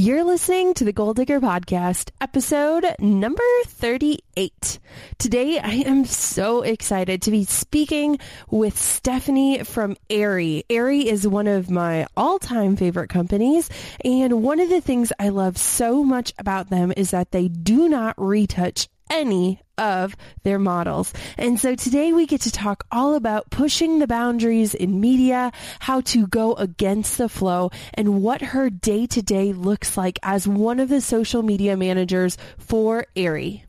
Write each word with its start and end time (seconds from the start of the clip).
You're 0.00 0.24
listening 0.24 0.72
to 0.74 0.84
the 0.84 0.94
Goal 0.94 1.12
Digger 1.12 1.40
Podcast, 1.40 2.10
episode 2.22 2.86
number 3.00 3.42
38. 3.66 4.78
Today, 5.18 5.58
I 5.58 5.72
am 5.72 6.06
so 6.06 6.62
excited 6.62 7.20
to 7.20 7.30
be 7.30 7.44
speaking 7.44 8.18
with 8.48 8.78
Stephanie 8.78 9.62
from 9.62 9.98
Aerie. 10.08 10.64
Aerie 10.70 11.06
is 11.06 11.28
one 11.28 11.46
of 11.46 11.68
my 11.68 12.06
all-time 12.16 12.76
favorite 12.76 13.10
companies, 13.10 13.68
and 14.02 14.42
one 14.42 14.58
of 14.58 14.70
the 14.70 14.80
things 14.80 15.12
I 15.18 15.28
love 15.28 15.58
so 15.58 16.02
much 16.02 16.32
about 16.38 16.70
them 16.70 16.94
is 16.96 17.10
that 17.10 17.32
they 17.32 17.48
do 17.48 17.86
not 17.86 18.14
retouch 18.16 18.88
any 19.10 19.60
of 19.76 20.16
their 20.42 20.58
models. 20.58 21.12
And 21.36 21.58
so 21.58 21.74
today 21.74 22.12
we 22.12 22.26
get 22.26 22.42
to 22.42 22.52
talk 22.52 22.86
all 22.90 23.14
about 23.14 23.50
pushing 23.50 23.98
the 23.98 24.06
boundaries 24.06 24.74
in 24.74 25.00
media, 25.00 25.52
how 25.80 26.00
to 26.02 26.26
go 26.26 26.54
against 26.54 27.18
the 27.18 27.28
flow, 27.28 27.70
and 27.94 28.22
what 28.22 28.40
her 28.40 28.70
day 28.70 29.06
to 29.06 29.22
day 29.22 29.52
looks 29.52 29.96
like 29.96 30.18
as 30.22 30.46
one 30.46 30.80
of 30.80 30.88
the 30.88 31.00
social 31.00 31.42
media 31.42 31.76
managers 31.76 32.38
for 32.58 33.06
Aerie. 33.16 33.64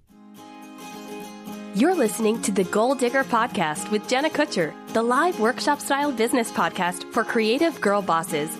You're 1.73 1.95
listening 1.95 2.41
to 2.41 2.51
the 2.51 2.65
Goal 2.65 2.95
Digger 2.95 3.23
Podcast 3.23 3.89
with 3.91 4.05
Jenna 4.09 4.29
Kutcher, 4.29 4.73
the 4.89 5.01
live 5.01 5.39
workshop 5.39 5.79
style 5.79 6.11
business 6.11 6.51
podcast 6.51 7.09
for 7.13 7.23
creative 7.23 7.79
girl 7.79 8.01
bosses. 8.01 8.51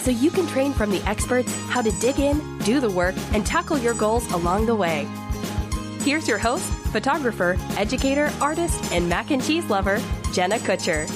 So 0.00 0.10
you 0.10 0.32
can 0.32 0.48
train 0.48 0.72
from 0.72 0.90
the 0.90 1.00
experts 1.08 1.54
how 1.68 1.80
to 1.80 1.92
dig 2.00 2.18
in, 2.18 2.58
do 2.64 2.80
the 2.80 2.90
work, 2.90 3.14
and 3.32 3.46
tackle 3.46 3.78
your 3.78 3.94
goals 3.94 4.28
along 4.32 4.66
the 4.66 4.74
way. 4.74 5.06
Here's 6.06 6.28
your 6.28 6.38
host, 6.38 6.72
photographer, 6.92 7.56
educator, 7.76 8.30
artist, 8.40 8.92
and 8.92 9.08
mac 9.08 9.32
and 9.32 9.42
cheese 9.42 9.68
lover, 9.68 10.00
Jenna 10.32 10.58
Kutcher. 10.58 11.10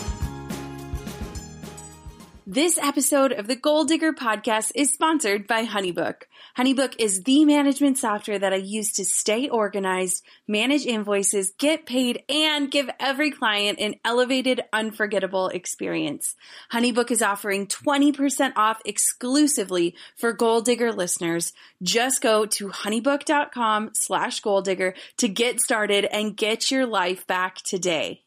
This 2.45 2.77
episode 2.77 3.31
of 3.31 3.47
the 3.47 3.55
Goal 3.55 3.85
Digger 3.85 4.13
podcast 4.13 4.73
is 4.75 4.93
sponsored 4.93 5.47
by 5.47 5.65
Honeybook. 5.65 6.23
Honeybook 6.57 6.95
is 6.99 7.23
the 7.23 7.45
management 7.45 7.99
software 7.99 8.39
that 8.39 8.53
I 8.53 8.57
use 8.57 8.93
to 8.95 9.05
stay 9.05 9.49
organized, 9.49 10.25
manage 10.49 10.87
invoices, 10.87 11.53
get 11.59 11.87
paid, 11.87 12.23
and 12.29 12.71
give 12.71 12.91
every 12.99 13.31
client 13.31 13.79
an 13.81 13.95
elevated, 14.05 14.63
unforgettable 14.73 15.49
experience. 15.49 16.35
Honeybook 16.73 17.11
is 17.11 17.23
offering 17.23 17.67
20% 17.67 18.53
off 18.57 18.81
exclusively 18.85 19.95
for 20.17 20.33
Goal 20.33 20.61
Digger 20.61 20.93
listeners. 20.93 21.53
Just 21.83 22.23
go 22.23 22.47
to 22.47 22.69
honeybook.com 22.69 23.91
slash 23.95 24.41
goal 24.41 24.63
digger 24.63 24.95
to 25.19 25.29
get 25.29 25.61
started 25.61 26.05
and 26.05 26.37
get 26.37 26.71
your 26.71 26.87
life 26.87 27.27
back 27.27 27.57
today. 27.57 28.23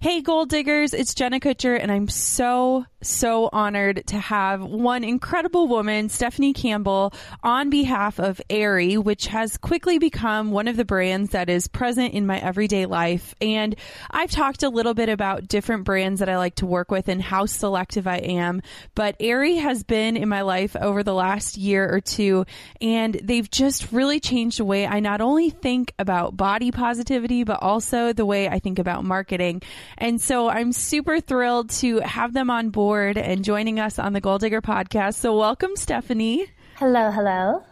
Hey, 0.00 0.20
goal 0.20 0.46
diggers, 0.46 0.94
it's 0.94 1.14
Jenna 1.14 1.38
Kutcher, 1.38 1.78
and 1.80 1.92
I'm 1.92 2.08
so, 2.08 2.84
so 3.02 3.48
honored 3.52 4.06
to 4.06 4.18
have 4.18 4.62
one 4.62 5.04
incredible 5.04 5.66
woman, 5.66 6.08
Stephanie 6.08 6.52
Campbell, 6.52 7.12
on 7.42 7.70
behalf 7.70 8.20
of 8.20 8.40
Aerie, 8.48 8.98
which 8.98 9.26
has 9.26 9.56
quickly 9.56 9.98
become 9.98 10.50
one 10.50 10.68
of 10.68 10.76
the 10.76 10.84
brands 10.84 11.30
that 11.30 11.48
is 11.48 11.68
present 11.68 12.14
in 12.14 12.26
my 12.26 12.38
everyday 12.38 12.86
life. 12.86 13.34
And 13.40 13.74
I've 14.10 14.30
talked 14.30 14.62
a 14.62 14.68
little 14.68 14.94
bit 14.94 15.08
about 15.08 15.48
different 15.48 15.84
brands 15.84 16.20
that 16.20 16.28
I 16.28 16.36
like 16.36 16.54
to 16.56 16.66
work 16.66 16.90
with 16.90 17.08
and 17.08 17.20
how 17.20 17.46
selective 17.46 18.06
I 18.06 18.18
am, 18.18 18.62
but 18.94 19.16
Aerie 19.18 19.56
has 19.56 19.82
been 19.82 20.16
in 20.16 20.28
my 20.28 20.42
life 20.42 20.76
over 20.76 21.02
the 21.02 21.14
last 21.14 21.56
year 21.56 21.92
or 21.92 22.00
two, 22.00 22.46
and 22.80 23.14
they've 23.22 23.50
just 23.50 23.92
really 23.92 24.20
changed 24.20 24.58
the 24.58 24.64
way 24.64 24.86
I 24.86 25.00
not 25.00 25.20
only 25.20 25.50
think 25.50 25.92
about 25.98 26.36
body 26.36 26.70
positivity, 26.70 27.44
but 27.44 27.62
also 27.62 28.12
the 28.12 28.26
way 28.26 28.48
I 28.48 28.58
think 28.58 28.78
about 28.78 29.04
marketing. 29.04 29.62
And 29.98 30.20
so 30.20 30.48
I'm 30.48 30.72
super 30.72 31.20
thrilled 31.20 31.70
to 31.70 32.00
have 32.00 32.32
them 32.32 32.48
on 32.48 32.70
board 32.70 32.91
and 33.00 33.44
joining 33.44 33.80
us 33.80 33.98
on 33.98 34.12
the 34.12 34.20
Goal 34.20 34.38
Digger 34.38 34.60
podcast. 34.60 35.14
So 35.14 35.36
welcome, 35.36 35.76
Stephanie. 35.76 36.46
Hello, 36.76 37.10
hello. 37.10 37.64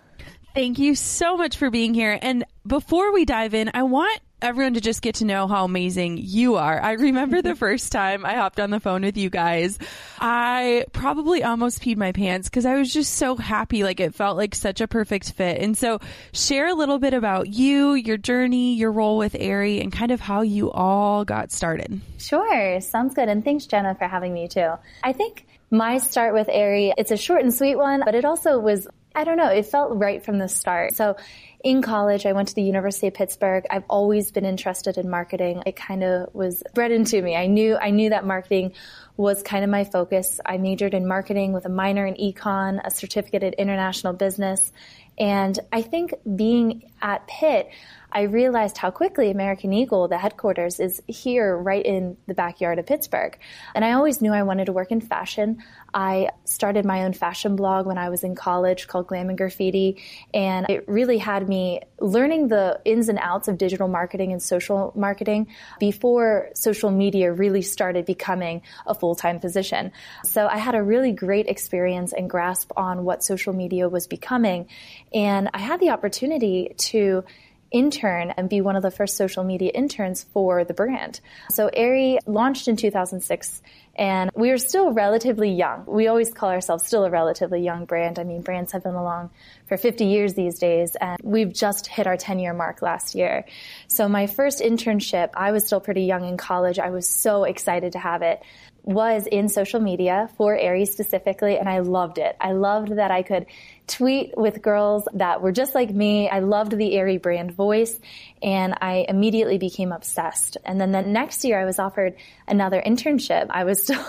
Thank 0.55 0.79
you 0.79 0.95
so 0.95 1.37
much 1.37 1.57
for 1.57 1.71
being 1.71 1.95
here. 1.95 2.19
And 2.21 2.45
before 2.67 3.13
we 3.13 3.25
dive 3.25 3.55
in, 3.55 3.71
I 3.75 3.83
want 3.85 4.21
everyone 4.43 4.75
to 4.75 4.81
just 4.81 5.03
get 5.03 5.17
to 5.17 5.25
know 5.25 5.47
how 5.47 5.65
amazing 5.65 6.19
you 6.19 6.57
are. 6.57 6.81
I 6.81 6.93
remember 6.93 7.43
the 7.43 7.55
first 7.57 7.93
time 7.93 8.25
I 8.25 8.35
hopped 8.35 8.61
on 8.61 8.71
the 8.71 8.81
phone 8.81 9.03
with 9.03 9.17
you 9.17 9.31
guys, 9.31 9.79
I 10.19 10.85
probably 10.93 11.43
almost 11.43 11.81
peed 11.83 11.97
my 11.97 12.13
pants 12.13 12.49
because 12.49 12.67
I 12.67 12.77
was 12.77 12.93
just 12.93 13.15
so 13.15 13.37
happy. 13.37 13.83
Like 13.83 14.01
it 14.01 14.15
felt 14.15 14.37
like 14.37 14.55
such 14.55 14.81
a 14.81 14.89
perfect 14.89 15.33
fit. 15.33 15.61
And 15.61 15.77
so 15.77 16.01
share 16.33 16.69
a 16.69 16.75
little 16.75 16.99
bit 16.99 17.15
about 17.15 17.49
you, 17.49 17.95
your 17.95 18.17
journey, 18.17 18.75
your 18.75 18.93
role 18.93 19.19
with 19.19 19.37
Aerie, 19.39 19.81
and 19.81 19.93
kind 19.93 20.11
of 20.13 20.21
how 20.21 20.43
you 20.43 20.71
all 20.71 21.25
got 21.25 21.53
started. 21.53 22.01
Sure. 22.19 22.81
Sounds 22.81 23.15
good. 23.15 23.29
And 23.29 23.45
thanks, 23.45 23.67
Jenna, 23.67 23.95
for 23.95 24.09
having 24.09 24.33
me 24.33 24.49
too. 24.49 24.73
I 25.03 25.13
think 25.13 25.47
my 25.71 25.99
start 25.99 26.35
with 26.35 26.49
Aerie, 26.51 26.93
it's 26.99 27.11
a 27.11 27.17
short 27.17 27.43
and 27.43 27.55
sweet 27.55 27.77
one, 27.77 28.03
but 28.05 28.15
it 28.15 28.25
also 28.25 28.59
was 28.59 28.89
I 29.15 29.25
don't 29.25 29.37
know, 29.37 29.49
it 29.49 29.67
felt 29.67 29.99
right 29.99 30.25
from 30.25 30.39
the 30.39 30.49
start. 30.49 30.95
So 30.95 31.17
in 31.63 31.83
college, 31.83 32.25
I 32.27 32.33
went 32.33 32.49
to 32.49 32.55
the 32.55 32.63
University 32.63 33.07
of 33.09 33.15
Pittsburgh. 33.15 33.65
I've 33.71 33.85
always 33.89 34.31
been 34.31 34.45
interested 34.45 34.97
in 34.97 35.11
marketing. 35.11 35.63
It 35.67 35.77
kind 35.77 36.03
of 36.03 36.35
was 36.35 36.63
bred 36.75 36.91
into 36.91 37.21
me. 37.21 37.37
I 37.37 37.47
knew, 37.47 37.77
I 37.77 37.91
knew 37.91 38.11
that 38.11 38.25
marketing 38.27 38.73
was 39.17 39.43
kind 39.43 39.63
of 39.63 39.71
my 39.71 39.85
focus. 39.85 40.41
I 40.45 40.57
majored 40.57 40.95
in 40.95 41.07
marketing 41.07 41.53
with 41.53 41.67
a 41.67 41.69
minor 41.69 42.07
in 42.07 42.15
econ, 42.15 42.81
a 42.83 42.91
certificate 42.91 43.43
in 43.43 43.53
international 43.53 44.15
business. 44.15 44.73
And 45.21 45.61
I 45.71 45.83
think 45.83 46.15
being 46.35 46.91
at 47.03 47.27
Pitt, 47.29 47.69
I 48.13 48.23
realized 48.23 48.77
how 48.77 48.91
quickly 48.91 49.31
American 49.31 49.73
Eagle, 49.73 50.09
the 50.09 50.19
headquarters, 50.19 50.81
is 50.81 51.01
here 51.07 51.57
right 51.57 51.85
in 51.85 52.17
the 52.27 52.35
backyard 52.35 52.79
of 52.79 52.87
Pittsburgh. 52.87 53.39
And 53.75 53.85
I 53.85 53.93
always 53.93 54.21
knew 54.21 54.33
I 54.33 54.43
wanted 54.43 54.65
to 54.67 54.73
work 54.73 54.91
in 54.91 55.01
fashion. 55.01 55.63
I 55.95 56.31
started 56.45 56.85
my 56.85 57.05
own 57.05 57.13
fashion 57.13 57.57
blog 57.57 57.87
when 57.87 57.99
I 57.99 58.09
was 58.09 58.25
in 58.25 58.35
college 58.35 58.89
called 58.89 59.07
Glam 59.07 59.29
and 59.29 59.39
Graffiti. 59.39 60.03
And 60.35 60.69
it 60.69 60.89
really 60.89 61.19
had 61.19 61.49
me 61.49 61.83
learning 62.01 62.49
the 62.49 62.81
ins 62.85 63.09
and 63.09 63.19
outs 63.21 63.49
of 63.49 63.59
digital 63.59 63.87
marketing 63.87 64.33
and 64.33 64.43
social 64.43 64.93
marketing 64.97 65.49
before 65.79 66.49
social 66.55 66.91
media 66.91 67.33
really 67.33 67.63
started 67.63 68.07
becoming 68.07 68.63
a 68.87 68.95
full 68.95 69.15
time 69.15 69.39
position. 69.39 69.93
So 70.25 70.47
I 70.47 70.59
had 70.59 70.75
a 70.75 70.83
really 70.83 71.13
great 71.13 71.47
experience 71.47 72.13
and 72.13 72.29
grasp 72.29 72.73
on 72.77 73.05
what 73.05 73.23
social 73.23 73.53
media 73.53 73.89
was 73.89 74.07
becoming. 74.07 74.69
And 75.13 75.51
I 75.53 75.59
had 75.59 75.81
the 75.81 75.91
opportunity 75.91 76.75
to 76.77 77.25
intern 77.71 78.33
and 78.37 78.49
be 78.49 78.61
one 78.61 78.77
of 78.77 78.83
the 78.83 78.91
first 78.91 79.17
social 79.17 79.45
media 79.45 79.71
interns 79.73 80.25
for 80.33 80.65
the 80.65 80.75
brand. 80.75 81.21
So 81.51 81.71
Aerie 81.73 82.19
launched 82.27 82.67
in 82.69 82.77
2006 82.77 83.63
and 83.97 84.31
we 84.35 84.51
are 84.51 84.59
still 84.59 84.93
relatively 84.93 85.51
young. 85.51 85.85
We 85.87 86.09
always 86.09 86.33
call 86.33 86.51
ourselves 86.51 86.87
still 86.87 87.05
a 87.05 87.11
relatively 87.11 87.63
young 87.63 87.85
brand. 87.85 88.19
I 88.19 88.25
mean, 88.25 88.41
brands 88.41 88.73
have 88.73 88.83
been 88.83 88.95
along 88.95 89.31
for 89.67 89.77
50 89.77 90.07
years 90.07 90.35
these 90.35 90.59
days, 90.59 90.97
and 90.99 91.19
we've 91.23 91.53
just 91.53 91.87
hit 91.87 92.07
our 92.07 92.17
10 92.17 92.39
year 92.39 92.55
mark 92.55 92.83
last 92.83 93.15
year. 93.15 93.45
So 93.89 94.09
my 94.09 94.27
first 94.27 94.61
internship, 94.61 95.31
I 95.35 95.53
was 95.53 95.67
still 95.67 95.81
pretty 95.81 96.05
young 96.05 96.25
in 96.25 96.37
college. 96.37 96.79
I 96.79 96.91
was 96.91 97.07
so 97.07 97.45
excited 97.45 97.93
to 97.93 97.99
have 97.99 98.23
it 98.23 98.41
was 98.83 99.27
in 99.27 99.49
social 99.49 99.81
media 99.81 100.31
for 100.37 100.57
Aerie 100.57 100.87
specifically, 100.87 101.59
and 101.59 101.69
I 101.69 101.81
loved 101.81 102.19
it. 102.19 102.37
I 102.41 102.53
loved 102.53 102.97
that 102.97 103.11
I 103.11 103.23
could 103.23 103.47
tweet 103.91 104.33
with 104.37 104.63
girls 104.63 105.07
that 105.15 105.43
were 105.43 105.53
just 105.53 105.75
like 105.75 105.91
me. 105.91 106.29
I 106.29 106.39
loved 106.39 106.77
the 106.77 106.97
Aerie 106.97 107.19
brand 107.19 107.53
voice, 107.53 107.99
and 108.43 108.75
I 108.81 109.05
immediately 109.09 109.59
became 109.59 109.93
obsessed. 109.93 110.57
And 110.65 110.81
then 110.81 110.93
the 110.93 111.03
next 111.03 111.45
year, 111.45 111.61
I 111.61 111.65
was 111.65 111.79
offered 111.79 112.15
another 112.49 112.83
internship. 112.85 113.47
I 113.51 113.65
was 113.65 113.83
still 113.85 114.05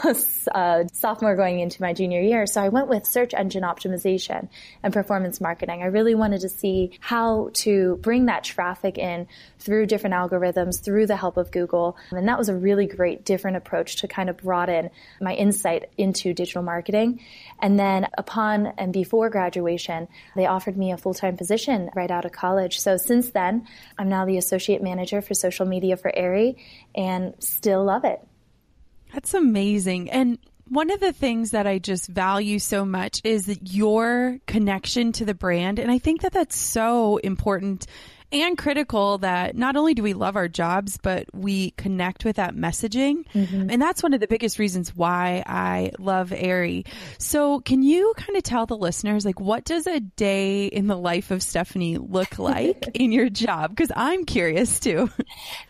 a 0.54 0.88
sophomore 0.94 1.36
going 1.36 1.60
into 1.60 1.82
my 1.82 1.94
junior 1.94 2.22
year, 2.22 2.46
so 2.46 2.62
I 2.62 2.70
went 2.70 2.88
with 2.88 3.06
search 3.06 3.34
engine 3.34 3.64
optimization 3.64 4.50
and 4.84 4.94
performance 4.94 5.42
marketing. 5.42 5.82
I 5.84 5.88
really 5.88 6.16
wanted 6.16 6.42
to 6.42 6.50
see 6.50 6.98
how 7.00 7.50
to 7.56 7.98
bring 8.02 8.26
that 8.26 8.44
traffic 8.44 8.98
in 8.98 9.28
through 9.60 9.86
different 9.86 10.16
algorithms, 10.16 10.84
through 10.84 11.08
the 11.08 11.16
help 11.16 11.38
of 11.38 11.52
Google. 11.52 11.98
And 12.12 12.28
that 12.28 12.38
was 12.38 12.50
a 12.50 12.56
really 12.56 12.88
great 12.88 13.26
different 13.26 13.58
approach 13.58 13.98
to 13.98 14.08
kind 14.08 14.30
of 14.30 14.38
broaden 14.38 14.90
my 15.20 15.34
insight 15.34 15.90
into 15.98 16.34
digital 16.34 16.64
marketing. 16.64 17.22
And 17.60 17.80
then 17.80 18.08
upon 18.18 18.68
and 18.78 18.92
before 18.92 19.30
graduation, 19.30 20.08
they 20.36 20.46
offered 20.46 20.78
me 20.78 20.92
a 20.92 20.98
full-time 20.98 21.38
position 21.38 21.90
right 21.96 22.10
out 22.10 22.26
of 22.26 22.32
college. 22.32 22.80
So 22.80 22.98
since 22.98 23.32
then, 23.32 23.68
I'm 23.98 24.10
now 24.10 24.21
the 24.26 24.38
associate 24.38 24.82
manager 24.82 25.22
for 25.22 25.34
social 25.34 25.66
media 25.66 25.98
for 25.98 26.12
Aerie 26.16 26.58
and 26.96 27.34
still 27.40 27.84
love 27.84 28.06
it. 28.06 28.20
That's 29.14 29.34
amazing. 29.34 30.10
And 30.10 30.38
one 30.68 30.90
of 30.90 31.02
the 31.02 31.12
things 31.12 31.52
that 31.52 31.68
I 31.68 31.80
just 31.80 32.08
value 32.08 32.58
so 32.60 32.86
much 32.86 33.20
is 33.26 33.60
your 33.62 34.40
connection 34.48 35.12
to 35.14 35.26
the 35.26 35.34
brand. 35.34 35.80
And 35.80 35.92
I 35.92 35.98
think 36.00 36.22
that 36.22 36.32
that's 36.32 36.56
so 36.56 37.18
important 37.18 37.88
and 38.32 38.58
critical 38.58 39.18
that 39.20 39.56
not 39.56 39.76
only 39.76 39.94
do 39.94 40.04
we 40.04 40.14
love 40.14 40.36
our 40.36 40.48
jobs, 40.48 40.98
but 41.02 41.26
we 41.34 41.72
connect 41.72 42.26
with 42.26 42.38
that 42.38 42.56
messaging. 42.56 43.26
Mm-hmm. 43.34 43.70
And 43.70 43.82
that's 43.82 44.02
one 44.02 44.14
of 44.14 44.20
the 44.20 44.28
biggest 44.28 44.60
reasons 44.60 44.96
why 44.96 45.44
I 45.46 45.92
love 46.00 46.32
Aerie. 46.36 46.86
So 47.18 47.60
can 47.60 47.84
you 47.84 48.14
kind 48.18 48.38
of 48.38 48.44
tell 48.44 48.66
the 48.66 48.78
listeners, 48.78 49.26
like, 49.26 49.40
what 49.40 49.66
does 49.66 49.88
a 49.88 50.00
day 50.00 50.68
in 50.68 50.88
the 50.88 50.98
life 50.98 51.32
of 51.32 51.44
Stephanie 51.44 51.98
look 51.98 52.40
like 52.40 52.90
in 52.94 53.12
your 53.12 53.30
job? 53.30 53.76
Cause 53.76 53.92
I'm 53.96 54.26
curious 54.26 54.80
too. 54.80 55.10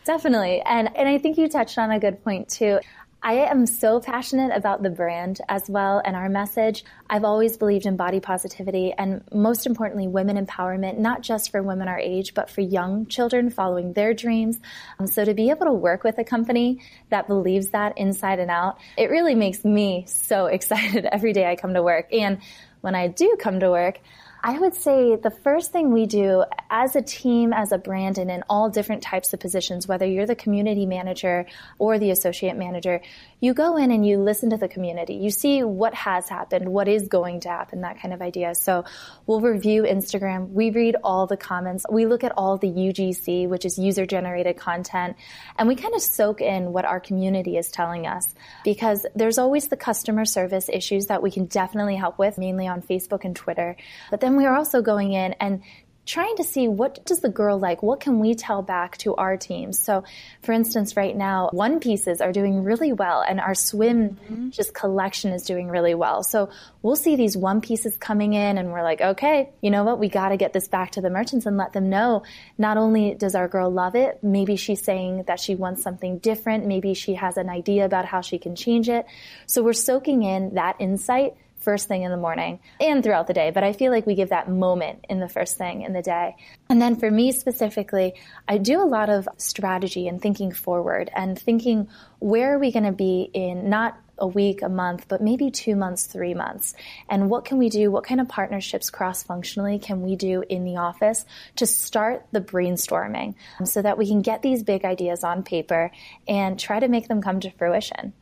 Definitely. 0.04 0.60
And, 0.62 0.96
and 0.96 1.08
I 1.08 1.18
think 1.18 1.38
you 1.38 1.48
touched 1.48 1.78
on 1.78 1.90
a 1.90 1.98
good 1.98 2.22
point 2.22 2.48
too. 2.48 2.80
I 3.24 3.34
am 3.34 3.66
so 3.66 4.00
passionate 4.00 4.50
about 4.52 4.82
the 4.82 4.90
brand 4.90 5.40
as 5.48 5.70
well 5.70 6.02
and 6.04 6.16
our 6.16 6.28
message. 6.28 6.84
I've 7.08 7.22
always 7.22 7.56
believed 7.56 7.86
in 7.86 7.96
body 7.96 8.18
positivity 8.18 8.92
and 8.92 9.22
most 9.32 9.64
importantly, 9.64 10.08
women 10.08 10.44
empowerment, 10.44 10.98
not 10.98 11.22
just 11.22 11.52
for 11.52 11.62
women 11.62 11.86
our 11.86 12.00
age, 12.00 12.34
but 12.34 12.50
for 12.50 12.62
young 12.62 13.06
children 13.06 13.50
following 13.50 13.92
their 13.92 14.12
dreams. 14.12 14.58
Um, 14.98 15.06
so 15.06 15.24
to 15.24 15.34
be 15.34 15.50
able 15.50 15.66
to 15.66 15.72
work 15.72 16.02
with 16.02 16.18
a 16.18 16.24
company 16.24 16.80
that 17.10 17.28
believes 17.28 17.70
that 17.70 17.96
inside 17.96 18.40
and 18.40 18.50
out, 18.50 18.78
it 18.96 19.08
really 19.08 19.36
makes 19.36 19.64
me 19.64 20.04
so 20.08 20.46
excited 20.52 21.04
every 21.04 21.32
day 21.32 21.46
I 21.46 21.54
come 21.54 21.74
to 21.74 21.82
work. 21.82 22.12
And 22.12 22.38
when 22.80 22.96
I 22.96 23.06
do 23.06 23.36
come 23.38 23.60
to 23.60 23.70
work, 23.70 24.00
I 24.44 24.58
would 24.58 24.74
say 24.74 25.14
the 25.14 25.30
first 25.30 25.70
thing 25.70 25.92
we 25.92 26.06
do 26.06 26.44
as 26.68 26.96
a 26.96 27.02
team, 27.02 27.52
as 27.52 27.70
a 27.70 27.78
brand, 27.78 28.18
and 28.18 28.28
in 28.28 28.42
all 28.50 28.70
different 28.70 29.00
types 29.00 29.32
of 29.32 29.38
positions, 29.38 29.86
whether 29.86 30.04
you're 30.04 30.26
the 30.26 30.34
community 30.34 30.84
manager 30.84 31.46
or 31.78 32.00
the 32.00 32.10
associate 32.10 32.56
manager, 32.56 33.00
you 33.38 33.54
go 33.54 33.76
in 33.76 33.92
and 33.92 34.04
you 34.04 34.18
listen 34.18 34.50
to 34.50 34.56
the 34.56 34.66
community. 34.66 35.14
You 35.14 35.30
see 35.30 35.62
what 35.62 35.94
has 35.94 36.28
happened, 36.28 36.68
what 36.68 36.88
is 36.88 37.06
going 37.06 37.40
to 37.40 37.50
happen, 37.50 37.82
that 37.82 38.00
kind 38.00 38.12
of 38.12 38.20
idea. 38.20 38.56
So 38.56 38.84
we'll 39.26 39.40
review 39.40 39.84
Instagram. 39.84 40.48
We 40.48 40.70
read 40.70 40.96
all 41.04 41.28
the 41.28 41.36
comments. 41.36 41.84
We 41.88 42.06
look 42.06 42.24
at 42.24 42.32
all 42.36 42.58
the 42.58 42.66
UGC, 42.66 43.48
which 43.48 43.64
is 43.64 43.78
user 43.78 44.06
generated 44.06 44.56
content, 44.56 45.16
and 45.56 45.68
we 45.68 45.76
kind 45.76 45.94
of 45.94 46.02
soak 46.02 46.40
in 46.40 46.72
what 46.72 46.84
our 46.84 46.98
community 46.98 47.56
is 47.56 47.70
telling 47.70 48.08
us 48.08 48.34
because 48.64 49.06
there's 49.14 49.38
always 49.38 49.68
the 49.68 49.76
customer 49.76 50.24
service 50.24 50.68
issues 50.68 51.06
that 51.06 51.22
we 51.22 51.30
can 51.30 51.46
definitely 51.46 51.94
help 51.94 52.18
with, 52.18 52.38
mainly 52.38 52.66
on 52.66 52.82
Facebook 52.82 53.24
and 53.24 53.36
Twitter. 53.36 53.76
But 54.10 54.20
then 54.20 54.31
we 54.36 54.46
are 54.46 54.54
also 54.54 54.82
going 54.82 55.12
in 55.12 55.34
and 55.40 55.62
trying 56.04 56.36
to 56.36 56.42
see 56.42 56.66
what 56.66 57.04
does 57.06 57.20
the 57.20 57.28
girl 57.28 57.58
like? 57.58 57.82
What 57.82 58.00
can 58.00 58.18
we 58.18 58.34
tell 58.34 58.62
back 58.62 58.98
to 58.98 59.14
our 59.14 59.36
teams 59.36 59.78
so 59.78 60.02
for 60.42 60.52
instance 60.52 60.96
right 60.96 61.16
now 61.16 61.48
one 61.52 61.78
pieces 61.78 62.20
are 62.20 62.32
doing 62.32 62.64
really 62.64 62.92
well 62.92 63.22
and 63.22 63.40
our 63.40 63.54
swim 63.54 64.10
mm-hmm. 64.10 64.50
just 64.50 64.74
collection 64.74 65.32
is 65.32 65.44
doing 65.44 65.68
really 65.68 65.94
well. 65.94 66.22
So 66.22 66.50
we'll 66.82 66.96
see 66.96 67.14
these 67.14 67.36
one 67.36 67.60
pieces 67.60 67.96
coming 67.96 68.32
in 68.32 68.58
and 68.58 68.72
we're 68.72 68.82
like 68.82 69.00
okay 69.00 69.50
you 69.60 69.70
know 69.70 69.84
what? 69.84 69.98
We 69.98 70.08
got 70.08 70.30
to 70.30 70.36
get 70.36 70.52
this 70.52 70.68
back 70.68 70.92
to 70.92 71.00
the 71.00 71.10
merchants 71.10 71.46
and 71.46 71.56
let 71.56 71.72
them 71.72 71.88
know 71.88 72.24
not 72.58 72.76
only 72.76 73.14
does 73.14 73.34
our 73.34 73.46
girl 73.46 73.70
love 73.70 73.94
it 73.94 74.22
maybe 74.22 74.56
she's 74.56 74.82
saying 74.82 75.24
that 75.28 75.38
she 75.38 75.54
wants 75.54 75.82
something 75.82 76.18
different 76.18 76.66
maybe 76.66 76.94
she 76.94 77.14
has 77.14 77.36
an 77.36 77.48
idea 77.48 77.84
about 77.84 78.06
how 78.06 78.20
she 78.20 78.38
can 78.38 78.56
change 78.56 78.88
it. 78.88 79.06
So 79.46 79.62
we're 79.62 79.72
soaking 79.72 80.24
in 80.24 80.54
that 80.54 80.76
insight 80.80 81.36
first 81.62 81.88
thing 81.88 82.02
in 82.02 82.10
the 82.10 82.16
morning 82.16 82.60
and 82.80 83.02
throughout 83.02 83.26
the 83.26 83.34
day, 83.34 83.50
but 83.50 83.64
I 83.64 83.72
feel 83.72 83.92
like 83.92 84.06
we 84.06 84.14
give 84.14 84.30
that 84.30 84.48
moment 84.48 85.06
in 85.08 85.20
the 85.20 85.28
first 85.28 85.56
thing 85.56 85.82
in 85.82 85.92
the 85.92 86.02
day. 86.02 86.36
And 86.68 86.80
then 86.80 86.96
for 86.96 87.10
me 87.10 87.32
specifically, 87.32 88.14
I 88.48 88.58
do 88.58 88.80
a 88.80 88.84
lot 88.84 89.10
of 89.10 89.28
strategy 89.36 90.08
and 90.08 90.20
thinking 90.20 90.52
forward 90.52 91.10
and 91.14 91.38
thinking 91.38 91.88
where 92.18 92.54
are 92.54 92.58
we 92.58 92.72
going 92.72 92.84
to 92.84 92.92
be 92.92 93.30
in 93.32 93.68
not 93.68 93.98
a 94.18 94.26
week, 94.26 94.62
a 94.62 94.68
month, 94.68 95.06
but 95.08 95.20
maybe 95.20 95.50
two 95.50 95.74
months, 95.74 96.06
three 96.06 96.32
months. 96.32 96.74
And 97.08 97.28
what 97.28 97.44
can 97.44 97.58
we 97.58 97.68
do? 97.68 97.90
What 97.90 98.04
kind 98.04 98.20
of 98.20 98.28
partnerships 98.28 98.90
cross 98.90 99.22
functionally 99.22 99.78
can 99.78 100.02
we 100.02 100.16
do 100.16 100.44
in 100.48 100.64
the 100.64 100.76
office 100.76 101.24
to 101.56 101.66
start 101.66 102.26
the 102.30 102.40
brainstorming 102.40 103.34
so 103.64 103.82
that 103.82 103.98
we 103.98 104.06
can 104.06 104.22
get 104.22 104.42
these 104.42 104.62
big 104.62 104.84
ideas 104.84 105.24
on 105.24 105.42
paper 105.42 105.90
and 106.28 106.58
try 106.58 106.78
to 106.78 106.88
make 106.88 107.08
them 107.08 107.20
come 107.20 107.40
to 107.40 107.50
fruition? 107.50 108.12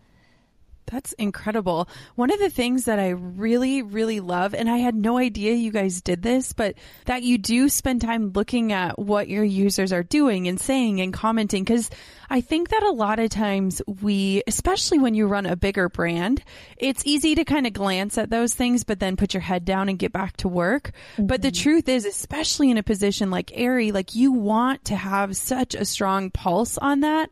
That's 0.91 1.13
incredible. 1.15 1.89
One 2.17 2.33
of 2.33 2.41
the 2.41 2.51
things 2.51 2.85
that 2.85 2.99
I 2.99 3.11
really, 3.11 3.83
really 3.83 4.21
love, 4.21 4.55
and 4.55 4.69
I 4.69 4.79
had 4.79 4.95
no 4.95 5.19
idea 5.19 5.55
you 5.55 5.71
guys 5.71 6.01
did 6.01 6.23
this, 6.23 6.53
but 6.53 6.75
that 7.05 7.23
you 7.23 7.39
do 7.39 7.69
spend 7.69 8.01
time 8.01 8.33
looking 8.33 8.73
at 8.73 8.99
what 8.99 9.29
your 9.29 9.45
users 9.45 9.93
are 9.93 10.03
doing 10.03 10.49
and 10.49 10.61
saying 10.61 11.01
and 11.01 11.13
commenting. 11.13 11.65
Cause 11.65 11.91
I 12.31 12.41
think 12.41 12.69
that 12.69 12.85
a 12.85 12.93
lot 12.93 13.19
of 13.19 13.29
times 13.29 13.82
we, 14.00 14.43
especially 14.47 15.00
when 15.00 15.15
you 15.15 15.27
run 15.27 15.47
a 15.47 15.56
bigger 15.56 15.88
brand, 15.88 16.44
it's 16.77 17.05
easy 17.05 17.35
to 17.35 17.44
kind 17.44 17.67
of 17.67 17.73
glance 17.73 18.17
at 18.17 18.31
those 18.31 18.55
things, 18.55 18.85
but 18.85 19.00
then 19.00 19.17
put 19.17 19.35
your 19.35 19.41
head 19.41 19.65
down 19.65 19.88
and 19.88 19.99
get 19.99 20.12
back 20.12 20.37
to 20.38 20.49
work. 20.49 20.93
Mm-hmm. 21.15 21.27
But 21.27 21.43
the 21.43 21.50
truth 21.50 21.88
is, 21.88 22.05
especially 22.05 22.71
in 22.71 22.79
a 22.79 22.85
position 22.85 23.31
like 23.31 23.50
Aerie, 23.55 23.91
like 23.91 24.15
you 24.15 24.31
want 24.31 24.85
to 24.87 24.97
have 24.97 25.37
such 25.37 25.75
a 25.75 25.85
strong 25.85 26.31
pulse 26.31 26.79
on 26.79 27.00
that. 27.00 27.31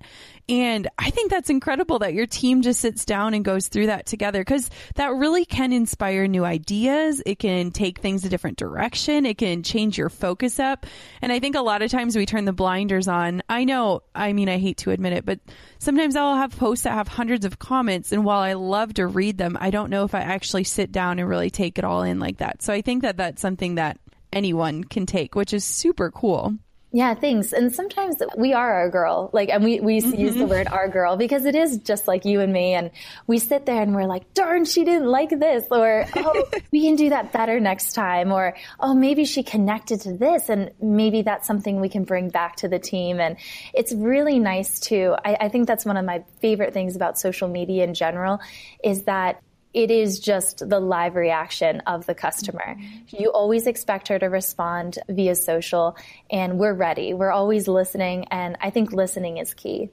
And 0.48 0.88
I 0.96 1.10
think 1.10 1.30
that's 1.30 1.50
incredible 1.50 1.98
that 1.98 2.14
your 2.14 2.26
team 2.26 2.62
just 2.62 2.80
sits 2.80 3.04
down 3.04 3.34
and 3.34 3.44
goes 3.44 3.68
through 3.68 3.86
that 3.86 4.06
together 4.06 4.40
because 4.40 4.70
that 4.94 5.12
really 5.12 5.44
can 5.44 5.74
inspire 5.74 6.26
new 6.26 6.42
ideas. 6.42 7.22
It 7.26 7.38
can 7.38 7.70
take 7.70 7.98
things 7.98 8.24
a 8.24 8.30
different 8.30 8.56
direction. 8.56 9.26
It 9.26 9.36
can 9.36 9.62
change 9.62 9.98
your 9.98 10.08
focus 10.08 10.58
up. 10.58 10.86
And 11.20 11.30
I 11.30 11.38
think 11.38 11.54
a 11.54 11.60
lot 11.60 11.82
of 11.82 11.90
times 11.90 12.16
we 12.16 12.24
turn 12.24 12.46
the 12.46 12.54
blinders 12.54 13.08
on. 13.08 13.42
I 13.50 13.64
know, 13.64 14.02
I 14.14 14.32
mean, 14.32 14.48
I 14.48 14.56
hate 14.56 14.78
to 14.78 14.87
admit 14.90 15.12
it, 15.12 15.24
but 15.24 15.40
sometimes 15.78 16.16
I'll 16.16 16.36
have 16.36 16.56
posts 16.56 16.84
that 16.84 16.92
have 16.92 17.08
hundreds 17.08 17.44
of 17.44 17.58
comments. 17.58 18.12
And 18.12 18.24
while 18.24 18.40
I 18.40 18.54
love 18.54 18.94
to 18.94 19.06
read 19.06 19.38
them, 19.38 19.56
I 19.60 19.70
don't 19.70 19.90
know 19.90 20.04
if 20.04 20.14
I 20.14 20.20
actually 20.20 20.64
sit 20.64 20.92
down 20.92 21.18
and 21.18 21.28
really 21.28 21.50
take 21.50 21.78
it 21.78 21.84
all 21.84 22.02
in 22.02 22.18
like 22.18 22.38
that. 22.38 22.62
So 22.62 22.72
I 22.72 22.80
think 22.82 23.02
that 23.02 23.16
that's 23.16 23.42
something 23.42 23.76
that 23.76 23.98
anyone 24.32 24.84
can 24.84 25.06
take, 25.06 25.34
which 25.34 25.52
is 25.52 25.64
super 25.64 26.10
cool. 26.10 26.54
Yeah, 26.90 27.12
thanks. 27.12 27.52
And 27.52 27.74
sometimes 27.74 28.16
we 28.38 28.54
are 28.54 28.72
our 28.72 28.88
girl, 28.88 29.28
like, 29.34 29.50
and 29.50 29.62
we, 29.62 29.78
we 29.78 30.00
mm-hmm. 30.00 30.18
use 30.18 30.34
the 30.36 30.46
word 30.46 30.68
our 30.68 30.88
girl 30.88 31.18
because 31.18 31.44
it 31.44 31.54
is 31.54 31.76
just 31.78 32.08
like 32.08 32.24
you 32.24 32.40
and 32.40 32.50
me. 32.50 32.72
And 32.72 32.90
we 33.26 33.38
sit 33.38 33.66
there 33.66 33.82
and 33.82 33.94
we're 33.94 34.06
like, 34.06 34.32
darn, 34.32 34.64
she 34.64 34.84
didn't 34.84 35.06
like 35.06 35.28
this. 35.28 35.66
Or, 35.70 36.06
oh, 36.16 36.48
we 36.72 36.86
can 36.86 36.96
do 36.96 37.10
that 37.10 37.30
better 37.30 37.60
next 37.60 37.92
time. 37.92 38.32
Or, 38.32 38.56
oh, 38.80 38.94
maybe 38.94 39.26
she 39.26 39.42
connected 39.42 40.00
to 40.02 40.16
this 40.16 40.48
and 40.48 40.70
maybe 40.80 41.20
that's 41.20 41.46
something 41.46 41.78
we 41.78 41.90
can 41.90 42.04
bring 42.04 42.30
back 42.30 42.56
to 42.56 42.68
the 42.68 42.78
team. 42.78 43.20
And 43.20 43.36
it's 43.74 43.92
really 43.92 44.38
nice 44.38 44.80
too. 44.80 45.14
I, 45.22 45.36
I 45.42 45.48
think 45.50 45.66
that's 45.66 45.84
one 45.84 45.98
of 45.98 46.06
my 46.06 46.24
favorite 46.40 46.72
things 46.72 46.96
about 46.96 47.18
social 47.18 47.48
media 47.48 47.84
in 47.84 47.92
general 47.92 48.40
is 48.82 49.02
that 49.02 49.42
it 49.74 49.90
is 49.90 50.18
just 50.18 50.68
the 50.68 50.80
live 50.80 51.14
reaction 51.14 51.80
of 51.86 52.06
the 52.06 52.14
customer. 52.14 52.76
Mm-hmm. 52.76 53.22
You 53.22 53.30
always 53.30 53.66
expect 53.66 54.08
her 54.08 54.18
to 54.18 54.26
respond 54.26 54.98
via 55.08 55.34
social 55.34 55.96
and 56.30 56.58
we're 56.58 56.74
ready. 56.74 57.14
We're 57.14 57.30
always 57.30 57.68
listening 57.68 58.26
and 58.30 58.56
I 58.60 58.70
think 58.70 58.92
listening 58.92 59.38
is 59.38 59.54
key. 59.54 59.90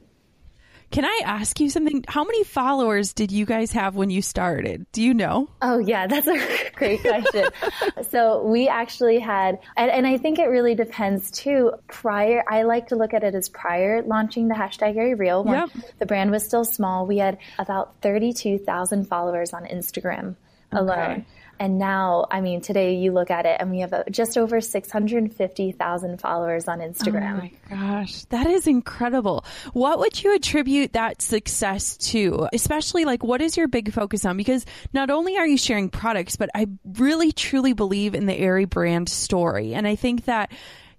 Can 0.91 1.05
I 1.05 1.21
ask 1.25 1.59
you 1.59 1.69
something? 1.69 2.05
How 2.07 2.23
many 2.23 2.43
followers 2.43 3.13
did 3.13 3.31
you 3.31 3.45
guys 3.45 3.71
have 3.71 3.95
when 3.95 4.09
you 4.09 4.21
started? 4.21 4.85
Do 4.91 5.01
you 5.01 5.13
know? 5.13 5.49
Oh, 5.61 5.79
yeah, 5.79 6.07
that's 6.15 6.27
a 6.27 6.37
great 6.75 7.01
question. 7.01 7.45
so 8.09 8.43
we 8.43 8.67
actually 8.67 9.19
had, 9.19 9.59
and, 9.75 9.91
and, 9.91 10.05
I 10.05 10.17
think 10.17 10.39
it 10.39 10.45
really 10.45 10.75
depends 10.75 11.31
too. 11.31 11.73
Prior, 11.87 12.43
I 12.47 12.63
like 12.63 12.87
to 12.89 12.95
look 12.95 13.13
at 13.13 13.23
it 13.23 13.35
as 13.35 13.49
prior 13.49 14.03
launching 14.03 14.47
the 14.47 14.55
hashtag 14.55 14.95
Aerie 14.95 15.15
Real 15.15 15.43
when 15.43 15.55
yep. 15.55 15.69
the 15.99 16.05
brand 16.05 16.31
was 16.31 16.45
still 16.45 16.65
small. 16.65 17.05
We 17.05 17.17
had 17.17 17.37
about 17.57 17.95
32,000 18.01 19.05
followers 19.05 19.53
on 19.53 19.65
Instagram 19.65 20.35
alone. 20.71 20.99
Okay. 20.99 21.25
And 21.59 21.77
now, 21.77 22.27
I 22.29 22.41
mean, 22.41 22.61
today 22.61 22.95
you 22.95 23.11
look 23.11 23.31
at 23.31 23.45
it 23.45 23.57
and 23.59 23.71
we 23.71 23.79
have 23.79 23.93
uh, 23.93 24.03
just 24.09 24.37
over 24.37 24.59
650,000 24.59 26.21
followers 26.21 26.67
on 26.67 26.79
Instagram. 26.79 27.33
Oh 27.33 27.37
my 27.37 27.51
gosh, 27.69 28.25
that 28.25 28.47
is 28.47 28.67
incredible. 28.67 29.45
What 29.73 29.99
would 29.99 30.21
you 30.21 30.35
attribute 30.35 30.93
that 30.93 31.21
success 31.21 31.97
to? 32.09 32.47
Especially 32.51 33.05
like 33.05 33.23
what 33.23 33.41
is 33.41 33.55
your 33.55 33.67
big 33.67 33.93
focus 33.93 34.25
on? 34.25 34.37
Because 34.37 34.65
not 34.93 35.09
only 35.09 35.37
are 35.37 35.47
you 35.47 35.57
sharing 35.57 35.89
products, 35.89 36.35
but 36.35 36.49
I 36.53 36.67
really 36.83 37.31
truly 37.31 37.73
believe 37.73 38.15
in 38.15 38.25
the 38.25 38.37
Aerie 38.37 38.65
brand 38.65 39.07
story. 39.09 39.73
And 39.73 39.87
I 39.87 39.95
think 39.95 40.25
that 40.25 40.51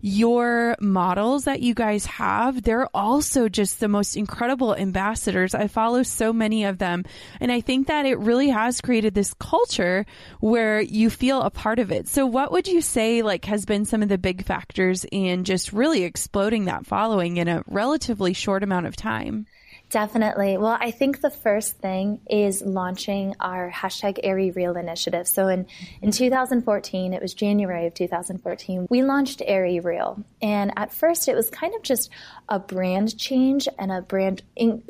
your 0.07 0.77
models 0.79 1.47
that 1.47 1.63
you 1.63 1.75
guys 1.75 2.07
have, 2.07 2.63
they're 2.63 2.87
also 2.95 3.49
just 3.49 3.81
the 3.81 3.89
most 3.89 4.17
incredible 4.17 4.73
ambassadors. 4.73 5.53
I 5.53 5.67
follow 5.67 6.05
so 6.05 6.33
many 6.33 6.63
of 6.63 6.79
them. 6.79 7.05
And 7.41 7.51
I 7.51 7.61
think 7.61 7.89
that 7.89 8.07
it 8.07 8.17
really 8.21 8.51
has 8.51 8.81
created 8.81 9.15
this 9.15 9.35
culture 9.35 10.07
where 10.39 10.81
you 10.81 11.11
feel 11.11 11.43
a 11.43 11.51
part 11.51 11.81
of 11.81 11.91
it. 11.91 12.07
So 12.07 12.25
what 12.25 12.53
would 12.53 12.69
you 12.69 12.83
say 12.83 13.23
like 13.23 13.47
has 13.47 13.65
been 13.65 13.85
some 13.85 14.01
of 14.01 14.09
the 14.09 14.17
big 14.17 14.45
factors 14.45 15.05
in 15.11 15.43
just 15.43 15.73
really 15.73 16.05
exploding 16.05 16.67
that 16.67 16.87
following 16.87 17.39
in 17.39 17.49
a 17.49 17.65
relatively 17.67 18.33
short 18.33 18.63
amount 18.63 18.87
of 18.87 18.95
time? 18.95 19.47
Definitely. 19.91 20.59
Well, 20.59 20.77
I 20.81 20.91
think 20.91 21.21
the 21.21 21.31
first 21.31 21.79
thing 21.79 22.21
is 22.29 22.61
launching 22.61 23.37
our 23.39 23.71
hashtag 23.71 24.19
Aerie 24.25 24.51
Real 24.51 24.77
initiative. 24.77 25.29
So 25.29 25.47
in, 25.47 25.67
in 26.03 26.11
2014, 26.11 27.15
it 27.15 27.23
was 27.23 27.35
January 27.35 27.87
of 27.87 27.95
2014, 27.95 28.89
we 28.91 29.03
launched 29.03 29.43
Aerie 29.47 29.79
Real. 29.79 30.25
And 30.43 30.73
at 30.77 30.93
first 30.93 31.29
it 31.29 31.37
was 31.37 31.51
kind 31.51 31.73
of 31.75 31.83
just 31.83 32.11
a 32.49 32.59
brand 32.59 33.19
change 33.19 33.69
and 33.79 33.91
a 33.91 34.01
brand 34.01 34.43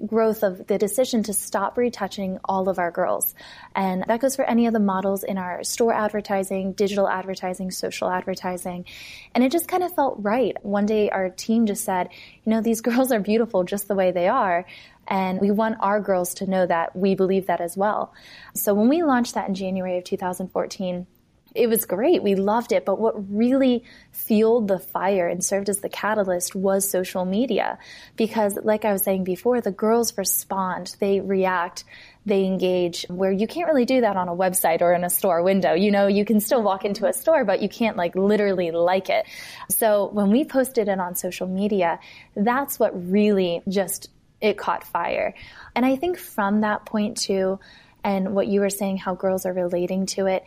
growth 0.06 0.42
of 0.42 0.66
the 0.66 0.76
decision 0.76 1.22
to 1.22 1.32
stop 1.32 1.78
retouching 1.78 2.38
all 2.44 2.68
of 2.68 2.78
our 2.78 2.90
girls. 2.90 3.34
And 3.74 4.04
that 4.08 4.20
goes 4.20 4.36
for 4.36 4.44
any 4.44 4.66
of 4.66 4.74
the 4.74 4.80
models 4.80 5.24
in 5.24 5.38
our 5.38 5.64
store 5.64 5.92
advertising, 5.92 6.72
digital 6.72 7.08
advertising, 7.08 7.70
social 7.70 8.10
advertising. 8.10 8.84
And 9.34 9.42
it 9.42 9.52
just 9.52 9.68
kind 9.68 9.82
of 9.82 9.94
felt 9.94 10.16
right. 10.18 10.56
One 10.64 10.86
day 10.86 11.08
our 11.08 11.30
team 11.30 11.66
just 11.66 11.84
said, 11.84 12.10
you 12.44 12.50
know, 12.50 12.60
these 12.60 12.80
girls 12.82 13.10
are 13.10 13.20
beautiful 13.20 13.64
just 13.64 13.88
the 13.88 13.94
way 13.94 14.10
they 14.12 14.28
are. 14.28 14.66
And 15.08 15.40
we 15.40 15.50
want 15.50 15.76
our 15.80 16.00
girls 16.00 16.34
to 16.34 16.50
know 16.50 16.66
that 16.66 16.96
we 16.96 17.14
believe 17.14 17.46
that 17.46 17.60
as 17.60 17.76
well. 17.76 18.12
So 18.54 18.74
when 18.74 18.88
we 18.88 19.02
launched 19.02 19.34
that 19.34 19.48
in 19.48 19.54
January 19.54 19.98
of 19.98 20.04
2014, 20.04 21.06
it 21.56 21.68
was 21.68 21.84
great. 21.84 22.22
We 22.22 22.34
loved 22.34 22.72
it. 22.72 22.84
But 22.84 23.00
what 23.00 23.14
really 23.34 23.84
fueled 24.12 24.68
the 24.68 24.78
fire 24.78 25.26
and 25.26 25.44
served 25.44 25.68
as 25.68 25.80
the 25.80 25.88
catalyst 25.88 26.54
was 26.54 26.88
social 26.88 27.24
media. 27.24 27.78
Because 28.16 28.58
like 28.62 28.84
I 28.84 28.92
was 28.92 29.02
saying 29.02 29.24
before, 29.24 29.60
the 29.60 29.70
girls 29.70 30.16
respond, 30.18 30.96
they 31.00 31.20
react, 31.20 31.84
they 32.24 32.44
engage 32.44 33.06
where 33.08 33.30
you 33.30 33.46
can't 33.46 33.68
really 33.68 33.84
do 33.84 34.00
that 34.00 34.16
on 34.16 34.28
a 34.28 34.34
website 34.34 34.82
or 34.82 34.92
in 34.92 35.04
a 35.04 35.10
store 35.10 35.42
window. 35.42 35.74
You 35.74 35.90
know, 35.90 36.06
you 36.06 36.24
can 36.24 36.40
still 36.40 36.62
walk 36.62 36.84
into 36.84 37.06
a 37.06 37.12
store, 37.12 37.44
but 37.44 37.62
you 37.62 37.68
can't 37.68 37.96
like 37.96 38.14
literally 38.16 38.70
like 38.70 39.08
it. 39.08 39.26
So 39.70 40.10
when 40.12 40.30
we 40.30 40.44
posted 40.44 40.88
it 40.88 40.98
on 40.98 41.14
social 41.14 41.46
media, 41.46 42.00
that's 42.34 42.78
what 42.78 43.10
really 43.10 43.62
just, 43.68 44.10
it 44.40 44.58
caught 44.58 44.84
fire. 44.84 45.34
And 45.74 45.86
I 45.86 45.96
think 45.96 46.18
from 46.18 46.60
that 46.60 46.84
point 46.84 47.16
too, 47.16 47.58
and 48.02 48.34
what 48.34 48.46
you 48.46 48.60
were 48.60 48.70
saying, 48.70 48.98
how 48.98 49.14
girls 49.16 49.46
are 49.46 49.52
relating 49.52 50.06
to 50.06 50.26
it, 50.26 50.44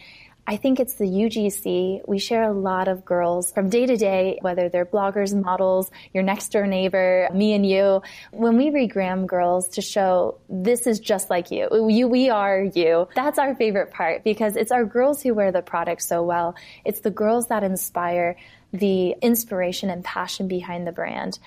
I 0.50 0.58
think 0.58 0.80
it's 0.80 0.96
the 0.96 1.06
UGC. 1.06 2.02
We 2.08 2.18
share 2.18 2.42
a 2.42 2.52
lot 2.52 2.88
of 2.88 3.06
girls 3.06 3.52
from 3.52 3.70
day 3.70 3.86
to 3.86 3.96
day, 3.96 4.40
whether 4.42 4.68
they're 4.68 4.84
bloggers, 4.84 5.40
models, 5.40 5.92
your 6.12 6.24
next 6.24 6.52
door 6.52 6.66
neighbor, 6.66 7.30
me 7.32 7.54
and 7.54 7.64
you. 7.64 8.02
When 8.32 8.58
we 8.58 8.72
regram 8.72 9.28
girls 9.28 9.68
to 9.70 9.84
show 9.84 10.40
this 10.50 10.88
is 10.88 11.00
just 11.00 11.30
like 11.30 11.52
you, 11.52 11.88
you, 11.92 12.08
we 12.08 12.32
are 12.32 12.64
you. 12.64 13.08
That's 13.14 13.38
our 13.38 13.54
favorite 13.54 13.92
part 13.92 14.24
because 14.24 14.56
it's 14.56 14.72
our 14.72 14.86
girls 14.86 15.22
who 15.22 15.36
wear 15.36 15.52
the 15.52 15.62
product 15.62 16.02
so 16.02 16.24
well. 16.24 16.56
It's 16.84 17.02
the 17.02 17.12
girls 17.12 17.46
that 17.50 17.64
inspire 17.64 18.36
the 18.74 19.12
inspiration 19.22 19.92
and 19.92 20.04
passion 20.04 20.48
behind 20.48 20.88
the 20.88 20.92
brand. 20.92 21.38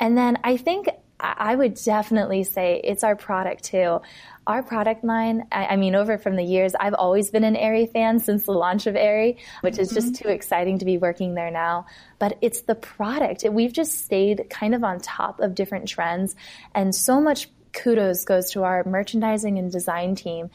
And 0.00 0.18
then 0.18 0.36
I 0.42 0.56
think 0.56 0.88
I 1.20 1.54
would 1.54 1.74
definitely 1.74 2.44
say 2.44 2.80
it's 2.84 3.02
our 3.02 3.16
product 3.16 3.64
too 3.64 4.00
our 4.48 4.62
product 4.62 5.04
line, 5.04 5.46
I, 5.52 5.66
I, 5.66 5.76
mean, 5.76 5.94
over 5.94 6.16
from 6.16 6.34
the 6.34 6.42
years, 6.42 6.74
I've 6.80 6.94
always 6.94 7.30
been 7.30 7.44
an 7.44 7.54
Aerie 7.54 7.84
fan 7.84 8.18
since 8.18 8.44
the 8.44 8.52
launch 8.52 8.86
of 8.86 8.96
Aerie, 8.96 9.36
which 9.60 9.74
mm-hmm. 9.74 9.82
is 9.82 9.90
just 9.90 10.14
mm-hmm. 10.14 10.24
too 10.24 10.28
exciting 10.30 10.78
to 10.78 10.86
be 10.86 10.96
working 10.96 11.34
there 11.34 11.50
now. 11.50 11.84
But 12.18 12.38
it's 12.40 12.62
the 12.62 12.74
product. 12.74 13.44
We've 13.48 13.72
just 13.72 14.06
stayed 14.06 14.46
kind 14.48 14.74
of 14.74 14.82
on 14.82 15.00
top 15.00 15.40
of 15.40 15.54
different 15.54 15.86
trends 15.86 16.34
and 16.74 16.94
so 16.94 17.20
much 17.20 17.50
kudos 17.74 18.24
goes 18.24 18.50
to 18.52 18.64
our 18.64 18.82
merchandising 18.84 19.58
and 19.58 19.70
design 19.70 20.14
team. 20.14 20.48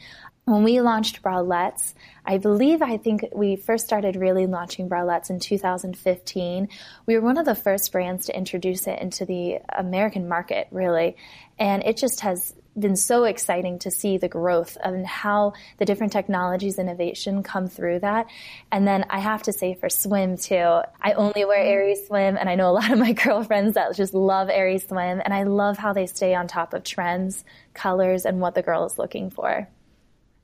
When 0.46 0.62
we 0.62 0.82
launched 0.82 1.22
bralettes, 1.22 1.94
I 2.26 2.36
believe 2.36 2.82
I 2.82 2.98
think 2.98 3.24
we 3.34 3.56
first 3.56 3.86
started 3.86 4.14
really 4.14 4.46
launching 4.46 4.90
bralettes 4.90 5.30
in 5.30 5.40
2015. 5.40 6.68
We 7.06 7.14
were 7.14 7.22
one 7.22 7.38
of 7.38 7.46
the 7.46 7.54
first 7.54 7.90
brands 7.90 8.26
to 8.26 8.36
introduce 8.36 8.86
it 8.86 8.98
into 8.98 9.24
the 9.24 9.60
American 9.70 10.28
market, 10.28 10.68
really. 10.70 11.16
And 11.58 11.82
it 11.82 11.96
just 11.96 12.20
has 12.20 12.54
been 12.78 12.96
so 12.96 13.24
exciting 13.24 13.78
to 13.78 13.90
see 13.90 14.18
the 14.18 14.28
growth 14.28 14.76
and 14.84 15.06
how 15.06 15.54
the 15.78 15.86
different 15.86 16.12
technologies 16.12 16.78
innovation 16.78 17.42
come 17.42 17.66
through 17.66 18.00
that. 18.00 18.26
And 18.70 18.86
then 18.86 19.06
I 19.08 19.20
have 19.20 19.44
to 19.44 19.52
say 19.52 19.72
for 19.72 19.88
swim 19.88 20.36
too, 20.36 20.82
I 21.00 21.12
only 21.12 21.46
wear 21.46 21.62
Aerie 21.62 21.96
swim 21.96 22.36
and 22.36 22.50
I 22.50 22.56
know 22.56 22.68
a 22.68 22.72
lot 22.72 22.90
of 22.90 22.98
my 22.98 23.12
girlfriends 23.24 23.74
that 23.74 23.96
just 23.96 24.12
love 24.12 24.50
Aerie 24.50 24.78
swim 24.78 25.22
and 25.24 25.32
I 25.32 25.44
love 25.44 25.78
how 25.78 25.94
they 25.94 26.04
stay 26.04 26.34
on 26.34 26.48
top 26.48 26.74
of 26.74 26.84
trends, 26.84 27.46
colors 27.72 28.26
and 28.26 28.40
what 28.40 28.54
the 28.54 28.62
girl 28.62 28.84
is 28.84 28.98
looking 28.98 29.30
for. 29.30 29.68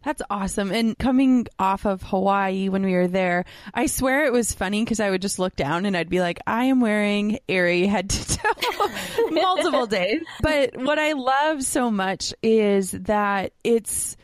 That's 0.03 0.23
awesome. 0.31 0.73
And 0.73 0.97
coming 0.99 1.47
off 1.59 1.85
of 1.85 2.03
Hawaii 2.03 2.69
when 2.71 2.83
we 2.83 2.95
were 2.95 3.09
there, 3.09 3.45
I 3.75 3.87
swear 3.87 4.25
it 4.25 4.33
was 4.33 4.53
funny 4.55 4.83
because 4.83 4.99
I 4.99 5.11
would 5.11 5.21
just 5.21 5.39
look 5.39 5.57
down 5.57 5.85
and 5.85 5.97
I'd 5.97 6.09
be 6.09 6.21
like, 6.21 6.39
I 6.47 6.65
am 6.65 6.81
wearing 6.81 7.39
Aerie 7.49 7.87
head 7.87 8.09
to 8.09 8.39
toe 8.39 9.31
multiple 9.31 9.87
days. 9.87 10.23
But 10.41 10.77
what 10.77 10.99
I 10.99 11.13
love 11.13 11.63
so 11.63 11.91
much 11.91 12.33
is 12.43 12.93
that 12.93 13.53
it's 13.63 14.17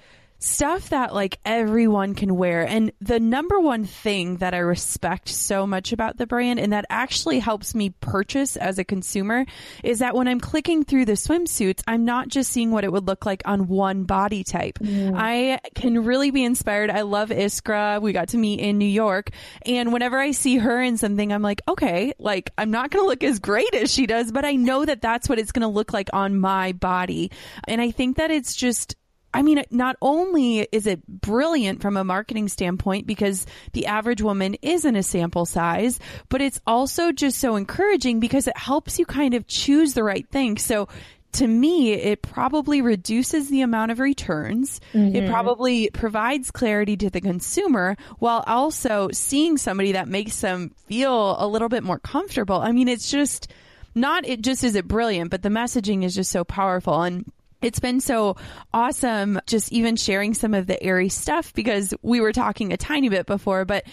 stuff 0.47 0.91
that 0.91 1.15
like 1.15 1.38
everyone 1.45 2.15
can 2.15 2.37
wear. 2.37 2.67
And 2.67 2.93
the 3.00 3.21
number 3.21 3.59
one 3.61 3.85
thing 3.85 4.37
that 4.38 4.55
I 4.55 4.59
respect 4.59 5.29
so 5.29 5.67
much 5.67 5.93
about 5.93 6.17
the 6.17 6.26
brand 6.26 6.61
and 6.61 6.73
that 6.73 6.87
actually 6.88 7.38
helps 7.38 7.75
me 7.75 7.91
purchase 7.91 8.57
as 8.57 8.79
a 8.79 8.85
consumer 8.85 9.45
is 9.83 9.99
that 9.99 10.15
when 10.15 10.29
I'm 10.29 10.41
clicking 10.41 10.85
through 10.85 11.07
the 11.07 11.12
swimsuits, 11.12 11.83
I'm 11.87 12.05
not 12.05 12.29
just 12.29 12.53
seeing 12.53 12.71
what 12.71 12.85
it 12.85 12.93
would 12.93 13.07
look 13.07 13.26
like 13.26 13.43
on 13.45 13.69
one 13.69 14.05
body 14.05 14.45
type. 14.45 14.79
Mm. 14.79 15.15
I 15.17 15.61
can 15.75 16.05
really 16.05 16.31
be 16.31 16.45
inspired. 16.45 16.91
I 16.91 17.03
love 17.03 17.31
Iskra. 17.31 18.00
We 18.00 18.12
got 18.12 18.29
to 18.29 18.38
meet 18.38 18.61
in 18.61 18.79
New 18.79 18.85
York. 18.85 19.31
And 19.65 19.93
whenever 19.93 20.19
I 20.19 20.31
see 20.31 20.59
her 20.59 20.81
in 20.81 20.97
something, 20.97 21.33
I'm 21.33 21.43
like, 21.43 21.62
okay, 21.69 22.12
like 22.19 22.53
I'm 22.57 22.71
not 22.71 22.91
going 22.91 23.05
to 23.05 23.09
look 23.09 23.25
as 23.25 23.38
great 23.38 23.75
as 23.75 23.93
she 23.93 24.07
does, 24.07 24.33
but 24.33 24.45
I 24.45 24.55
know 24.55 24.85
that 24.85 25.03
that's 25.03 25.29
what 25.29 25.38
it's 25.38 25.53
going 25.53 25.62
to 25.62 25.69
look 25.69 25.93
like 25.93 26.11
on 26.12 26.38
my 26.38 26.73
body. 26.73 27.31
And 27.67 27.81
I 27.81 27.91
think 27.91 28.19
that 28.19 28.31
it's 28.31 28.55
just 28.55 28.97
I 29.37 29.43
mean, 29.43 29.62
not 29.71 29.97
only 30.00 30.61
is 30.61 30.87
it 30.87 31.07
brilliant 31.07 31.83
from 31.83 31.97
a 31.97 32.05
marketing 32.05 32.49
standpoint 32.49 33.07
because 33.07 33.47
the 33.73 33.87
average 33.87 34.23
woman 34.23 34.57
isn't 34.62 34.97
a 34.97 35.02
sample 35.02 35.45
size, 35.45 36.00
but 36.28 36.40
it's 36.40 36.61
also 36.66 37.12
just 37.12 37.38
so 37.38 37.57
encouraging 37.57 38.19
because 38.19 38.49
it 38.49 38.57
helps 38.57 38.99
you 38.99 39.07
kind 39.07 39.35
of 39.35 39.47
choose 39.47 39.95
the 39.95 40.02
right 40.02 40.26
thing. 40.31 40.57
So 40.57 40.88
to 41.33 41.47
me, 41.47 41.93
it 41.93 42.23
probably 42.23 42.81
reduces 42.81 43.50
the 43.50 43.61
amount 43.61 43.90
of 43.90 44.00
returns. 44.00 44.81
Mm-hmm. 44.95 45.16
It 45.16 45.31
probably 45.31 45.90
provides 45.90 46.50
clarity 46.50 46.97
to 46.97 47.11
the 47.11 47.21
consumer 47.21 47.97
while 48.19 48.43
also 48.47 49.11
seeing 49.12 49.59
somebody 49.59 49.93
that 49.93 50.09
makes 50.09 50.40
them 50.40 50.71
feel 50.87 51.37
a 51.38 51.47
little 51.47 51.69
bit 51.69 51.83
more 51.83 51.99
comfortable. 51.99 52.57
I 52.57 52.73
mean, 52.73 52.88
it's 52.88 53.11
just 53.11 53.52
not, 53.95 54.26
it 54.26 54.40
just 54.40 54.64
is 54.64 54.76
it 54.76 54.88
brilliant, 54.88 55.31
but 55.31 55.43
the 55.43 55.50
messaging 55.50 56.05
is 56.05 56.14
just 56.14 56.31
so 56.31 56.43
powerful. 56.43 57.02
And 57.02 57.31
it's 57.63 57.81
been 57.81 58.01
so 58.01 58.37
awesome 58.73 59.41
just 59.47 59.73
even 59.73 59.97
sharing 59.97 60.35
some 60.35 60.55
of 60.55 60.67
the 60.67 60.83
Aerie 60.83 61.09
stuff 61.09 61.55
because 61.55 61.95
we 62.03 62.21
were 62.21 62.33
talking 62.33 62.73
a 62.73 62.77
tiny 62.77 63.09
bit 63.09 63.27
before, 63.27 63.65
but 63.65 63.85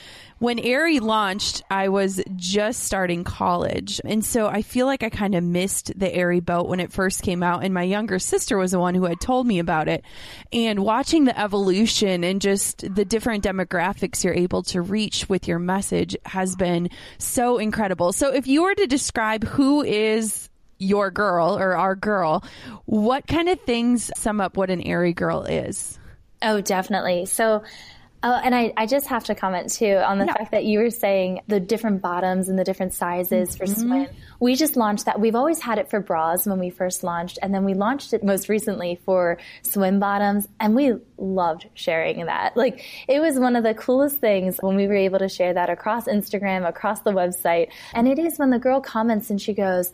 when 0.43 0.59
Aerie 0.59 0.99
launched, 0.99 1.63
I 1.71 1.87
was 1.87 2.21
just 2.35 2.83
starting 2.83 3.23
college. 3.23 4.01
And 4.03 4.25
so 4.25 4.47
I 4.47 4.61
feel 4.61 4.85
like 4.85 5.01
I 5.01 5.09
kind 5.09 5.35
of 5.35 5.43
missed 5.43 5.97
the 5.97 6.13
Aerie 6.13 6.41
boat 6.41 6.67
when 6.67 6.81
it 6.81 6.91
first 6.91 7.21
came 7.21 7.41
out. 7.41 7.63
And 7.63 7.73
my 7.73 7.83
younger 7.83 8.19
sister 8.19 8.57
was 8.57 8.71
the 8.71 8.79
one 8.79 8.93
who 8.93 9.05
had 9.05 9.21
told 9.21 9.47
me 9.47 9.59
about 9.59 9.87
it. 9.87 10.03
And 10.51 10.79
watching 10.79 11.23
the 11.23 11.39
evolution 11.39 12.25
and 12.25 12.41
just 12.41 12.93
the 12.93 13.05
different 13.05 13.45
demographics 13.45 14.25
you're 14.25 14.33
able 14.33 14.63
to 14.63 14.81
reach 14.81 15.29
with 15.29 15.47
your 15.47 15.59
message 15.59 16.17
has 16.25 16.57
been 16.57 16.89
so 17.19 17.57
incredible. 17.57 18.11
So 18.11 18.33
if 18.33 18.45
you 18.45 18.63
were 18.63 18.75
to 18.75 18.85
describe 18.85 19.45
who 19.45 19.81
is 19.81 20.49
your 20.77 21.11
girl 21.11 21.57
or 21.57 21.75
our 21.75 21.95
girl. 21.95 22.43
What 22.85 23.27
kind 23.27 23.49
of 23.49 23.59
things 23.61 24.11
sum 24.15 24.41
up 24.41 24.57
what 24.57 24.69
an 24.69 24.81
Aerie 24.81 25.13
girl 25.13 25.43
is? 25.43 25.99
Oh, 26.41 26.61
definitely. 26.61 27.25
So, 27.25 27.63
Oh, 28.25 28.39
and 28.41 28.55
I, 28.55 28.71
I 28.77 28.85
just 28.85 29.07
have 29.07 29.25
to 29.25 29.35
comment 29.35 29.69
too 29.69 29.97
on 29.97 30.17
the 30.17 30.25
fact 30.25 30.51
that 30.51 30.63
you 30.63 30.79
were 30.79 30.89
saying 30.89 31.41
the 31.47 31.59
different 31.59 32.01
bottoms 32.01 32.47
and 32.47 32.57
the 32.57 32.63
different 32.63 32.93
sizes 32.93 33.49
mm-hmm. 33.49 33.57
for 33.57 33.67
swim. 33.67 34.07
We 34.39 34.55
just 34.55 34.77
launched 34.77 35.05
that. 35.05 35.19
We've 35.19 35.35
always 35.35 35.59
had 35.59 35.77
it 35.77 35.89
for 35.89 35.99
bras 35.99 36.45
when 36.45 36.57
we 36.57 36.69
first 36.69 37.03
launched, 37.03 37.37
and 37.41 37.53
then 37.53 37.65
we 37.65 37.73
launched 37.73 38.13
it 38.13 38.23
most 38.23 38.47
recently 38.47 39.01
for 39.03 39.39
swim 39.63 39.99
bottoms, 39.99 40.47
and 40.61 40.73
we 40.73 40.93
loved 41.17 41.67
sharing 41.73 42.25
that. 42.27 42.55
Like, 42.55 42.85
it 43.09 43.19
was 43.19 43.37
one 43.37 43.57
of 43.57 43.63
the 43.63 43.73
coolest 43.73 44.19
things 44.19 44.57
when 44.61 44.77
we 44.77 44.87
were 44.87 44.95
able 44.95 45.19
to 45.19 45.27
share 45.27 45.53
that 45.53 45.69
across 45.69 46.05
Instagram, 46.05 46.67
across 46.67 47.01
the 47.01 47.11
website. 47.11 47.71
And 47.93 48.07
it 48.07 48.19
is 48.19 48.39
when 48.39 48.51
the 48.51 48.59
girl 48.59 48.79
comments 48.79 49.31
and 49.31 49.41
she 49.41 49.53
goes, 49.53 49.91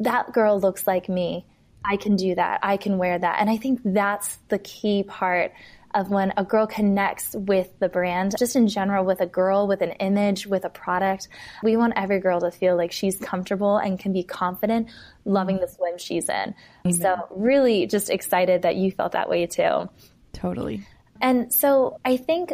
That 0.00 0.32
girl 0.32 0.60
looks 0.60 0.86
like 0.86 1.08
me. 1.08 1.46
I 1.84 1.96
can 1.96 2.16
do 2.16 2.34
that. 2.34 2.60
I 2.62 2.76
can 2.76 2.98
wear 2.98 3.18
that. 3.18 3.40
And 3.40 3.48
I 3.48 3.56
think 3.56 3.80
that's 3.84 4.36
the 4.48 4.58
key 4.58 5.04
part 5.04 5.52
of 5.94 6.10
when 6.10 6.32
a 6.36 6.44
girl 6.44 6.66
connects 6.66 7.34
with 7.34 7.70
the 7.78 7.88
brand, 7.88 8.34
just 8.38 8.56
in 8.56 8.68
general 8.68 9.04
with 9.04 9.20
a 9.20 9.26
girl, 9.26 9.66
with 9.66 9.80
an 9.80 9.92
image, 9.92 10.46
with 10.46 10.64
a 10.64 10.68
product. 10.68 11.28
We 11.62 11.76
want 11.76 11.94
every 11.96 12.20
girl 12.20 12.40
to 12.40 12.50
feel 12.50 12.76
like 12.76 12.92
she's 12.92 13.16
comfortable 13.18 13.78
and 13.78 13.98
can 13.98 14.12
be 14.12 14.22
confident 14.22 14.88
loving 15.24 15.60
the 15.60 15.68
swim 15.68 15.96
she's 15.98 16.28
in. 16.28 16.54
Mm-hmm. 16.84 16.90
So 16.90 17.16
really 17.30 17.86
just 17.86 18.10
excited 18.10 18.62
that 18.62 18.76
you 18.76 18.92
felt 18.92 19.12
that 19.12 19.30
way 19.30 19.46
too. 19.46 19.88
Totally. 20.32 20.86
And 21.20 21.52
so 21.52 21.98
I 22.04 22.16
think 22.16 22.52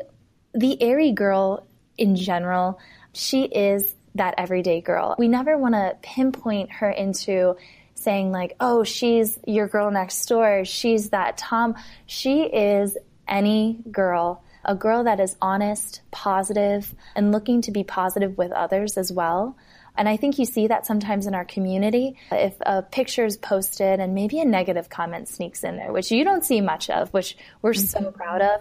the 0.54 0.80
Aerie 0.80 1.12
girl 1.12 1.66
in 1.98 2.16
general, 2.16 2.78
she 3.12 3.44
is 3.44 3.94
that 4.14 4.35
everyday 4.38 4.80
girl. 4.80 5.14
We 5.18 5.28
never 5.28 5.59
want 5.59 5.75
to 5.75 5.97
pinpoint 6.02 6.73
her 6.73 6.90
into 6.90 7.56
saying 7.94 8.33
like, 8.33 8.56
oh, 8.61 8.85
she's 8.85 9.38
your 9.47 9.68
girl 9.68 9.90
next 9.90 10.26
door. 10.26 10.64
She's 10.64 11.11
that 11.11 11.38
Tom. 11.38 11.75
She 12.06 12.42
is 12.42 12.97
any 13.26 13.78
girl, 13.90 14.42
a 14.64 14.75
girl 14.75 15.04
that 15.04 15.21
is 15.21 15.37
honest, 15.40 16.02
positive, 16.11 16.94
and 17.14 17.33
looking 17.33 17.62
to 17.62 17.73
be 17.73 17.85
positive 17.85 18.37
with 18.37 18.52
others 18.52 18.99
as 18.99 19.11
well. 19.11 19.56
And 19.97 20.09
I 20.09 20.16
think 20.16 20.38
you 20.38 20.44
see 20.44 20.66
that 20.66 20.87
sometimes 20.87 21.26
in 21.26 21.35
our 21.35 21.44
community. 21.44 22.16
If 22.33 22.56
a 22.61 22.83
picture 22.83 23.25
is 23.25 23.37
posted 23.37 24.00
and 24.00 24.14
maybe 24.14 24.40
a 24.40 24.44
negative 24.44 24.88
comment 24.88 25.28
sneaks 25.28 25.62
in 25.62 25.76
there, 25.76 25.92
which 25.92 26.11
you 26.11 26.25
don't 26.25 26.44
see 26.44 26.61
much 26.61 26.90
of, 26.90 27.11
which 27.11 27.37
we're 27.62 27.75
so 27.75 28.00
mm-hmm. 28.00 28.11
proud 28.11 28.42
of, 28.42 28.61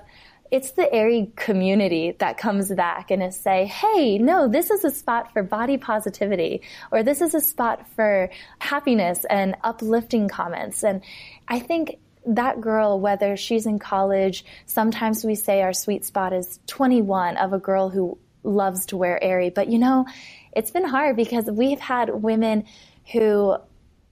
it's 0.53 0.73
the 0.73 0.93
Aerie 0.93 1.31
community 1.35 2.15
that 2.19 2.37
comes 2.37 2.69
back 2.69 3.09
and 3.09 3.23
is 3.23 3.35
say, 3.35 3.65
hey, 3.65 4.19
no, 4.19 4.47
this 4.47 4.69
is 4.69 4.85
a 4.85 4.91
spot 4.91 5.33
for 5.33 5.41
body 5.41 5.77
positivity, 5.77 6.61
or 6.91 7.01
this 7.01 7.21
is 7.21 7.33
a 7.33 7.41
spot 7.41 7.89
for 7.95 8.29
happiness 8.59 9.25
and 9.27 9.55
uplifting 9.63 10.29
comments. 10.29 10.83
And 10.83 11.01
I 11.47 11.57
think 11.57 11.97
that 12.27 12.61
girl, 12.61 12.99
whether 12.99 13.35
she's 13.35 13.65
in 13.65 13.79
college, 13.79 14.45
sometimes 14.67 15.25
we 15.25 15.33
say 15.33 15.63
our 15.63 15.73
sweet 15.73 16.05
spot 16.05 16.33
is 16.33 16.59
21 16.67 17.37
of 17.37 17.53
a 17.53 17.59
girl 17.59 17.89
who 17.89 18.19
loves 18.43 18.85
to 18.85 18.97
wear 18.97 19.21
Aerie. 19.23 19.49
But 19.49 19.69
you 19.69 19.79
know, 19.79 20.05
it's 20.55 20.69
been 20.69 20.85
hard 20.85 21.15
because 21.15 21.45
we've 21.45 21.79
had 21.79 22.11
women 22.13 22.65
who 23.11 23.57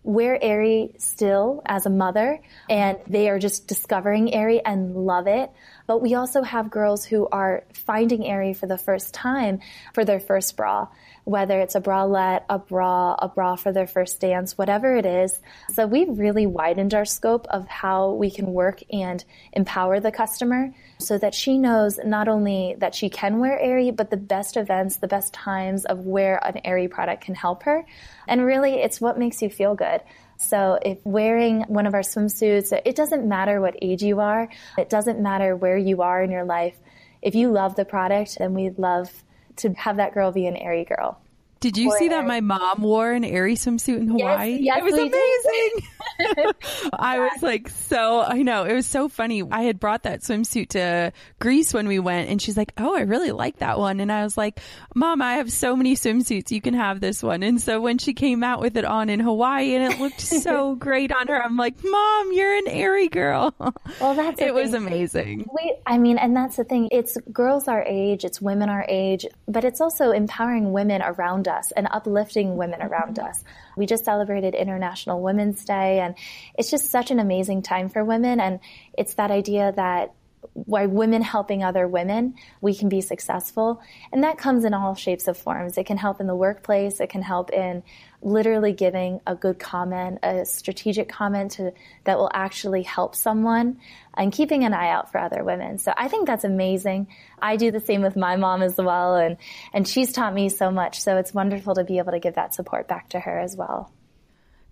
wear 0.04 0.38
Aerie 0.42 0.94
still 0.98 1.62
as 1.66 1.86
a 1.86 1.90
mother 1.90 2.40
and 2.70 2.98
they 3.08 3.30
are 3.30 3.38
just 3.38 3.68
discovering 3.68 4.34
Aerie 4.34 4.64
and 4.66 4.96
love 4.96 5.28
it. 5.28 5.52
But 5.86 6.02
we 6.02 6.16
also 6.16 6.42
have 6.42 6.72
girls 6.72 7.06
who 7.06 7.28
are 7.32 7.64
finding 7.74 8.26
Aerie 8.26 8.54
for 8.54 8.66
the 8.66 8.78
first 8.78 9.14
time 9.14 9.60
for 9.94 10.04
their 10.04 10.20
first 10.20 10.58
bra 10.58 10.88
whether 11.24 11.60
it's 11.60 11.76
a 11.76 11.82
bralette, 11.82 12.44
a 12.50 12.58
bra, 12.58 13.16
a 13.20 13.28
bra 13.28 13.56
for 13.56 13.72
their 13.72 13.88
first 13.88 14.20
dance, 14.20 14.58
whatever 14.58 14.96
it 14.96 15.06
is. 15.06 15.40
So 15.74 15.86
we've 15.86 16.18
really 16.18 16.46
widened 16.46 16.94
our 16.94 17.06
scope 17.06 17.48
of 17.50 17.68
how 17.68 18.12
we 18.12 18.32
can 18.32 18.54
work 18.54 18.82
and 18.92 19.24
empower 19.54 20.00
the 20.00 20.12
customer 20.12 20.74
so 20.98 21.18
that 21.18 21.36
she 21.36 21.58
knows 21.58 22.00
not 22.04 22.28
only 22.28 22.76
that 22.80 22.96
she 22.96 23.10
can 23.10 23.40
wear 23.40 23.60
Aerie, 23.60 23.92
but 23.92 24.10
the 24.10 24.18
best 24.18 24.58
events, 24.58 24.98
the 24.98 25.08
best 25.08 25.34
times 25.34 25.86
of 25.86 26.06
where 26.06 26.44
an 26.46 26.62
Aerie 26.66 26.88
product 26.88 27.24
can 27.24 27.36
help 27.36 27.64
her. 27.64 27.86
And 28.28 28.46
really, 28.46 28.76
it's 28.76 29.00
what 29.00 29.20
makes 29.20 29.42
you 29.42 29.50
feel 29.50 29.76
good. 29.76 30.02
So 30.38 30.80
if 30.82 30.98
wearing 31.04 31.62
one 31.68 31.86
of 31.86 31.94
our 31.94 32.02
swimsuits, 32.02 32.74
it 32.84 32.96
doesn't 32.96 33.28
matter 33.28 33.62
what 33.62 33.76
age 33.80 34.02
you 34.02 34.22
are. 34.22 34.50
It 34.78 34.90
doesn't 34.90 35.20
matter 35.20 35.56
where 35.56 35.78
you 35.78 36.02
are 36.02 36.24
in 36.24 36.32
your 36.32 36.46
life. 36.46 36.78
If 37.22 37.36
you 37.36 37.52
love 37.52 37.76
the 37.76 37.86
product, 37.86 38.40
then 38.40 38.56
we'd 38.56 38.80
love 38.80 39.24
to 39.62 39.74
have 39.74 39.98
that 39.98 40.14
girl 40.14 40.32
be 40.32 40.48
an 40.48 40.58
Aerie 40.58 40.86
girl. 40.86 41.21
Did 41.62 41.78
you 41.78 41.96
see 41.98 42.08
that 42.08 42.26
my 42.26 42.42
mom 42.42 42.82
wore 42.82 43.12
an 43.12 43.24
Aerie 43.24 43.56
swimsuit 43.56 43.98
in 43.98 44.08
Hawaii? 44.08 44.58
Yes, 44.60 44.62
yes 44.62 44.78
it 44.80 44.84
was 44.84 44.94
amazing. 44.96 46.92
I 46.94 47.20
was 47.20 47.44
like, 47.44 47.70
so, 47.70 48.22
I 48.22 48.42
know, 48.42 48.64
it 48.64 48.74
was 48.74 48.88
so 48.88 49.08
funny. 49.08 49.44
I 49.50 49.62
had 49.62 49.80
brought 49.80 50.04
that 50.04 50.22
swimsuit 50.22 50.70
to 50.70 51.14
Greece 51.40 51.72
when 51.72 51.88
we 51.88 52.00
went, 52.00 52.30
and 52.30 52.42
she's 52.42 52.58
like, 52.58 52.74
oh, 52.80 52.96
I 52.96 53.02
really 53.02 53.32
like 53.32 53.60
that 53.60 53.78
one. 53.78 54.00
And 54.00 54.12
I 54.12 54.24
was 54.24 54.38
like, 54.38 54.60
Mom, 54.96 55.22
I 55.22 55.36
have 55.36 55.52
so 55.52 55.76
many 55.76 55.96
swimsuits. 55.96 56.50
You 56.50 56.62
can 56.62 56.74
have 56.74 57.00
this 57.00 57.22
one. 57.22 57.44
And 57.44 57.62
so 57.62 57.80
when 57.80 58.00
she 58.00 58.16
came 58.16 58.44
out 58.44 58.60
with 58.60 58.76
it 58.76 58.84
on 58.86 59.10
in 59.10 59.20
Hawaii 59.20 59.76
and 59.76 59.94
it 59.94 60.00
looked 60.00 60.22
so 60.42 60.74
great 60.74 61.12
on 61.12 61.28
her, 61.28 61.44
I'm 61.44 61.58
like, 61.58 61.76
Mom, 61.84 62.34
you're 62.34 62.58
an 62.58 62.70
Aerie 62.70 63.08
girl. 63.08 63.54
Well, 64.00 64.16
that's 64.16 64.42
it 64.42 64.56
was 64.56 64.74
amazing. 64.74 65.48
Wait, 65.52 65.74
I 65.86 66.00
mean, 66.00 66.18
and 66.18 66.36
that's 66.36 66.56
the 66.56 66.64
thing. 66.64 66.90
It's 66.92 67.18
girls 67.32 67.68
our 67.68 67.84
age, 67.84 68.26
it's 68.26 68.42
women 68.42 68.70
our 68.70 68.86
age, 68.90 69.28
but 69.48 69.64
it's 69.64 69.80
also 69.80 70.10
empowering 70.10 70.72
women 70.72 71.04
around 71.04 71.48
us 71.52 71.72
and 71.72 71.88
uplifting 71.92 72.58
women 72.58 72.82
around 72.82 73.20
us. 73.20 73.44
We 73.78 73.86
just 73.86 74.06
celebrated 74.06 74.56
International 74.56 75.22
Women's 75.22 75.64
Day 75.64 76.00
and 76.00 76.16
it's 76.58 76.72
just 76.72 76.90
such 76.90 77.12
an 77.12 77.20
amazing 77.20 77.62
time 77.62 77.90
for 77.90 78.04
women. 78.04 78.40
And 78.40 78.60
it's 78.98 79.14
that 79.16 79.30
idea 79.30 79.74
that 79.76 80.14
by 80.56 80.86
women 80.86 81.22
helping 81.22 81.64
other 81.64 81.88
women, 81.88 82.36
we 82.62 82.76
can 82.76 82.90
be 82.90 83.02
successful. 83.02 83.82
And 84.12 84.24
that 84.24 84.38
comes 84.38 84.66
in 84.66 84.74
all 84.74 84.96
shapes 84.96 85.28
of 85.28 85.38
forms. 85.38 85.78
It 85.78 85.86
can 85.86 85.98
help 85.98 86.20
in 86.20 86.28
the 86.28 86.36
workplace. 86.36 87.00
It 87.00 87.10
can 87.10 87.22
help 87.22 87.52
in 87.52 87.84
literally 88.22 88.74
giving 88.74 89.20
a 89.26 89.36
good 89.36 89.60
comment, 89.60 90.20
a 90.24 90.46
strategic 90.46 91.10
comment 91.10 91.52
to, 91.54 91.74
that 92.04 92.18
will 92.18 92.30
actually 92.34 92.84
help 92.84 93.16
someone 93.16 93.80
and 94.16 94.32
keeping 94.32 94.64
an 94.64 94.74
eye 94.74 94.90
out 94.90 95.12
for 95.12 95.20
other 95.20 95.44
women. 95.44 95.78
So 95.78 95.94
I 95.96 96.08
think 96.08 96.28
that's 96.28 96.44
amazing. 96.44 97.08
I 97.42 97.56
do 97.56 97.72
the 97.72 97.80
same 97.80 98.02
with 98.02 98.16
my 98.16 98.36
mom 98.36 98.62
as 98.62 98.78
well. 98.78 99.16
And, 99.16 99.38
and 99.74 99.88
she's 99.88 100.12
taught 100.12 100.34
me 100.34 100.50
so 100.50 100.70
much. 100.70 101.02
So 101.02 101.18
it's 101.18 101.34
wonderful 101.34 101.76
to 101.76 101.84
be 101.84 101.98
able 101.98 102.12
to 102.12 102.20
give 102.20 102.36
that 102.36 102.54
support 102.54 102.88
back 102.88 103.10
to 103.10 103.20
her 103.20 103.40
as 103.40 103.56
well. 103.56 103.92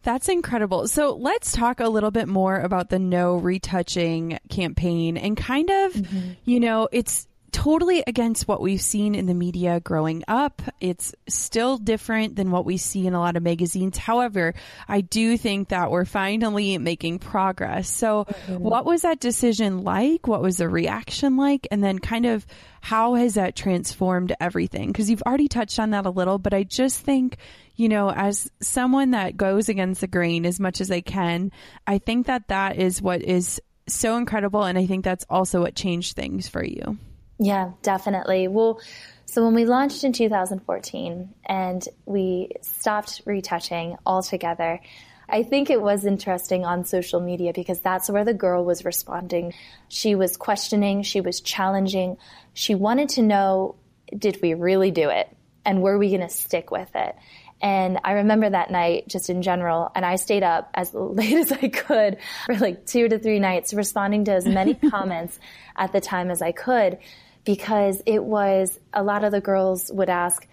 That's 0.04 0.30
incredible. 0.30 0.88
So 0.88 1.16
let's 1.16 1.52
talk 1.52 1.80
a 1.80 1.90
little 1.90 2.12
bit 2.12 2.28
more 2.28 2.60
about 2.60 2.90
the 2.90 3.00
no 3.00 3.36
retouching 3.36 4.40
campaign 4.50 5.18
and 5.18 5.36
kind 5.36 5.70
of, 5.70 5.94
mm-hmm. 5.94 6.32
you 6.46 6.60
know, 6.60 6.88
it's 6.92 7.28
totally 7.52 8.04
against 8.06 8.48
what 8.48 8.62
we've 8.62 8.82
seen 8.82 9.16
in 9.16 9.26
the 9.26 9.34
media 9.34 9.80
growing 9.80 10.24
up. 10.28 10.62
It's 10.80 11.14
still 11.28 11.78
different 11.78 12.36
than 12.36 12.52
what 12.52 12.66
we 12.66 12.78
see 12.78 13.08
in 13.08 13.14
a 13.14 13.20
lot 13.20 13.36
of 13.36 13.44
magazines. 13.44 13.98
However, 13.98 14.54
I 14.88 15.02
do 15.02 15.38
think 15.38 15.70
that 15.70 15.92
we're 15.92 16.06
finally 16.06 16.78
making 16.78 17.20
progress. 17.20 17.90
So 17.90 18.26
mm-hmm. 18.26 18.60
what 18.60 18.86
was 18.86 19.02
that 19.02 19.20
decision 19.20 19.84
like? 19.84 20.28
What 20.28 20.42
was 20.42 20.58
the 20.58 20.70
reaction 20.70 21.38
like? 21.38 21.68
And 21.72 21.84
then 21.84 22.00
kind 22.00 22.26
of 22.26 22.46
how 22.82 23.16
has 23.16 23.34
that 23.34 23.56
transformed 23.56 24.36
everything? 24.40 24.88
Because 24.88 25.10
you've 25.10 25.24
already 25.24 25.48
touched 25.48 25.80
on 25.80 25.92
that 25.92 26.06
a 26.06 26.10
little, 26.10 26.38
but 26.38 26.54
I 26.54 26.64
just 26.64 27.02
think, 27.02 27.38
you 27.76 27.90
know, 27.90 28.12
as 28.12 28.50
someone 28.62 29.12
that 29.12 29.38
goes 29.38 29.70
against 29.70 30.02
the 30.02 30.08
grain 30.08 30.46
as 30.46 30.60
much 30.60 30.82
as 30.82 30.92
I 30.92 31.02
can, 31.02 31.52
I 31.86 31.98
think 31.98 32.28
that 32.28 32.48
that 32.48 32.78
is 32.78 33.02
what 33.02 33.22
is 33.22 33.62
so 33.88 34.18
incredible. 34.18 34.64
And 34.64 34.78
I 34.78 34.86
think 34.86 35.04
that's 35.04 35.26
also 35.30 35.62
what 35.62 35.76
changed 35.76 36.16
things 36.16 36.48
for 36.48 36.64
you. 36.64 36.98
Yeah, 37.40 37.72
definitely. 37.82 38.50
Well, 38.50 38.82
so 39.26 39.46
when 39.46 39.56
we 39.56 39.66
launched 39.66 40.04
in 40.04 40.12
2014 40.12 41.34
and 41.46 41.88
we 42.06 42.50
stopped 42.62 43.22
retouching 43.26 43.96
altogether, 44.06 44.82
I 45.30 45.44
think 45.44 45.70
it 45.70 45.82
was 45.82 46.06
interesting 46.06 46.66
on 46.66 46.84
social 46.84 47.22
media 47.22 47.54
because 47.54 47.80
that's 47.80 48.10
where 48.10 48.26
the 48.26 48.34
girl 48.34 48.66
was 48.66 48.84
responding. 48.84 49.54
She 49.88 50.16
was 50.16 50.36
questioning, 50.36 51.04
she 51.04 51.22
was 51.22 51.40
challenging, 51.40 52.18
she 52.54 52.76
wanted 52.76 53.10
to 53.10 53.22
know 53.22 53.76
did 54.18 54.42
we 54.42 54.56
really 54.56 54.90
do 54.90 55.10
it? 55.10 55.30
And 55.64 55.84
were 55.84 55.98
we 55.98 56.10
going 56.10 56.22
to 56.22 56.30
stick 56.30 56.72
with 56.72 56.90
it? 56.96 57.16
And 57.62 58.00
I 58.04 58.14
remember 58.14 58.50
that 58.50 58.72
night, 58.72 59.08
just 59.08 59.30
in 59.30 59.44
general, 59.44 59.92
and 59.94 60.04
I 60.04 60.16
stayed 60.16 60.44
up 60.44 60.72
as 60.74 60.94
late 60.96 61.34
as 61.34 61.52
I 61.52 61.68
could 61.68 62.18
for 62.48 62.56
like 62.56 62.86
two 62.88 63.08
to 63.08 63.20
three 63.20 63.40
nights, 63.40 63.74
responding 63.74 64.26
to 64.26 64.32
as 64.34 64.46
many 64.46 64.74
comments 64.90 65.40
at 65.76 65.94
the 65.94 66.02
time 66.02 66.32
as 66.32 66.42
I 66.42 66.52
could 66.52 66.98
because 67.46 68.02
it 68.06 68.24
was 68.24 68.80
a 68.94 69.04
lot 69.04 69.24
of 69.24 69.32
the 69.32 69.42
girls 69.42 69.92
would 69.94 70.10
ask, 70.10 70.48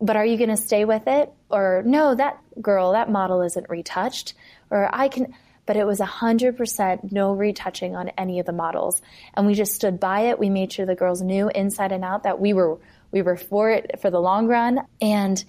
but 0.00 0.16
are 0.16 0.24
you 0.24 0.36
going 0.36 0.50
to 0.50 0.56
stay 0.56 0.84
with 0.84 1.06
it? 1.06 1.32
Or 1.50 1.82
no, 1.84 2.14
that 2.14 2.38
girl, 2.60 2.92
that 2.92 3.10
model 3.10 3.42
isn't 3.42 3.68
retouched. 3.68 4.34
Or 4.70 4.88
I 4.94 5.08
can, 5.08 5.34
but 5.66 5.76
it 5.76 5.86
was 5.86 6.00
100% 6.00 7.12
no 7.12 7.32
retouching 7.32 7.96
on 7.96 8.08
any 8.10 8.40
of 8.40 8.46
the 8.46 8.52
models. 8.52 9.02
And 9.34 9.46
we 9.46 9.54
just 9.54 9.74
stood 9.74 9.98
by 9.98 10.22
it. 10.22 10.38
We 10.38 10.50
made 10.50 10.72
sure 10.72 10.86
the 10.86 10.94
girls 10.94 11.22
knew 11.22 11.50
inside 11.54 11.92
and 11.92 12.04
out 12.04 12.22
that 12.22 12.40
we 12.40 12.52
were, 12.52 12.78
we 13.10 13.22
were 13.22 13.36
for 13.36 13.70
it 13.70 14.00
for 14.00 14.10
the 14.10 14.20
long 14.20 14.46
run. 14.46 14.80
And 15.00 15.44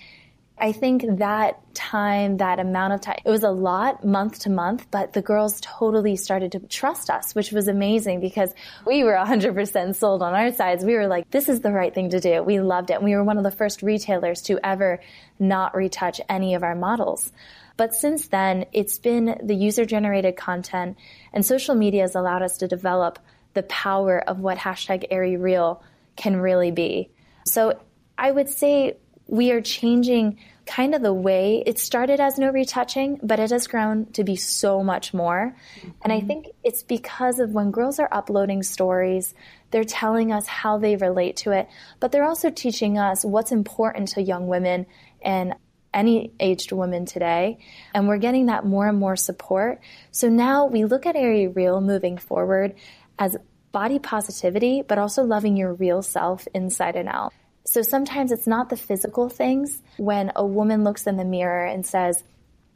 I 0.60 0.74
think 0.74 1.06
that 1.20 1.74
time, 1.74 2.38
that 2.38 2.60
amount 2.60 2.94
of 2.94 3.02
time, 3.02 3.18
it 3.24 3.30
was 3.30 3.44
a 3.44 3.52
lot 3.52 4.04
month 4.04 4.40
to 4.40 4.50
month, 4.50 4.88
but 4.92 5.14
the 5.14 5.22
girls 5.22 5.62
totally 5.62 6.16
started 6.16 6.52
to 6.54 6.60
trust 6.60 7.10
us, 7.10 7.34
which 7.34 7.52
was 7.52 7.68
amazing 7.68 8.20
because 8.20 8.54
we 8.86 9.04
were 9.04 9.14
100% 9.14 9.96
sold 9.96 10.22
on 10.22 10.34
our 10.34 10.52
sides. 10.52 10.84
We 10.84 10.96
were 10.96 11.08
like, 11.08 11.30
this 11.32 11.48
is 11.48 11.62
the 11.62 11.72
right 11.72 11.94
thing 11.94 12.10
to 12.10 12.20
do. 12.20 12.44
We 12.44 12.60
loved 12.60 12.90
it. 12.90 12.96
And 12.96 13.06
we 13.06 13.16
were 13.16 13.24
one 13.24 13.38
of 13.38 13.44
the 13.44 13.52
first 13.52 13.82
retailers 13.82 14.42
to 14.44 14.60
ever 14.64 15.00
not 15.40 15.76
retouch 15.76 16.20
any 16.28 16.56
of 16.56 16.64
our 16.64 16.76
models. 16.76 17.32
But 17.78 17.94
since 17.94 18.28
then, 18.28 18.66
it's 18.74 19.00
been 19.00 19.40
the 19.42 19.56
user 19.56 19.86
generated 19.86 20.36
content 20.36 20.98
and 21.32 21.46
social 21.46 21.76
media 21.76 22.02
has 22.02 22.16
allowed 22.16 22.42
us 22.42 22.58
to 22.58 22.68
develop 22.68 23.20
the 23.54 23.64
power 23.64 24.20
of 24.20 24.40
what 24.40 24.58
hashtag 24.58 25.06
Aerie 25.10 25.38
Real 25.38 25.82
can 26.18 26.36
really 26.36 26.72
be. 26.72 27.10
So 27.46 27.80
I 28.18 28.32
would 28.32 28.50
say 28.50 28.98
we 29.30 29.52
are 29.52 29.62
changing 29.62 30.40
kind 30.66 30.94
of 30.94 31.02
the 31.02 31.14
way 31.14 31.64
it 31.66 31.80
started 31.80 32.20
as 32.20 32.38
no 32.38 32.50
retouching, 32.50 33.20
but 33.24 33.40
it 33.40 33.52
has 33.52 33.68
grown 33.68 34.06
to 34.12 34.24
be 34.24 34.36
so 34.36 34.84
much 34.84 35.14
more. 35.14 35.56
Mm-hmm. 35.80 35.90
And 36.04 36.14
I 36.14 36.18
mm-hmm. 36.18 36.28
think 36.28 36.48
it's 36.64 36.84
because 36.84 37.40
of 37.40 37.52
when 37.52 37.72
girls 37.72 38.00
are 38.00 38.10
uploading 38.12 38.64
stories, 38.64 39.34
they're 39.72 39.84
telling 39.84 40.32
us 40.32 40.48
how 40.48 40.78
they 40.78 40.96
relate 40.96 41.38
to 41.38 41.52
it, 41.52 41.68
but 42.00 42.12
they're 42.12 42.28
also 42.28 42.50
teaching 42.50 42.98
us 42.98 43.24
what's 43.24 43.52
important 43.52 44.10
to 44.10 44.22
young 44.22 44.48
women 44.48 44.88
and 45.22 45.56
any 45.94 46.32
aged 46.40 46.72
woman 46.72 47.06
today. 47.06 47.60
And 47.94 48.08
we're 48.08 48.18
getting 48.18 48.48
that 48.48 48.66
more 48.66 48.88
and 48.88 48.98
more 48.98 49.16
support. 49.16 49.80
So 50.12 50.30
now 50.30 50.66
we 50.66 50.86
look 50.86 51.06
at 51.06 51.16
Aerie 51.16 51.48
Real 51.48 51.82
moving 51.82 52.18
forward 52.18 52.76
as 53.18 53.38
body 53.72 54.00
positivity, 54.00 54.84
but 54.88 54.98
also 54.98 55.24
loving 55.24 55.56
your 55.56 55.74
real 55.74 56.02
self 56.02 56.48
inside 56.54 56.96
and 56.96 57.10
out. 57.10 57.34
So 57.70 57.84
sometimes 57.84 58.32
it's 58.32 58.48
not 58.48 58.70
the 58.70 58.76
physical 58.76 59.30
things. 59.30 59.84
When 59.98 60.32
a 60.36 60.44
woman 60.44 60.84
looks 60.84 61.06
in 61.06 61.18
the 61.18 61.24
mirror 61.24 61.66
and 61.66 61.86
says, 61.86 62.24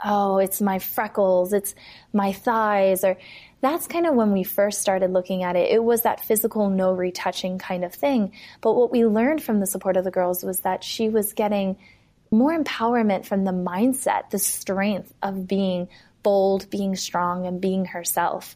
Oh, 0.05 0.37
it's 0.37 0.61
my 0.61 0.77
freckles, 0.77 1.51
it's 1.51 1.73
my 2.11 2.31
thighs, 2.31 3.03
or 3.03 3.17
that's 3.61 3.87
kind 3.87 4.05
of 4.05 4.13
when 4.13 4.33
we 4.33 4.43
first 4.43 4.81
started 4.81 5.11
looking 5.11 5.43
at 5.43 5.55
it. 5.55 5.71
It 5.71 5.83
was 5.83 6.01
that 6.01 6.23
physical, 6.23 6.69
no 6.69 6.93
retouching 6.93 7.57
kind 7.57 7.83
of 7.83 7.95
thing. 7.95 8.33
But 8.61 8.73
what 8.73 8.91
we 8.91 9.05
learned 9.05 9.41
from 9.41 9.59
the 9.59 9.65
support 9.65 9.97
of 9.97 10.03
the 10.03 10.11
girls 10.11 10.43
was 10.43 10.59
that 10.59 10.83
she 10.83 11.09
was 11.09 11.33
getting 11.33 11.77
more 12.29 12.55
empowerment 12.55 13.25
from 13.25 13.45
the 13.45 13.51
mindset, 13.51 14.29
the 14.29 14.39
strength 14.39 15.11
of 15.23 15.47
being 15.47 15.87
bold, 16.21 16.69
being 16.69 16.95
strong, 16.95 17.47
and 17.47 17.59
being 17.59 17.85
herself. 17.85 18.55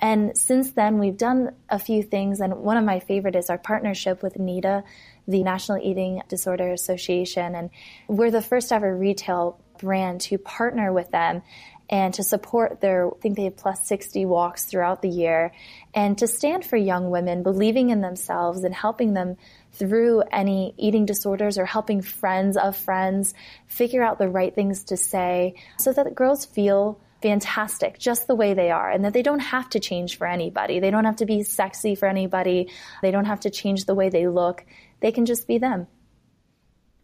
And 0.00 0.36
since 0.36 0.72
then, 0.72 0.98
we've 0.98 1.16
done 1.16 1.54
a 1.68 1.78
few 1.78 2.02
things, 2.02 2.40
and 2.40 2.56
one 2.56 2.76
of 2.76 2.84
my 2.84 3.00
favorite 3.00 3.36
is 3.36 3.48
our 3.48 3.58
partnership 3.58 4.22
with 4.22 4.34
NEDA, 4.34 4.82
the 5.28 5.42
National 5.42 5.78
Eating 5.78 6.22
Disorder 6.28 6.72
Association. 6.72 7.54
And 7.54 7.70
we're 8.08 8.30
the 8.30 8.42
first 8.42 8.72
ever 8.72 8.96
retail 8.96 9.60
brand 9.78 10.22
to 10.22 10.38
partner 10.38 10.92
with 10.92 11.10
them 11.10 11.42
and 11.88 12.14
to 12.14 12.22
support 12.22 12.80
their, 12.80 13.08
I 13.08 13.18
think 13.20 13.36
they 13.36 13.44
have 13.44 13.56
plus 13.56 13.86
60 13.86 14.24
walks 14.26 14.64
throughout 14.64 15.02
the 15.02 15.08
year, 15.08 15.52
and 15.94 16.18
to 16.18 16.26
stand 16.26 16.64
for 16.64 16.76
young 16.76 17.10
women, 17.10 17.44
believing 17.44 17.90
in 17.90 18.00
themselves 18.00 18.64
and 18.64 18.74
helping 18.74 19.14
them 19.14 19.36
through 19.72 20.22
any 20.32 20.74
eating 20.78 21.06
disorders 21.06 21.58
or 21.58 21.64
helping 21.64 22.02
friends 22.02 22.56
of 22.56 22.76
friends 22.76 23.34
figure 23.68 24.02
out 24.02 24.18
the 24.18 24.28
right 24.28 24.54
things 24.54 24.84
to 24.84 24.96
say 24.96 25.54
so 25.78 25.92
that 25.92 26.14
girls 26.14 26.44
feel 26.44 26.98
fantastic 27.22 27.98
just 27.98 28.26
the 28.26 28.34
way 28.34 28.54
they 28.54 28.70
are 28.70 28.90
and 28.90 29.04
that 29.04 29.12
they 29.12 29.22
don't 29.22 29.40
have 29.40 29.68
to 29.70 29.80
change 29.80 30.18
for 30.18 30.26
anybody. 30.26 30.80
They 30.80 30.90
don't 30.90 31.04
have 31.04 31.16
to 31.16 31.26
be 31.26 31.42
sexy 31.42 31.94
for 31.94 32.06
anybody. 32.06 32.68
They 33.02 33.10
don't 33.10 33.24
have 33.24 33.40
to 33.40 33.50
change 33.50 33.84
the 33.84 33.94
way 33.94 34.08
they 34.08 34.28
look. 34.28 34.64
They 35.00 35.12
can 35.12 35.26
just 35.26 35.46
be 35.46 35.58
them. 35.58 35.86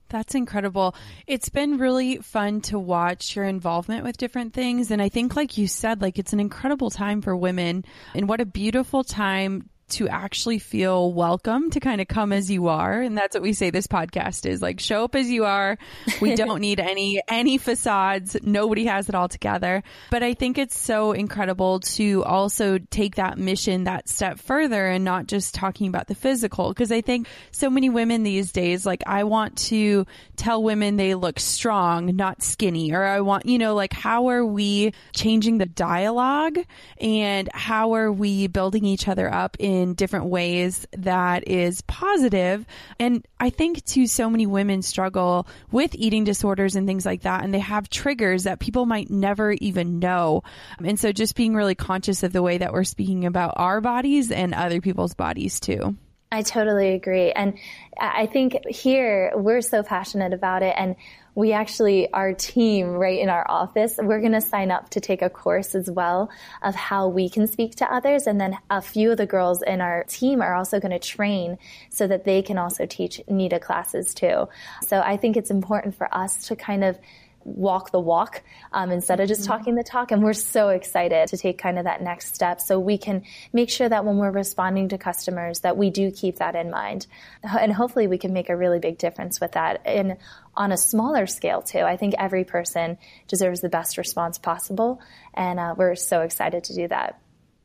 That's 0.08 0.34
incredible. 0.34 0.94
It's 1.26 1.48
been 1.48 1.78
really 1.78 2.18
fun 2.18 2.60
to 2.62 2.78
watch 2.78 3.34
your 3.34 3.46
involvement 3.46 4.04
with 4.04 4.18
different 4.18 4.52
things. 4.52 4.90
And 4.90 5.00
I 5.00 5.08
think, 5.08 5.36
like 5.36 5.56
you 5.56 5.66
said, 5.66 6.02
like 6.02 6.18
it's 6.18 6.34
an 6.34 6.40
incredible 6.40 6.90
time 6.90 7.22
for 7.22 7.34
women. 7.34 7.86
And 8.14 8.28
what 8.28 8.40
a 8.40 8.44
beautiful 8.44 9.04
time 9.04 9.70
to 9.92 10.08
actually 10.08 10.58
feel 10.58 11.12
welcome 11.12 11.70
to 11.70 11.80
kind 11.80 12.00
of 12.00 12.08
come 12.08 12.32
as 12.32 12.50
you 12.50 12.68
are. 12.68 13.00
And 13.00 13.16
that's 13.16 13.34
what 13.34 13.42
we 13.42 13.52
say 13.52 13.70
this 13.70 13.86
podcast 13.86 14.46
is 14.46 14.62
like 14.62 14.80
show 14.80 15.04
up 15.04 15.14
as 15.14 15.30
you 15.30 15.44
are. 15.44 15.76
We 16.20 16.34
don't 16.36 16.60
need 16.60 16.80
any, 16.80 17.20
any 17.28 17.58
facades. 17.58 18.36
Nobody 18.42 18.86
has 18.86 19.08
it 19.08 19.14
all 19.14 19.28
together. 19.28 19.82
But 20.10 20.22
I 20.22 20.32
think 20.32 20.56
it's 20.56 20.78
so 20.78 21.12
incredible 21.12 21.80
to 21.80 22.24
also 22.24 22.78
take 22.78 23.16
that 23.16 23.36
mission 23.36 23.84
that 23.84 24.08
step 24.08 24.38
further 24.38 24.86
and 24.86 25.04
not 25.04 25.26
just 25.26 25.54
talking 25.54 25.88
about 25.88 26.06
the 26.06 26.14
physical. 26.14 26.72
Cause 26.72 26.90
I 26.90 27.02
think 27.02 27.28
so 27.50 27.68
many 27.68 27.90
women 27.90 28.22
these 28.22 28.50
days, 28.52 28.86
like 28.86 29.02
I 29.06 29.24
want 29.24 29.58
to 29.68 30.06
tell 30.36 30.62
women 30.62 30.96
they 30.96 31.14
look 31.14 31.38
strong, 31.38 32.16
not 32.16 32.42
skinny, 32.42 32.92
or 32.92 33.04
I 33.04 33.20
want, 33.20 33.44
you 33.44 33.58
know, 33.58 33.74
like 33.74 33.92
how 33.92 34.28
are 34.28 34.44
we 34.44 34.94
changing 35.12 35.58
the 35.58 35.66
dialogue 35.66 36.58
and 36.98 37.50
how 37.52 37.94
are 37.94 38.10
we 38.10 38.46
building 38.46 38.86
each 38.86 39.06
other 39.06 39.32
up 39.32 39.56
in 39.58 39.81
in 39.82 39.94
different 39.94 40.26
ways 40.26 40.86
that 40.92 41.48
is 41.48 41.82
positive. 41.82 42.64
And 42.98 43.26
I 43.38 43.50
think 43.50 43.84
too, 43.84 44.06
so 44.06 44.30
many 44.30 44.46
women 44.46 44.82
struggle 44.82 45.46
with 45.70 45.94
eating 45.94 46.24
disorders 46.24 46.76
and 46.76 46.86
things 46.86 47.04
like 47.04 47.22
that. 47.22 47.44
And 47.44 47.52
they 47.52 47.58
have 47.58 47.90
triggers 47.90 48.44
that 48.44 48.60
people 48.60 48.86
might 48.86 49.10
never 49.10 49.52
even 49.52 49.98
know. 49.98 50.42
And 50.82 50.98
so 50.98 51.12
just 51.12 51.34
being 51.34 51.54
really 51.54 51.74
conscious 51.74 52.22
of 52.22 52.32
the 52.32 52.42
way 52.42 52.58
that 52.58 52.72
we're 52.72 52.84
speaking 52.84 53.26
about 53.26 53.54
our 53.56 53.80
bodies 53.80 54.30
and 54.30 54.54
other 54.54 54.80
people's 54.80 55.14
bodies 55.14 55.60
too. 55.60 55.96
I 56.32 56.40
totally 56.40 56.94
agree. 56.94 57.30
And 57.30 57.58
I 58.00 58.24
think 58.24 58.66
here 58.66 59.32
we're 59.34 59.60
so 59.60 59.82
passionate 59.82 60.32
about 60.32 60.62
it. 60.62 60.74
And 60.78 60.96
we 61.34 61.52
actually, 61.52 62.12
our 62.12 62.34
team 62.34 62.88
right 62.88 63.18
in 63.18 63.28
our 63.28 63.48
office, 63.50 63.98
we're 63.98 64.20
going 64.20 64.32
to 64.32 64.40
sign 64.40 64.70
up 64.70 64.90
to 64.90 65.00
take 65.00 65.22
a 65.22 65.30
course 65.30 65.74
as 65.74 65.90
well 65.90 66.30
of 66.62 66.74
how 66.74 67.08
we 67.08 67.28
can 67.28 67.46
speak 67.46 67.76
to 67.76 67.90
others. 67.92 68.26
And 68.26 68.40
then 68.40 68.58
a 68.68 68.82
few 68.82 69.12
of 69.12 69.16
the 69.16 69.26
girls 69.26 69.62
in 69.62 69.80
our 69.80 70.04
team 70.04 70.42
are 70.42 70.54
also 70.54 70.78
going 70.78 70.92
to 70.92 70.98
train 70.98 71.58
so 71.88 72.06
that 72.06 72.24
they 72.24 72.42
can 72.42 72.58
also 72.58 72.84
teach 72.84 73.20
NEDA 73.28 73.60
classes 73.60 74.12
too. 74.12 74.48
So 74.86 75.00
I 75.00 75.16
think 75.16 75.36
it's 75.36 75.50
important 75.50 75.94
for 75.94 76.14
us 76.14 76.48
to 76.48 76.56
kind 76.56 76.84
of 76.84 76.98
walk 77.44 77.90
the 77.90 78.00
walk 78.00 78.42
um, 78.72 78.90
instead 78.90 79.20
of 79.20 79.28
just 79.28 79.42
mm-hmm. 79.42 79.52
talking 79.52 79.74
the 79.74 79.82
talk. 79.82 80.10
And 80.12 80.22
we're 80.22 80.32
so 80.32 80.68
excited 80.68 81.28
to 81.28 81.36
take 81.36 81.58
kind 81.58 81.78
of 81.78 81.84
that 81.84 82.02
next 82.02 82.34
step 82.34 82.60
so 82.60 82.78
we 82.78 82.98
can 82.98 83.22
make 83.52 83.70
sure 83.70 83.88
that 83.88 84.04
when 84.04 84.16
we're 84.16 84.30
responding 84.30 84.88
to 84.90 84.98
customers 84.98 85.60
that 85.60 85.76
we 85.76 85.90
do 85.90 86.10
keep 86.10 86.36
that 86.36 86.54
in 86.54 86.70
mind. 86.70 87.06
And 87.42 87.72
hopefully 87.72 88.06
we 88.06 88.18
can 88.18 88.32
make 88.32 88.48
a 88.48 88.56
really 88.56 88.78
big 88.78 88.98
difference 88.98 89.40
with 89.40 89.52
that. 89.52 89.82
And 89.84 90.16
on 90.54 90.72
a 90.72 90.76
smaller 90.76 91.26
scale 91.26 91.62
too, 91.62 91.80
I 91.80 91.96
think 91.96 92.14
every 92.18 92.44
person 92.44 92.98
deserves 93.28 93.60
the 93.60 93.68
best 93.68 93.98
response 93.98 94.38
possible. 94.38 95.00
And 95.34 95.58
uh, 95.58 95.74
we're 95.76 95.94
so 95.94 96.20
excited 96.20 96.64
to 96.64 96.74
do 96.74 96.88
that. 96.88 97.18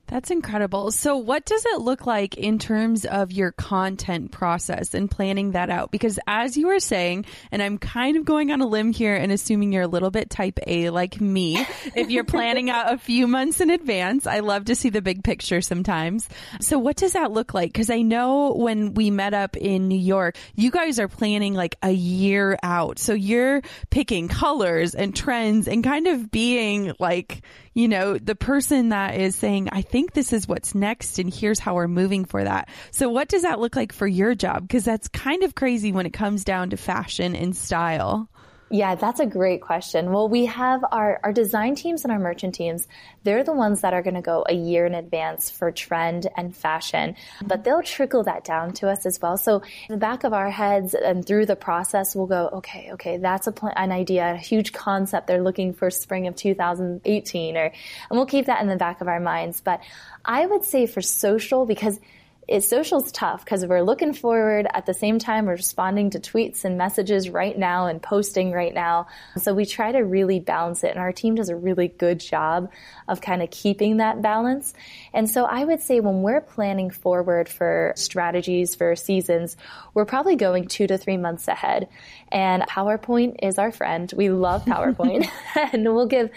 That's 0.08 0.32
incredible. 0.32 0.92
So, 0.92 1.18
what 1.18 1.44
does 1.44 1.66
it 1.66 1.82
look 1.82 2.06
like 2.06 2.38
in 2.38 2.60
terms 2.60 3.06
of 3.06 3.34
your 3.34 3.52
content 3.52 4.32
process 4.32 4.94
and 4.94 5.12
planning 5.12 5.52
that 5.52 5.70
out? 5.70 5.92
Because, 5.92 6.18
as 6.26 6.56
you 6.56 6.68
were 6.68 6.80
saying, 6.80 7.26
and 7.52 7.62
I'm 7.62 7.78
kind 7.78 8.16
of 8.16 8.24
going 8.24 8.52
on 8.52 8.62
a 8.62 8.68
limb 8.68 8.94
here 8.94 9.16
and 9.16 9.34
assuming 9.34 9.74
you're 9.74 9.84
a 9.84 9.88
little 9.88 10.10
bit 10.10 10.30
type 10.30 10.60
A 10.66 10.92
like 10.92 11.20
me, 11.20 11.58
if 11.96 12.10
you're 12.10 12.24
planning 12.24 12.70
out 12.70 12.94
a 12.94 12.98
few 12.98 13.28
months 13.28 13.60
in 13.60 13.70
advance, 13.70 14.26
I 14.26 14.40
love 14.40 14.66
to 14.66 14.76
see 14.76 14.90
the 14.90 15.02
big 15.02 15.26
picture 15.26 15.60
sometimes. 15.60 16.30
So, 16.62 16.80
what 16.80 16.96
does 16.96 17.12
that 17.12 17.34
look 17.34 17.54
like? 17.54 17.74
Because 17.74 17.90
I 17.90 18.02
know 18.02 18.54
when 18.54 18.94
we 18.94 19.12
met 19.12 19.34
up 19.34 19.58
in 19.58 19.90
New 19.90 20.00
York, 20.00 20.38
you 20.56 20.72
guys 20.72 21.00
are 21.00 21.10
planning 21.10 21.54
like 21.54 21.76
a 21.84 21.92
year 21.92 22.58
out. 22.64 22.98
So, 22.98 23.14
you're 23.14 23.62
picking 23.90 24.30
colors 24.30 24.96
and 24.96 25.14
trends 25.14 25.68
and 25.68 25.84
kind 25.84 26.08
of 26.08 26.32
being 26.32 26.94
like, 26.98 27.42
you 27.78 27.88
know, 27.88 28.18
the 28.18 28.34
person 28.34 28.90
that 28.90 29.20
is 29.20 29.36
saying, 29.36 29.70
I 29.72 29.84
think 29.84 29.97
this 30.14 30.34
is 30.34 30.48
what's 30.48 30.76
next 30.76 31.20
and 31.20 31.34
here's 31.34 31.60
how 31.60 31.76
we're 31.76 31.88
moving 31.88 32.26
for 32.26 32.44
that. 32.44 32.70
So 32.92 33.10
what 33.10 33.28
does 33.28 33.42
that 33.42 33.60
look 33.60 33.76
like 33.76 33.92
for 33.92 34.08
your 34.08 34.36
job? 34.36 34.68
Because 34.68 34.84
that's 34.84 35.08
kind 35.08 35.44
of 35.44 35.56
crazy 35.56 35.92
when 35.92 36.06
it 36.06 36.14
comes 36.14 36.44
down 36.44 36.70
to 36.70 36.78
fashion 36.78 37.36
and 37.36 37.56
style. 37.56 38.30
Yeah, 38.70 38.96
that's 38.96 39.22
a 39.22 39.26
great 39.26 39.62
question. 39.62 40.12
Well, 40.12 40.28
we 40.28 40.46
have 40.48 40.84
our, 40.92 41.22
our 41.24 41.32
design 41.32 41.76
teams 41.76 42.04
and 42.04 42.12
our 42.12 42.20
merchant 42.20 42.54
teams. 42.54 42.86
They're 43.24 43.46
the 43.46 43.54
ones 43.54 43.82
that 43.82 43.94
are 43.94 44.02
going 44.02 44.16
to 44.16 44.22
go 44.22 44.46
a 44.48 44.54
year 44.54 44.86
in 44.86 44.94
advance 44.94 45.50
for 45.50 45.72
trend 45.72 46.28
and 46.36 46.54
fashion, 46.54 47.16
but 47.46 47.64
they'll 47.64 47.82
trickle 47.82 48.24
that 48.24 48.44
down 48.44 48.74
to 48.74 48.90
us 48.90 49.06
as 49.06 49.22
well. 49.22 49.38
So 49.38 49.62
in 49.88 49.94
the 49.94 49.98
back 49.98 50.26
of 50.26 50.34
our 50.34 50.50
heads 50.50 50.94
and 50.94 51.26
through 51.26 51.46
the 51.46 51.56
process, 51.56 52.14
we'll 52.14 52.28
go, 52.28 52.50
okay, 52.56 52.90
okay, 52.94 53.16
that's 53.18 53.48
a 53.48 53.54
an 53.78 53.94
idea, 53.94 54.34
a 54.34 54.38
huge 54.38 54.74
concept 54.74 55.28
they're 55.28 55.42
looking 55.42 55.74
for 55.74 55.90
spring 55.90 56.28
of 56.28 56.36
2018 56.36 57.56
or, 57.56 57.64
and 57.64 57.74
we'll 58.12 58.26
keep 58.26 58.48
that 58.48 58.62
in 58.62 58.68
the 58.68 58.76
back 58.76 59.00
of 59.00 59.08
our 59.08 59.22
minds. 59.22 59.62
But 59.62 59.80
I 60.26 60.46
would 60.46 60.66
say 60.66 60.88
for 60.88 61.02
social, 61.02 61.66
because 61.66 62.00
it, 62.48 62.64
social's 62.64 63.12
tough 63.12 63.44
because 63.44 63.66
we're 63.66 63.82
looking 63.82 64.14
forward 64.14 64.68
at 64.74 64.86
the 64.86 64.94
same 64.94 65.20
time 65.20 65.46
we're 65.46 65.54
responding 65.54 66.12
to 66.12 66.20
tweets 66.20 66.64
and 66.64 66.78
messages 66.78 67.30
right 67.30 67.58
now 67.58 67.88
and 67.88 68.02
posting 68.02 68.52
right 68.52 68.74
now. 68.74 69.08
So 69.38 69.54
we 69.54 69.66
try 69.66 69.92
to 69.92 70.00
really 70.00 70.40
balance 70.40 70.84
it 70.84 70.92
and 70.92 71.00
our 71.00 71.12
team 71.12 71.36
does 71.36 71.50
a 71.50 71.56
really 71.56 71.88
good 71.88 72.20
job 72.20 72.72
of 73.08 73.22
kind 73.22 73.42
of 73.42 73.50
keeping 73.50 73.98
that 73.98 74.22
balance. 74.22 74.74
And 75.14 75.30
so 75.30 75.46
I 75.46 75.64
would 75.64 75.82
say 75.82 76.00
when 76.00 76.22
we're 76.22 76.42
planning 76.42 76.90
forward 76.90 77.50
for 77.50 77.94
strategies 77.96 78.76
for 78.76 78.96
seasons, 78.96 79.58
we're 79.94 80.06
probably 80.06 80.36
going 80.36 80.68
two 80.68 80.88
to 80.88 80.98
three 80.98 81.18
months 81.18 81.48
ahead. 81.48 81.90
And 82.32 82.64
PowerPoint 82.64 83.38
is 83.44 83.58
our 83.58 83.72
friend. 83.72 84.12
We 84.16 84.30
love 84.30 84.64
PowerPoint 84.64 85.28
and 85.74 85.84
we'll 85.94 86.08
give 86.08 86.30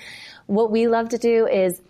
what 0.47 0.71
we 0.71 0.89
love 0.89 1.11
to 1.11 1.19
do 1.19 1.47
is 1.47 1.81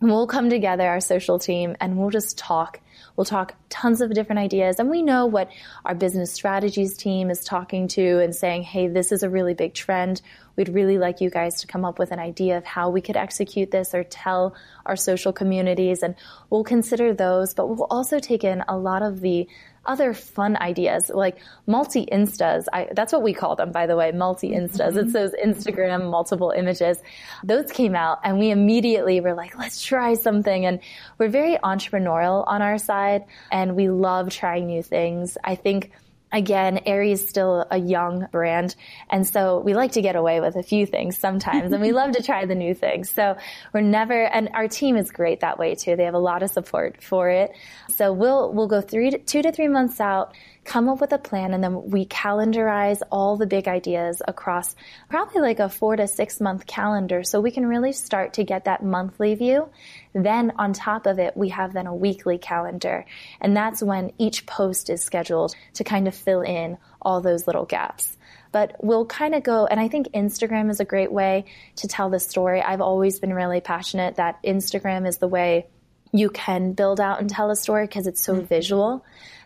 we'll 0.00 0.26
come 0.26 0.50
together, 0.50 0.86
our 0.88 1.00
social 1.00 1.38
team, 1.38 1.76
and 1.80 1.96
we'll 1.96 2.10
just 2.10 2.38
talk 2.38 2.80
We'll 3.16 3.24
talk 3.24 3.54
tons 3.68 4.00
of 4.00 4.12
different 4.14 4.38
ideas 4.38 4.78
and 4.78 4.90
we 4.90 5.02
know 5.02 5.26
what 5.26 5.50
our 5.84 5.94
business 5.94 6.32
strategies 6.32 6.96
team 6.96 7.30
is 7.30 7.44
talking 7.44 7.88
to 7.88 8.20
and 8.20 8.34
saying, 8.34 8.62
Hey, 8.62 8.88
this 8.88 9.12
is 9.12 9.22
a 9.22 9.30
really 9.30 9.54
big 9.54 9.74
trend. 9.74 10.22
We'd 10.56 10.68
really 10.68 10.98
like 10.98 11.20
you 11.20 11.30
guys 11.30 11.60
to 11.60 11.66
come 11.66 11.84
up 11.84 11.98
with 11.98 12.10
an 12.12 12.18
idea 12.18 12.58
of 12.58 12.64
how 12.64 12.90
we 12.90 13.00
could 13.00 13.16
execute 13.16 13.70
this 13.70 13.94
or 13.94 14.04
tell 14.04 14.54
our 14.86 14.96
social 14.96 15.32
communities 15.32 16.02
and 16.02 16.14
we'll 16.50 16.64
consider 16.64 17.14
those, 17.14 17.54
but 17.54 17.66
we'll 17.68 17.86
also 17.90 18.18
take 18.18 18.44
in 18.44 18.62
a 18.68 18.76
lot 18.76 19.02
of 19.02 19.20
the 19.20 19.48
other 19.84 20.12
fun 20.12 20.56
ideas 20.56 21.10
like 21.12 21.38
multi 21.66 22.06
instas. 22.06 22.66
that's 22.92 23.12
what 23.12 23.22
we 23.22 23.32
call 23.32 23.56
them, 23.56 23.72
by 23.72 23.86
the 23.86 23.96
way, 23.96 24.12
multi 24.12 24.50
instas. 24.50 24.92
Mm-hmm. 24.92 24.98
It's 24.98 25.12
those 25.12 25.32
Instagram 25.32 26.10
multiple 26.10 26.50
images. 26.50 26.98
Those 27.44 27.70
came 27.72 27.94
out 27.94 28.20
and 28.22 28.38
we 28.38 28.50
immediately 28.50 29.20
were 29.20 29.34
like, 29.34 29.58
let's 29.58 29.82
try 29.82 30.14
something. 30.14 30.66
And 30.66 30.80
we're 31.18 31.28
very 31.28 31.56
entrepreneurial 31.56 32.44
on 32.46 32.62
our 32.62 32.78
side 32.78 33.24
and 33.50 33.74
we 33.74 33.88
love 33.88 34.30
trying 34.30 34.66
new 34.66 34.82
things. 34.82 35.38
I 35.42 35.54
think 35.54 35.92
again, 36.32 36.80
Aerie 36.86 37.12
is 37.12 37.28
still 37.28 37.66
a 37.70 37.78
young 37.78 38.26
brand. 38.30 38.76
And 39.08 39.26
so 39.26 39.58
we 39.58 39.74
like 39.74 39.92
to 39.92 40.02
get 40.02 40.16
away 40.16 40.40
with 40.40 40.56
a 40.56 40.62
few 40.62 40.86
things 40.86 41.18
sometimes 41.18 41.72
and 41.72 41.82
we 41.82 41.92
love 41.92 42.12
to 42.12 42.22
try 42.22 42.46
the 42.46 42.54
new 42.54 42.74
things. 42.74 43.10
So 43.10 43.36
we're 43.72 43.80
never, 43.80 44.24
and 44.24 44.50
our 44.54 44.68
team 44.68 44.96
is 44.96 45.10
great 45.10 45.40
that 45.40 45.58
way 45.58 45.74
too. 45.74 45.96
They 45.96 46.04
have 46.04 46.14
a 46.14 46.18
lot 46.18 46.42
of 46.42 46.50
support 46.50 47.02
for 47.02 47.28
it. 47.28 47.52
So 47.88 48.12
we'll, 48.12 48.52
we'll 48.52 48.68
go 48.68 48.80
three 48.80 49.10
to, 49.10 49.18
two 49.18 49.42
to 49.42 49.52
three 49.52 49.68
months 49.68 50.00
out 50.00 50.34
come 50.64 50.88
up 50.88 51.00
with 51.00 51.12
a 51.12 51.18
plan 51.18 51.54
and 51.54 51.64
then 51.64 51.90
we 51.90 52.04
calendarize 52.06 53.00
all 53.10 53.36
the 53.36 53.46
big 53.46 53.66
ideas 53.66 54.20
across 54.28 54.76
probably 55.08 55.40
like 55.40 55.58
a 55.58 55.68
four 55.68 55.96
to 55.96 56.06
six 56.06 56.40
month 56.40 56.66
calendar 56.66 57.22
so 57.22 57.40
we 57.40 57.50
can 57.50 57.66
really 57.66 57.92
start 57.92 58.34
to 58.34 58.44
get 58.44 58.64
that 58.64 58.84
monthly 58.84 59.34
view. 59.34 59.68
Then 60.12 60.52
on 60.58 60.72
top 60.72 61.06
of 61.06 61.18
it, 61.18 61.36
we 61.36 61.48
have 61.50 61.72
then 61.72 61.86
a 61.86 61.94
weekly 61.94 62.38
calendar. 62.38 63.06
And 63.40 63.56
that's 63.56 63.82
when 63.82 64.12
each 64.18 64.46
post 64.46 64.90
is 64.90 65.02
scheduled 65.02 65.54
to 65.74 65.84
kind 65.84 66.06
of 66.06 66.14
fill 66.14 66.42
in 66.42 66.78
all 67.00 67.20
those 67.20 67.46
little 67.46 67.64
gaps 67.64 68.16
but 68.52 68.76
we'll 68.80 69.06
kind 69.06 69.34
of 69.34 69.42
go, 69.42 69.66
and 69.66 69.78
I 69.78 69.88
think 69.88 70.08
Instagram 70.08 70.70
is 70.70 70.80
a 70.80 70.84
great 70.84 71.12
way 71.12 71.44
to 71.76 71.88
tell 71.88 72.10
the 72.10 72.18
story. 72.18 72.60
I've 72.60 72.80
always 72.80 73.20
been 73.20 73.32
really 73.32 73.60
passionate 73.60 74.16
that 74.16 74.42
Instagram 74.42 75.06
is 75.06 75.18
the 75.18 75.28
way 75.28 75.66
you 76.12 76.30
can 76.30 76.72
build 76.72 77.00
out 77.00 77.20
and 77.20 77.30
tell 77.30 77.50
a 77.50 77.56
story 77.56 77.86
because 77.86 78.06
it's 78.06 78.22
so 78.22 78.34
mm-hmm. 78.34 78.46
visual. 78.46 79.04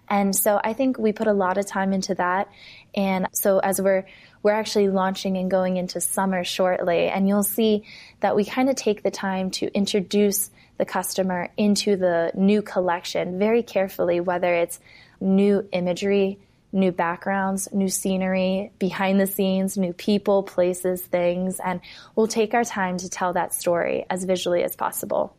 And 0.08 0.34
so 0.34 0.60
I 0.62 0.72
think 0.72 0.98
we 0.98 1.12
put 1.12 1.26
a 1.26 1.32
lot 1.32 1.58
of 1.58 1.66
time 1.66 1.92
into 1.92 2.14
that. 2.14 2.48
And 2.94 3.28
so 3.32 3.58
as 3.58 3.80
we're, 3.80 4.06
we're 4.42 4.52
actually 4.52 4.88
launching 4.88 5.36
and 5.36 5.50
going 5.50 5.76
into 5.76 6.00
summer 6.00 6.44
shortly, 6.44 7.08
and 7.08 7.26
you'll 7.26 7.42
see 7.42 7.84
that 8.20 8.36
we 8.36 8.44
kind 8.44 8.68
of 8.68 8.76
take 8.76 9.02
the 9.02 9.10
time 9.10 9.50
to 9.52 9.72
introduce 9.74 10.50
the 10.76 10.84
customer 10.84 11.48
into 11.56 11.96
the 11.96 12.32
new 12.34 12.60
collection 12.60 13.38
very 13.38 13.62
carefully, 13.62 14.20
whether 14.20 14.52
it's 14.54 14.80
new 15.20 15.66
imagery, 15.72 16.38
new 16.72 16.90
backgrounds, 16.90 17.68
new 17.72 17.88
scenery, 17.88 18.72
behind 18.78 19.20
the 19.20 19.26
scenes, 19.26 19.78
new 19.78 19.92
people, 19.92 20.42
places, 20.42 21.00
things, 21.00 21.60
and 21.64 21.80
we'll 22.16 22.26
take 22.26 22.52
our 22.52 22.64
time 22.64 22.98
to 22.98 23.08
tell 23.08 23.32
that 23.32 23.54
story 23.54 24.04
as 24.10 24.24
visually 24.24 24.64
as 24.64 24.74
possible. 24.74 25.34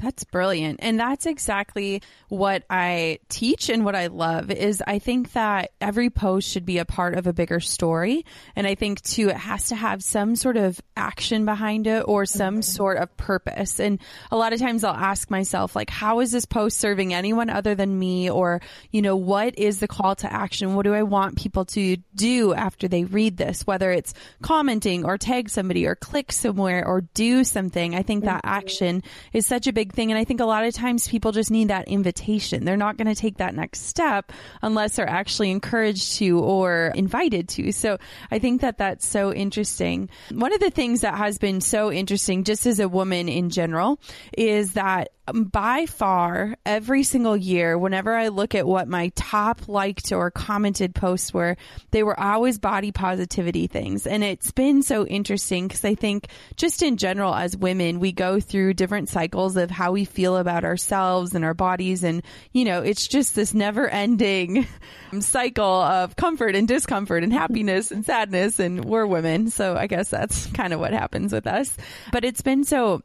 That's 0.00 0.24
brilliant. 0.24 0.80
And 0.82 0.98
that's 0.98 1.26
exactly 1.26 2.02
what 2.28 2.64
I 2.70 3.18
teach 3.28 3.68
and 3.68 3.84
what 3.84 3.94
I 3.94 4.06
love 4.06 4.50
is 4.50 4.82
I 4.86 4.98
think 4.98 5.32
that 5.32 5.72
every 5.80 6.08
post 6.08 6.48
should 6.48 6.64
be 6.64 6.78
a 6.78 6.86
part 6.86 7.14
of 7.14 7.26
a 7.26 7.32
bigger 7.32 7.60
story. 7.60 8.24
And 8.56 8.66
I 8.66 8.74
think 8.74 9.02
too, 9.02 9.28
it 9.28 9.36
has 9.36 9.68
to 9.68 9.76
have 9.76 10.02
some 10.02 10.36
sort 10.36 10.56
of 10.56 10.80
action 10.96 11.44
behind 11.44 11.86
it 11.86 12.04
or 12.06 12.24
some 12.24 12.62
sort 12.62 12.96
of 12.96 13.14
purpose. 13.18 13.78
And 13.78 14.00
a 14.30 14.36
lot 14.36 14.54
of 14.54 14.60
times 14.60 14.84
I'll 14.84 14.94
ask 14.94 15.30
myself, 15.30 15.76
like, 15.76 15.90
how 15.90 16.20
is 16.20 16.32
this 16.32 16.46
post 16.46 16.78
serving 16.78 17.12
anyone 17.12 17.50
other 17.50 17.74
than 17.74 17.98
me? 17.98 18.30
Or, 18.30 18.62
you 18.90 19.02
know, 19.02 19.16
what 19.16 19.58
is 19.58 19.80
the 19.80 19.88
call 19.88 20.16
to 20.16 20.32
action? 20.32 20.74
What 20.74 20.84
do 20.84 20.94
I 20.94 21.02
want 21.02 21.36
people 21.36 21.66
to 21.66 21.98
do 22.14 22.54
after 22.54 22.88
they 22.88 23.04
read 23.04 23.36
this? 23.36 23.66
Whether 23.66 23.90
it's 23.90 24.14
commenting 24.40 25.04
or 25.04 25.18
tag 25.18 25.50
somebody 25.50 25.86
or 25.86 25.94
click 25.94 26.32
somewhere 26.32 26.86
or 26.86 27.02
do 27.02 27.44
something. 27.44 27.94
I 27.94 28.02
think 28.02 28.24
that 28.24 28.40
action 28.44 29.02
is 29.32 29.46
such 29.46 29.66
a 29.66 29.72
big 29.72 29.89
thing. 29.92 30.10
And 30.10 30.18
I 30.18 30.24
think 30.24 30.40
a 30.40 30.44
lot 30.44 30.64
of 30.64 30.74
times 30.74 31.08
people 31.08 31.32
just 31.32 31.50
need 31.50 31.68
that 31.68 31.88
invitation. 31.88 32.64
They're 32.64 32.76
not 32.76 32.96
going 32.96 33.08
to 33.08 33.14
take 33.14 33.38
that 33.38 33.54
next 33.54 33.86
step 33.86 34.32
unless 34.62 34.96
they're 34.96 35.08
actually 35.08 35.50
encouraged 35.50 36.16
to 36.18 36.38
or 36.38 36.92
invited 36.94 37.48
to. 37.50 37.72
So 37.72 37.98
I 38.30 38.38
think 38.38 38.60
that 38.60 38.78
that's 38.78 39.06
so 39.06 39.32
interesting. 39.32 40.08
One 40.30 40.52
of 40.52 40.60
the 40.60 40.70
things 40.70 41.02
that 41.02 41.16
has 41.16 41.38
been 41.38 41.60
so 41.60 41.92
interesting, 41.92 42.44
just 42.44 42.66
as 42.66 42.80
a 42.80 42.88
woman 42.88 43.28
in 43.28 43.50
general, 43.50 44.00
is 44.36 44.74
that 44.74 45.10
Um, 45.30 45.44
by 45.44 45.86
far 45.86 46.56
every 46.64 47.02
single 47.02 47.36
year, 47.36 47.78
whenever 47.78 48.14
I 48.14 48.28
look 48.28 48.54
at 48.54 48.66
what 48.66 48.88
my 48.88 49.12
top 49.14 49.68
liked 49.68 50.12
or 50.12 50.30
commented 50.30 50.94
posts 50.94 51.32
were, 51.32 51.56
they 51.90 52.02
were 52.02 52.18
always 52.18 52.58
body 52.58 52.92
positivity 52.92 53.66
things. 53.66 54.06
And 54.06 54.24
it's 54.24 54.50
been 54.50 54.82
so 54.82 55.06
interesting 55.06 55.68
because 55.68 55.84
I 55.84 55.94
think 55.94 56.28
just 56.56 56.82
in 56.82 56.96
general 56.96 57.34
as 57.34 57.56
women, 57.56 58.00
we 58.00 58.12
go 58.12 58.40
through 58.40 58.74
different 58.74 59.08
cycles 59.08 59.56
of 59.56 59.70
how 59.70 59.92
we 59.92 60.04
feel 60.04 60.36
about 60.36 60.64
ourselves 60.64 61.34
and 61.34 61.44
our 61.44 61.54
bodies. 61.54 62.04
And, 62.04 62.22
you 62.52 62.64
know, 62.64 62.82
it's 62.82 63.06
just 63.06 63.34
this 63.34 63.54
never 63.54 63.88
ending 63.88 64.66
cycle 65.20 65.64
of 65.64 66.16
comfort 66.16 66.54
and 66.54 66.66
discomfort 66.66 67.22
and 67.22 67.32
happiness 67.32 67.90
and 67.90 68.04
sadness. 68.04 68.58
And 68.58 68.84
we're 68.84 69.06
women. 69.06 69.50
So 69.50 69.76
I 69.76 69.86
guess 69.86 70.08
that's 70.10 70.46
kind 70.48 70.72
of 70.72 70.80
what 70.80 70.92
happens 70.92 71.32
with 71.32 71.46
us. 71.46 71.76
But 72.12 72.24
it's 72.24 72.42
been 72.42 72.64
so 72.64 73.02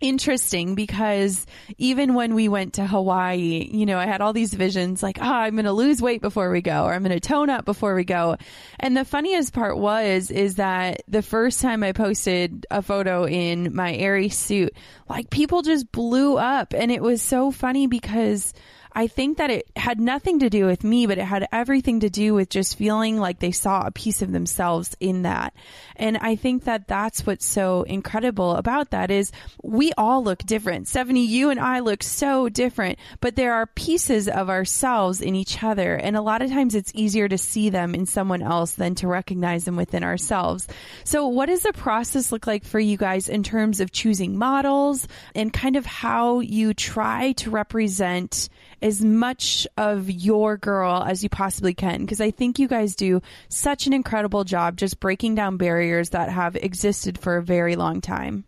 interesting 0.00 0.74
because 0.74 1.46
even 1.78 2.14
when 2.14 2.34
we 2.34 2.48
went 2.48 2.74
to 2.74 2.86
Hawaii, 2.86 3.68
you 3.72 3.86
know, 3.86 3.98
I 3.98 4.06
had 4.06 4.20
all 4.20 4.32
these 4.32 4.54
visions 4.54 5.02
like, 5.02 5.18
oh, 5.20 5.24
I'm 5.24 5.54
going 5.54 5.64
to 5.64 5.72
lose 5.72 6.02
weight 6.02 6.20
before 6.20 6.50
we 6.50 6.60
go, 6.60 6.84
or 6.84 6.92
I'm 6.92 7.02
going 7.02 7.18
to 7.18 7.20
tone 7.20 7.50
up 7.50 7.64
before 7.64 7.94
we 7.94 8.04
go. 8.04 8.36
And 8.78 8.96
the 8.96 9.04
funniest 9.04 9.52
part 9.52 9.78
was, 9.78 10.30
is 10.30 10.56
that 10.56 11.02
the 11.08 11.22
first 11.22 11.60
time 11.60 11.82
I 11.82 11.92
posted 11.92 12.66
a 12.70 12.82
photo 12.82 13.26
in 13.26 13.74
my 13.74 13.94
Aerie 13.94 14.28
suit, 14.28 14.74
like 15.08 15.30
people 15.30 15.62
just 15.62 15.90
blew 15.92 16.36
up. 16.36 16.74
And 16.74 16.90
it 16.90 17.02
was 17.02 17.22
so 17.22 17.50
funny 17.50 17.86
because 17.86 18.52
I 18.96 19.08
think 19.08 19.36
that 19.36 19.50
it 19.50 19.68
had 19.76 20.00
nothing 20.00 20.38
to 20.38 20.48
do 20.48 20.64
with 20.64 20.82
me, 20.82 21.06
but 21.06 21.18
it 21.18 21.24
had 21.24 21.46
everything 21.52 22.00
to 22.00 22.08
do 22.08 22.32
with 22.32 22.48
just 22.48 22.78
feeling 22.78 23.18
like 23.18 23.40
they 23.40 23.52
saw 23.52 23.86
a 23.86 23.90
piece 23.90 24.22
of 24.22 24.32
themselves 24.32 24.96
in 25.00 25.22
that. 25.22 25.52
And 25.96 26.16
I 26.16 26.34
think 26.36 26.64
that 26.64 26.88
that's 26.88 27.26
what's 27.26 27.44
so 27.44 27.82
incredible 27.82 28.56
about 28.56 28.92
that 28.92 29.10
is 29.10 29.32
we 29.62 29.92
all 29.98 30.24
look 30.24 30.38
different. 30.38 30.88
Stephanie, 30.88 31.26
you 31.26 31.50
and 31.50 31.60
I 31.60 31.80
look 31.80 32.02
so 32.02 32.48
different, 32.48 32.98
but 33.20 33.36
there 33.36 33.52
are 33.52 33.66
pieces 33.66 34.28
of 34.28 34.48
ourselves 34.48 35.20
in 35.20 35.34
each 35.34 35.62
other. 35.62 35.94
And 35.94 36.16
a 36.16 36.22
lot 36.22 36.40
of 36.40 36.48
times 36.48 36.74
it's 36.74 36.92
easier 36.94 37.28
to 37.28 37.36
see 37.36 37.68
them 37.68 37.94
in 37.94 38.06
someone 38.06 38.40
else 38.40 38.72
than 38.72 38.94
to 38.94 39.08
recognize 39.08 39.66
them 39.66 39.76
within 39.76 40.04
ourselves. 40.04 40.66
So 41.04 41.26
what 41.28 41.46
does 41.46 41.64
the 41.64 41.74
process 41.74 42.32
look 42.32 42.46
like 42.46 42.64
for 42.64 42.80
you 42.80 42.96
guys 42.96 43.28
in 43.28 43.42
terms 43.42 43.80
of 43.80 43.92
choosing 43.92 44.38
models 44.38 45.06
and 45.34 45.52
kind 45.52 45.76
of 45.76 45.84
how 45.84 46.40
you 46.40 46.72
try 46.72 47.32
to 47.32 47.50
represent 47.50 48.48
as 48.86 49.04
much 49.04 49.66
of 49.76 50.08
your 50.08 50.56
girl 50.56 51.02
as 51.02 51.24
you 51.24 51.28
possibly 51.28 51.74
can 51.74 52.02
because 52.02 52.20
I 52.20 52.30
think 52.30 52.60
you 52.60 52.68
guys 52.68 52.94
do 52.94 53.20
such 53.48 53.88
an 53.88 53.92
incredible 53.92 54.44
job 54.44 54.76
just 54.76 55.00
breaking 55.00 55.34
down 55.34 55.56
barriers 55.56 56.10
that 56.10 56.30
have 56.30 56.54
existed 56.54 57.18
for 57.18 57.36
a 57.36 57.42
very 57.42 57.74
long 57.74 58.00
time. 58.00 58.44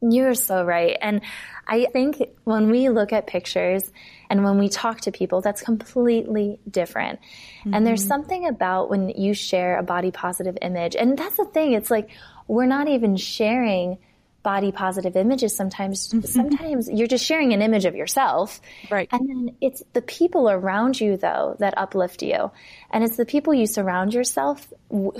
You're 0.00 0.34
so 0.34 0.64
right. 0.64 0.96
And 1.02 1.20
I 1.68 1.86
think 1.92 2.22
when 2.44 2.70
we 2.70 2.88
look 2.88 3.12
at 3.12 3.26
pictures 3.26 3.82
and 4.30 4.42
when 4.42 4.58
we 4.58 4.70
talk 4.70 5.02
to 5.02 5.12
people, 5.12 5.42
that's 5.42 5.60
completely 5.60 6.60
different. 6.70 7.20
Mm-hmm. 7.60 7.74
And 7.74 7.86
there's 7.86 8.00
mm-hmm. 8.00 8.08
something 8.08 8.48
about 8.48 8.88
when 8.88 9.10
you 9.10 9.34
share 9.34 9.78
a 9.78 9.82
body 9.82 10.10
positive 10.10 10.56
image. 10.62 10.96
And 10.96 11.18
that's 11.18 11.36
the 11.36 11.44
thing. 11.44 11.74
It's 11.74 11.90
like, 11.90 12.08
we're 12.48 12.66
not 12.66 12.88
even 12.88 13.16
sharing 13.16 13.98
body 14.44 14.70
positive 14.70 15.16
images 15.16 15.56
sometimes 15.56 16.08
mm-hmm. 16.08 16.20
sometimes 16.26 16.88
you're 16.88 17.08
just 17.08 17.24
sharing 17.24 17.52
an 17.52 17.62
image 17.62 17.86
of 17.86 17.96
yourself. 17.96 18.60
Right. 18.90 19.08
And 19.10 19.28
then 19.28 19.56
it's 19.60 19.82
the 19.92 20.02
people 20.02 20.48
around 20.48 21.00
you 21.00 21.16
though 21.16 21.56
that 21.58 21.76
uplift 21.76 22.22
you. 22.22 22.52
And 22.90 23.02
it's 23.02 23.16
the 23.16 23.26
people 23.26 23.52
you 23.54 23.66
surround 23.66 24.14
yourself 24.14 24.72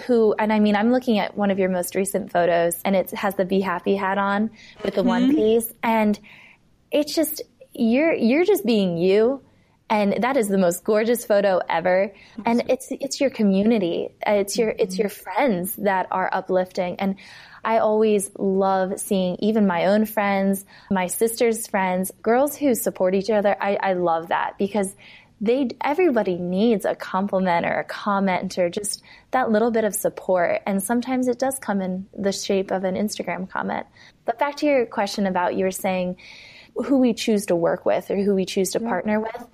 who 0.07 0.35
and 0.39 0.53
i 0.53 0.61
mean 0.61 0.77
i'm 0.77 0.93
looking 0.93 1.19
at 1.19 1.37
one 1.37 1.51
of 1.51 1.59
your 1.59 1.69
most 1.69 1.97
recent 1.97 2.31
photos 2.31 2.81
and 2.85 2.95
it 2.95 3.11
has 3.11 3.35
the 3.35 3.45
be 3.45 3.61
happy 3.61 3.97
hat 3.97 4.19
on 4.19 4.51
with 4.85 4.95
the 4.95 5.01
mm-hmm. 5.01 5.09
one 5.09 5.35
piece. 5.35 5.73
And 5.83 6.19
it's 6.93 7.15
just 7.15 7.43
you're 7.73 8.13
you're 8.13 8.45
just 8.45 8.65
being 8.65 8.97
you. 8.97 9.43
And 9.91 10.23
that 10.23 10.37
is 10.37 10.49
the 10.49 10.59
most 10.59 10.83
gorgeous 10.83 11.25
photo 11.27 11.61
ever. 11.69 12.13
And 12.47 12.65
it's 12.69 12.89
it's 12.91 13.21
your 13.21 13.31
community. 13.31 14.09
It's 14.27 14.57
your 14.57 14.71
it's 14.71 14.97
your 14.99 15.11
friends 15.11 15.77
that 15.77 16.07
are 16.11 16.31
uplifting. 16.33 16.97
And 16.99 17.17
I 17.64 17.79
always 17.79 18.31
love 18.38 19.00
seeing 19.00 19.37
even 19.40 19.66
my 19.66 19.87
own 19.87 20.07
friends, 20.07 20.64
my 20.90 21.07
sister's 21.07 21.66
friends, 21.66 22.12
girls 22.22 22.57
who 22.57 22.74
support 22.74 23.14
each 23.14 23.31
other. 23.31 23.57
I, 23.61 23.77
I 23.77 23.92
love 23.94 24.29
that 24.29 24.59
because 24.59 24.94
they 25.40 25.68
everybody 25.83 26.37
needs 26.37 26.85
a 26.85 26.94
compliment 26.94 27.66
or 27.66 27.81
a 27.81 27.85
comment 27.85 28.57
or 28.57 28.70
just 28.70 29.03
that 29.33 29.50
little 29.50 29.70
bit 29.70 29.85
of 29.85 29.94
support 29.94 30.62
and 30.64 30.83
sometimes 30.83 31.27
it 31.27 31.38
does 31.38 31.59
come 31.59 31.83
in 31.83 32.07
the 32.16 32.33
shape 32.33 32.70
of 32.70 32.85
an 32.85 32.94
Instagram 32.94 33.48
comment. 33.48 33.87
But 34.24 34.38
back 34.38 34.57
to 34.57 34.66
your 34.66 34.87
question 34.87 35.27
about 35.27 35.57
you 35.57 35.64
were 35.64 35.70
saying 35.70 36.16
who 36.77 36.98
we 36.98 37.14
choose 37.14 37.46
to 37.46 37.57
work 37.57 37.85
with 37.85 38.11
or 38.11 38.16
who 38.16 38.35
we 38.35 38.44
choose 38.44 38.70
to 38.70 38.81
yeah. 38.81 38.88
partner 38.88 39.20
with, 39.20 39.48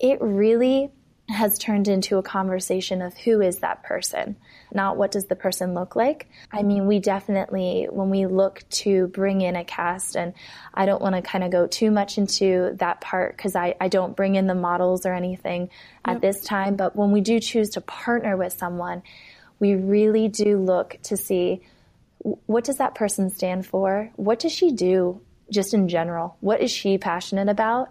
it 0.00 0.20
really 0.20 0.90
has 1.32 1.58
turned 1.58 1.88
into 1.88 2.18
a 2.18 2.22
conversation 2.22 3.02
of 3.02 3.16
who 3.16 3.40
is 3.40 3.58
that 3.58 3.82
person, 3.82 4.36
not 4.72 4.96
what 4.96 5.10
does 5.10 5.26
the 5.26 5.36
person 5.36 5.74
look 5.74 5.96
like. 5.96 6.28
I 6.52 6.62
mean, 6.62 6.86
we 6.86 6.98
definitely, 6.98 7.88
when 7.90 8.10
we 8.10 8.26
look 8.26 8.62
to 8.70 9.08
bring 9.08 9.40
in 9.40 9.56
a 9.56 9.64
cast, 9.64 10.16
and 10.16 10.34
I 10.74 10.86
don't 10.86 11.02
want 11.02 11.16
to 11.16 11.22
kind 11.22 11.44
of 11.44 11.50
go 11.50 11.66
too 11.66 11.90
much 11.90 12.18
into 12.18 12.76
that 12.78 13.00
part 13.00 13.36
because 13.36 13.56
I, 13.56 13.74
I 13.80 13.88
don't 13.88 14.16
bring 14.16 14.34
in 14.34 14.46
the 14.46 14.54
models 14.54 15.06
or 15.06 15.14
anything 15.14 15.70
at 16.04 16.20
this 16.20 16.40
time, 16.42 16.76
but 16.76 16.94
when 16.94 17.12
we 17.12 17.20
do 17.20 17.40
choose 17.40 17.70
to 17.70 17.80
partner 17.80 18.36
with 18.36 18.52
someone, 18.52 19.02
we 19.58 19.74
really 19.74 20.28
do 20.28 20.58
look 20.58 20.98
to 21.04 21.16
see 21.16 21.62
what 22.46 22.64
does 22.64 22.76
that 22.76 22.94
person 22.94 23.30
stand 23.30 23.66
for? 23.66 24.10
What 24.16 24.38
does 24.38 24.52
she 24.52 24.72
do 24.72 25.20
just 25.50 25.74
in 25.74 25.88
general? 25.88 26.36
What 26.40 26.60
is 26.60 26.70
she 26.70 26.98
passionate 26.98 27.48
about? 27.48 27.90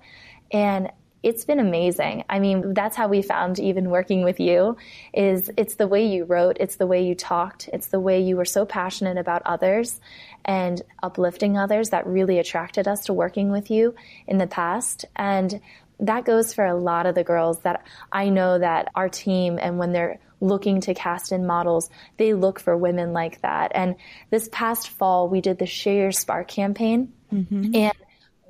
And 0.51 0.91
it's 1.23 1.45
been 1.45 1.59
amazing. 1.59 2.23
I 2.29 2.39
mean, 2.39 2.73
that's 2.73 2.95
how 2.95 3.07
we 3.07 3.21
found 3.21 3.59
even 3.59 3.89
working 3.89 4.23
with 4.23 4.39
you 4.39 4.77
is 5.13 5.51
it's 5.55 5.75
the 5.75 5.87
way 5.87 6.07
you 6.07 6.25
wrote, 6.25 6.57
it's 6.59 6.77
the 6.77 6.87
way 6.87 7.05
you 7.05 7.13
talked, 7.13 7.69
it's 7.71 7.87
the 7.87 7.99
way 7.99 8.21
you 8.21 8.37
were 8.37 8.45
so 8.45 8.65
passionate 8.65 9.17
about 9.17 9.43
others 9.45 9.99
and 10.43 10.81
uplifting 11.03 11.57
others 11.57 11.89
that 11.89 12.07
really 12.07 12.39
attracted 12.39 12.87
us 12.87 13.05
to 13.05 13.13
working 13.13 13.51
with 13.51 13.69
you 13.69 13.93
in 14.25 14.39
the 14.39 14.47
past. 14.47 15.05
And 15.15 15.61
that 15.99 16.25
goes 16.25 16.53
for 16.53 16.65
a 16.65 16.75
lot 16.75 17.05
of 17.05 17.13
the 17.13 17.23
girls 17.23 17.59
that 17.59 17.85
I 18.11 18.29
know 18.29 18.57
that 18.57 18.87
our 18.95 19.07
team 19.07 19.59
and 19.61 19.77
when 19.77 19.91
they're 19.91 20.19
looking 20.39 20.81
to 20.81 20.95
cast 20.95 21.31
in 21.31 21.45
models, 21.45 21.91
they 22.17 22.33
look 22.33 22.59
for 22.59 22.75
women 22.75 23.13
like 23.13 23.41
that. 23.41 23.71
And 23.75 23.95
this 24.31 24.49
past 24.51 24.89
fall, 24.89 25.29
we 25.29 25.39
did 25.39 25.59
the 25.59 25.67
Share 25.67 25.93
Your 25.93 26.11
Spark 26.11 26.47
campaign. 26.47 27.13
Mm-hmm. 27.31 27.75
And 27.75 27.93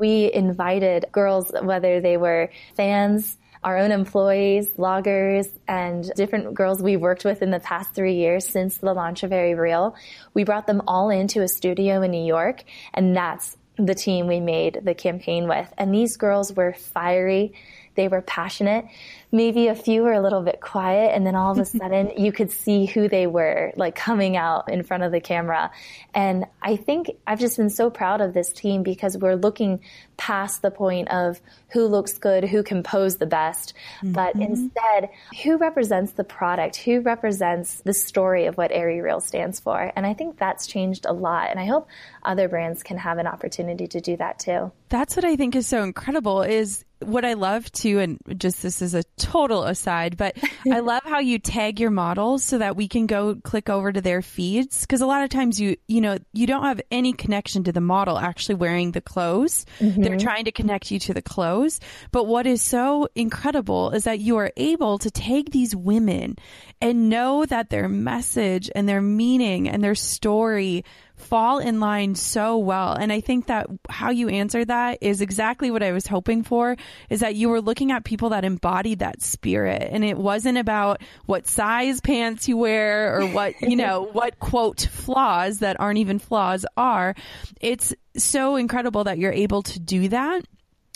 we 0.02 0.34
invited 0.34 1.06
girls, 1.12 1.52
whether 1.62 2.02
they 2.02 2.18
were 2.18 2.50
fans, 2.76 3.38
our 3.64 3.78
own 3.78 3.92
employees, 3.92 4.68
bloggers, 4.70 5.48
and 5.68 6.12
different 6.16 6.56
girls 6.56 6.82
we've 6.82 7.00
worked 7.00 7.24
with 7.24 7.44
in 7.44 7.52
the 7.52 7.60
past 7.60 7.94
three 7.94 8.16
years 8.16 8.48
since 8.48 8.80
the 8.80 8.96
launch 8.96 9.22
of 9.22 9.32
Aerie 9.32 9.54
Real. 9.54 9.96
We 10.34 10.44
brought 10.44 10.66
them 10.66 10.82
all 10.88 11.12
into 11.12 11.44
a 11.44 11.48
studio 11.48 12.02
in 12.02 12.10
New 12.10 12.26
York, 12.26 12.64
and 12.96 13.16
that's 13.16 13.56
the 13.78 13.94
team 13.94 14.26
we 14.26 14.40
made 14.40 14.80
the 14.84 14.96
campaign 14.96 15.48
with. 15.48 15.72
And 15.78 15.94
these 15.94 16.18
girls 16.18 16.52
were 16.52 16.74
fiery. 16.74 17.54
They 17.96 18.08
were 18.08 18.22
passionate 18.22 18.86
maybe 19.32 19.68
a 19.68 19.76
few 19.76 20.04
were 20.04 20.14
a 20.14 20.22
little 20.22 20.42
bit 20.42 20.60
quiet 20.60 21.12
and 21.16 21.26
then 21.26 21.36
all 21.36 21.52
of 21.52 21.60
a 21.60 21.66
sudden 21.78 22.12
you 22.18 22.32
could 22.32 22.52
see 22.52 22.86
who 22.86 23.08
they 23.08 23.28
were 23.28 23.72
like 23.76 23.96
coming 23.96 24.36
out 24.36 24.72
in 24.72 24.84
front 24.84 25.04
of 25.04 25.12
the 25.12 25.22
camera. 25.22 25.72
And 26.14 26.46
I 26.62 26.76
think 26.76 27.12
I've 27.26 27.40
just 27.40 27.58
been 27.58 27.70
so 27.70 27.90
proud 27.90 28.22
of 28.22 28.34
this 28.34 28.52
team 28.52 28.84
because 28.84 29.18
we're 29.18 29.36
looking 29.36 29.80
past 30.18 30.62
the 30.62 30.72
point 30.72 31.08
of 31.10 31.40
who 31.72 31.88
looks 31.88 32.18
good, 32.18 32.44
who 32.44 32.62
can 32.62 32.84
pose 32.84 33.18
the 33.18 33.26
best, 33.26 33.74
mm-hmm. 33.98 34.12
but 34.12 34.36
instead 34.36 35.10
who 35.44 35.58
represents 35.58 36.12
the 36.14 36.24
product, 36.24 36.76
who 36.76 37.02
represents 37.02 37.82
the 37.82 37.94
story 37.94 38.46
of 38.46 38.58
what 38.58 38.72
Aerie 38.72 39.02
Real 39.02 39.22
stands 39.22 39.60
for. 39.60 39.92
And 39.96 40.06
I 40.06 40.14
think 40.14 40.38
that's 40.38 40.68
changed 40.68 41.06
a 41.06 41.14
lot. 41.14 41.50
And 41.50 41.60
I 41.60 41.66
hope 41.66 41.88
other 42.24 42.50
brands 42.50 42.84
can 42.84 42.98
have 42.98 43.18
an 43.18 43.28
opportunity 43.28 43.88
to 43.88 44.02
do 44.02 44.18
that 44.18 44.40
too. 44.40 44.72
That's 44.90 45.16
what 45.16 45.26
I 45.26 45.36
think 45.36 45.56
is 45.56 45.66
so 45.66 45.84
incredible 45.84 46.42
is 46.42 46.84
what 47.04 47.26
I 47.26 47.34
love 47.34 47.72
too, 47.72 48.00
and 48.00 48.20
just 48.38 48.62
this 48.62 48.82
is 48.82 48.94
a 48.94 49.04
total 49.18 49.64
aside, 49.64 50.18
but 50.18 50.38
I 50.72 50.80
love 50.82 51.04
how 51.04 51.20
you 51.20 51.40
tag 51.40 51.80
your 51.80 51.90
models 51.90 52.44
so 52.44 52.58
that 52.58 52.76
we 52.76 52.88
can 52.88 53.08
go 53.08 53.36
click 53.36 53.70
over 53.70 53.92
to 53.92 54.02
their 54.02 54.22
feeds. 54.22 54.86
Cause 54.86 55.02
a 55.02 55.06
lot 55.06 55.24
of 55.24 55.30
times 55.30 55.60
you, 55.60 55.78
you 55.88 56.02
know, 56.02 56.18
you 56.34 56.48
don't 56.48 56.64
have 56.64 56.82
any 56.92 57.14
connection 57.14 57.64
to 57.66 57.72
the 57.72 57.82
model 57.82 58.18
actually 58.18 58.56
wearing 58.56 58.92
the 58.92 59.02
clothes. 59.02 59.66
Mm-hmm. 59.80 60.02
They're 60.02 60.18
trying 60.18 60.46
to 60.46 60.52
connect 60.52 60.92
you 60.92 61.00
to 61.00 61.14
the 61.14 61.22
clothes. 61.22 61.80
But 62.12 62.26
what 62.26 62.46
is 62.46 62.62
so 62.62 63.08
incredible 63.16 63.92
is 63.92 64.06
that 64.06 64.20
you 64.20 64.38
are 64.38 64.52
able 64.58 64.98
to 65.00 65.12
take 65.12 65.52
these 65.52 65.76
women 65.76 66.38
and 66.82 67.10
know 67.10 67.46
that 67.46 67.70
their 67.70 67.88
message 67.90 68.70
and 68.74 68.88
their 68.88 69.02
meaning 69.02 69.70
and 69.70 69.84
their 69.84 69.96
story 69.96 70.84
fall 71.22 71.60
in 71.60 71.80
line 71.80 72.16
so 72.16 72.58
well. 72.58 72.94
And 72.94 73.12
I 73.12 73.22
think 73.22 73.48
that 73.48 73.68
how 73.90 74.10
you 74.10 74.30
answered 74.30 74.68
that 74.68 74.98
is 75.02 75.22
exactly 75.22 75.72
what 75.72 75.84
I 75.84 75.92
was 75.92 76.08
hoping 76.08 76.44
for 76.44 76.76
is 77.10 77.22
that 77.22 77.36
you 77.36 77.50
were 77.50 77.62
looking 77.62 77.92
at 77.92 78.04
people 78.04 78.30
that 78.30 78.44
embodied 78.44 79.00
that 79.00 79.22
spirit. 79.22 79.88
And 79.92 80.04
it 80.04 80.18
wasn't 80.18 80.58
about 80.58 81.02
what 81.26 81.48
size 81.48 82.02
pants 82.02 82.48
you 82.48 82.58
wear 82.58 83.20
or 83.20 83.28
what, 83.28 83.62
you 83.62 83.76
know, 83.76 84.04
what 84.12 84.40
quote 84.40 84.82
flaws 84.82 85.60
that 85.60 85.80
aren't 85.80 86.00
even 86.00 86.20
flaws 86.20 86.66
are. 86.76 87.16
It's 87.60 87.94
so 88.18 88.56
incredible 88.56 89.06
that 89.06 89.18
you're 89.18 89.32
able 89.32 89.62
to 89.64 89.80
do 89.80 90.10
that 90.10 90.46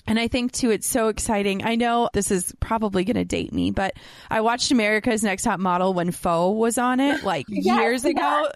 and 0.08 0.20
I 0.20 0.28
think 0.28 0.52
too, 0.52 0.70
it's 0.70 0.88
so 0.88 1.08
exciting. 1.08 1.64
I 1.64 1.76
know 1.76 2.10
this 2.14 2.30
is 2.30 2.54
probably 2.60 3.04
going 3.06 3.16
to 3.16 3.26
date 3.26 3.52
me, 3.52 3.72
but 3.72 3.94
I 4.30 4.42
watched 4.42 4.72
America's 4.72 5.24
Next 5.24 5.44
Top 5.44 5.60
Model 5.60 5.94
when 5.94 6.12
Faux 6.12 6.58
was 6.58 6.78
on 6.78 7.00
it 7.00 7.24
like 7.24 7.46
yes, 7.50 7.80
years 7.80 8.06
ago. 8.06 8.50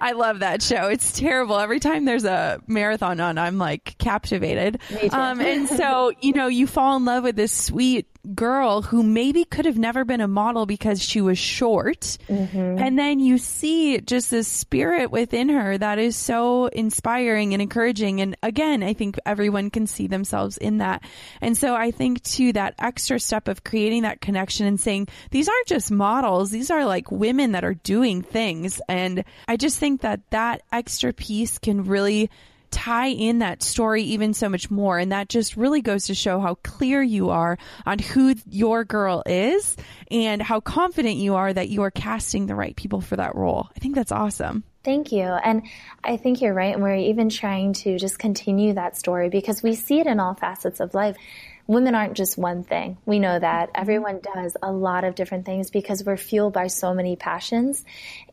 I 0.00 0.12
love 0.12 0.40
that 0.40 0.62
show. 0.62 0.88
It's 0.88 1.12
terrible. 1.12 1.58
Every 1.58 1.80
time 1.80 2.04
there's 2.04 2.24
a 2.24 2.60
marathon 2.66 3.20
on, 3.20 3.38
I'm 3.38 3.58
like 3.58 3.96
captivated. 3.98 4.80
Um, 5.12 5.40
and 5.40 5.68
so, 5.68 6.12
you 6.20 6.32
know, 6.32 6.48
you 6.48 6.66
fall 6.66 6.96
in 6.96 7.04
love 7.04 7.22
with 7.22 7.36
this 7.36 7.52
sweet 7.52 8.06
girl 8.34 8.82
who 8.82 9.02
maybe 9.02 9.44
could 9.44 9.64
have 9.64 9.78
never 9.78 10.04
been 10.04 10.20
a 10.20 10.28
model 10.28 10.66
because 10.66 11.02
she 11.02 11.20
was 11.20 11.38
short. 11.38 12.18
Mm-hmm. 12.28 12.78
And 12.78 12.98
then 12.98 13.18
you 13.18 13.38
see 13.38 14.00
just 14.00 14.30
this 14.30 14.48
spirit 14.48 15.10
within 15.10 15.48
her 15.48 15.78
that 15.78 15.98
is 15.98 16.16
so 16.16 16.66
inspiring 16.66 17.52
and 17.52 17.62
encouraging. 17.62 18.20
And 18.20 18.36
again, 18.42 18.82
I 18.82 18.92
think 18.92 19.18
everyone 19.24 19.70
can 19.70 19.86
see 19.86 20.06
themselves 20.06 20.56
in 20.56 20.78
that. 20.78 21.02
And 21.40 21.56
so 21.56 21.74
I 21.74 21.90
think 21.90 22.22
too 22.22 22.52
that 22.54 22.74
extra 22.78 23.20
step 23.20 23.48
of 23.48 23.64
creating 23.64 24.02
that 24.02 24.20
connection 24.20 24.66
and 24.66 24.80
saying, 24.80 25.08
these 25.30 25.48
aren't 25.48 25.68
just 25.68 25.90
models. 25.90 26.50
These 26.50 26.70
are 26.70 26.84
like 26.84 27.10
women 27.10 27.52
that 27.52 27.64
are 27.64 27.74
doing 27.74 28.22
things. 28.22 28.80
And 28.88 29.24
I 29.46 29.56
just 29.56 29.78
think 29.78 30.00
that 30.02 30.20
that 30.30 30.62
extra 30.72 31.12
piece 31.12 31.58
can 31.58 31.84
really 31.84 32.30
tie 32.76 33.08
in 33.08 33.38
that 33.38 33.62
story 33.62 34.02
even 34.02 34.34
so 34.34 34.50
much 34.50 34.70
more. 34.70 34.98
And 34.98 35.10
that 35.10 35.30
just 35.30 35.56
really 35.56 35.80
goes 35.80 36.06
to 36.06 36.14
show 36.14 36.40
how 36.40 36.56
clear 36.56 37.02
you 37.02 37.30
are 37.30 37.56
on 37.86 37.98
who 37.98 38.34
your 38.50 38.84
girl 38.84 39.22
is 39.24 39.76
and 40.10 40.42
how 40.42 40.60
confident 40.60 41.16
you 41.16 41.36
are 41.36 41.50
that 41.50 41.70
you 41.70 41.82
are 41.82 41.90
casting 41.90 42.44
the 42.46 42.54
right 42.54 42.76
people 42.76 43.00
for 43.00 43.16
that 43.16 43.34
role. 43.34 43.68
I 43.74 43.78
think 43.78 43.94
that's 43.94 44.12
awesome. 44.12 44.62
Thank 44.84 45.10
you. 45.10 45.22
And 45.22 45.62
I 46.04 46.18
think 46.18 46.42
you're 46.42 46.52
right. 46.52 46.74
And 46.74 46.82
we're 46.82 46.96
even 46.96 47.30
trying 47.30 47.72
to 47.72 47.98
just 47.98 48.18
continue 48.18 48.74
that 48.74 48.96
story 48.96 49.30
because 49.30 49.62
we 49.62 49.74
see 49.74 49.98
it 50.00 50.06
in 50.06 50.20
all 50.20 50.34
facets 50.34 50.78
of 50.78 50.92
life 50.92 51.16
women 51.66 51.94
aren't 51.94 52.14
just 52.14 52.38
one 52.38 52.62
thing. 52.62 52.96
We 53.04 53.18
know 53.18 53.38
that 53.38 53.70
everyone 53.74 54.20
does 54.20 54.56
a 54.62 54.70
lot 54.70 55.04
of 55.04 55.14
different 55.14 55.44
things 55.44 55.70
because 55.70 56.04
we're 56.04 56.16
fueled 56.16 56.52
by 56.52 56.68
so 56.68 56.94
many 56.94 57.16
passions. 57.16 57.84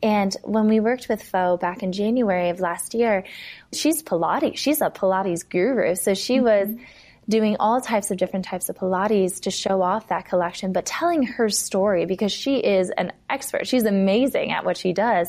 And 0.02 0.34
when 0.42 0.68
we 0.68 0.80
worked 0.80 1.08
with 1.08 1.22
Faux 1.22 1.60
back 1.60 1.82
in 1.82 1.92
January 1.92 2.50
of 2.50 2.60
last 2.60 2.94
year, 2.94 3.24
she's 3.72 4.02
Pilates. 4.02 4.56
She's 4.56 4.80
a 4.80 4.90
Pilates 4.90 5.48
guru. 5.48 5.96
So 5.96 6.14
she 6.14 6.36
mm-hmm. 6.36 6.44
was 6.44 6.76
doing 7.28 7.56
all 7.58 7.80
types 7.80 8.10
of 8.10 8.16
different 8.16 8.44
types 8.44 8.68
of 8.68 8.76
Pilates 8.76 9.40
to 9.42 9.50
show 9.50 9.82
off 9.82 10.08
that 10.08 10.26
collection, 10.26 10.72
but 10.72 10.86
telling 10.86 11.22
her 11.22 11.48
story 11.48 12.04
because 12.06 12.32
she 12.32 12.56
is 12.56 12.90
an 12.90 13.12
expert. 13.30 13.66
She's 13.66 13.84
amazing 13.84 14.52
at 14.52 14.64
what 14.64 14.76
she 14.76 14.92
does. 14.92 15.28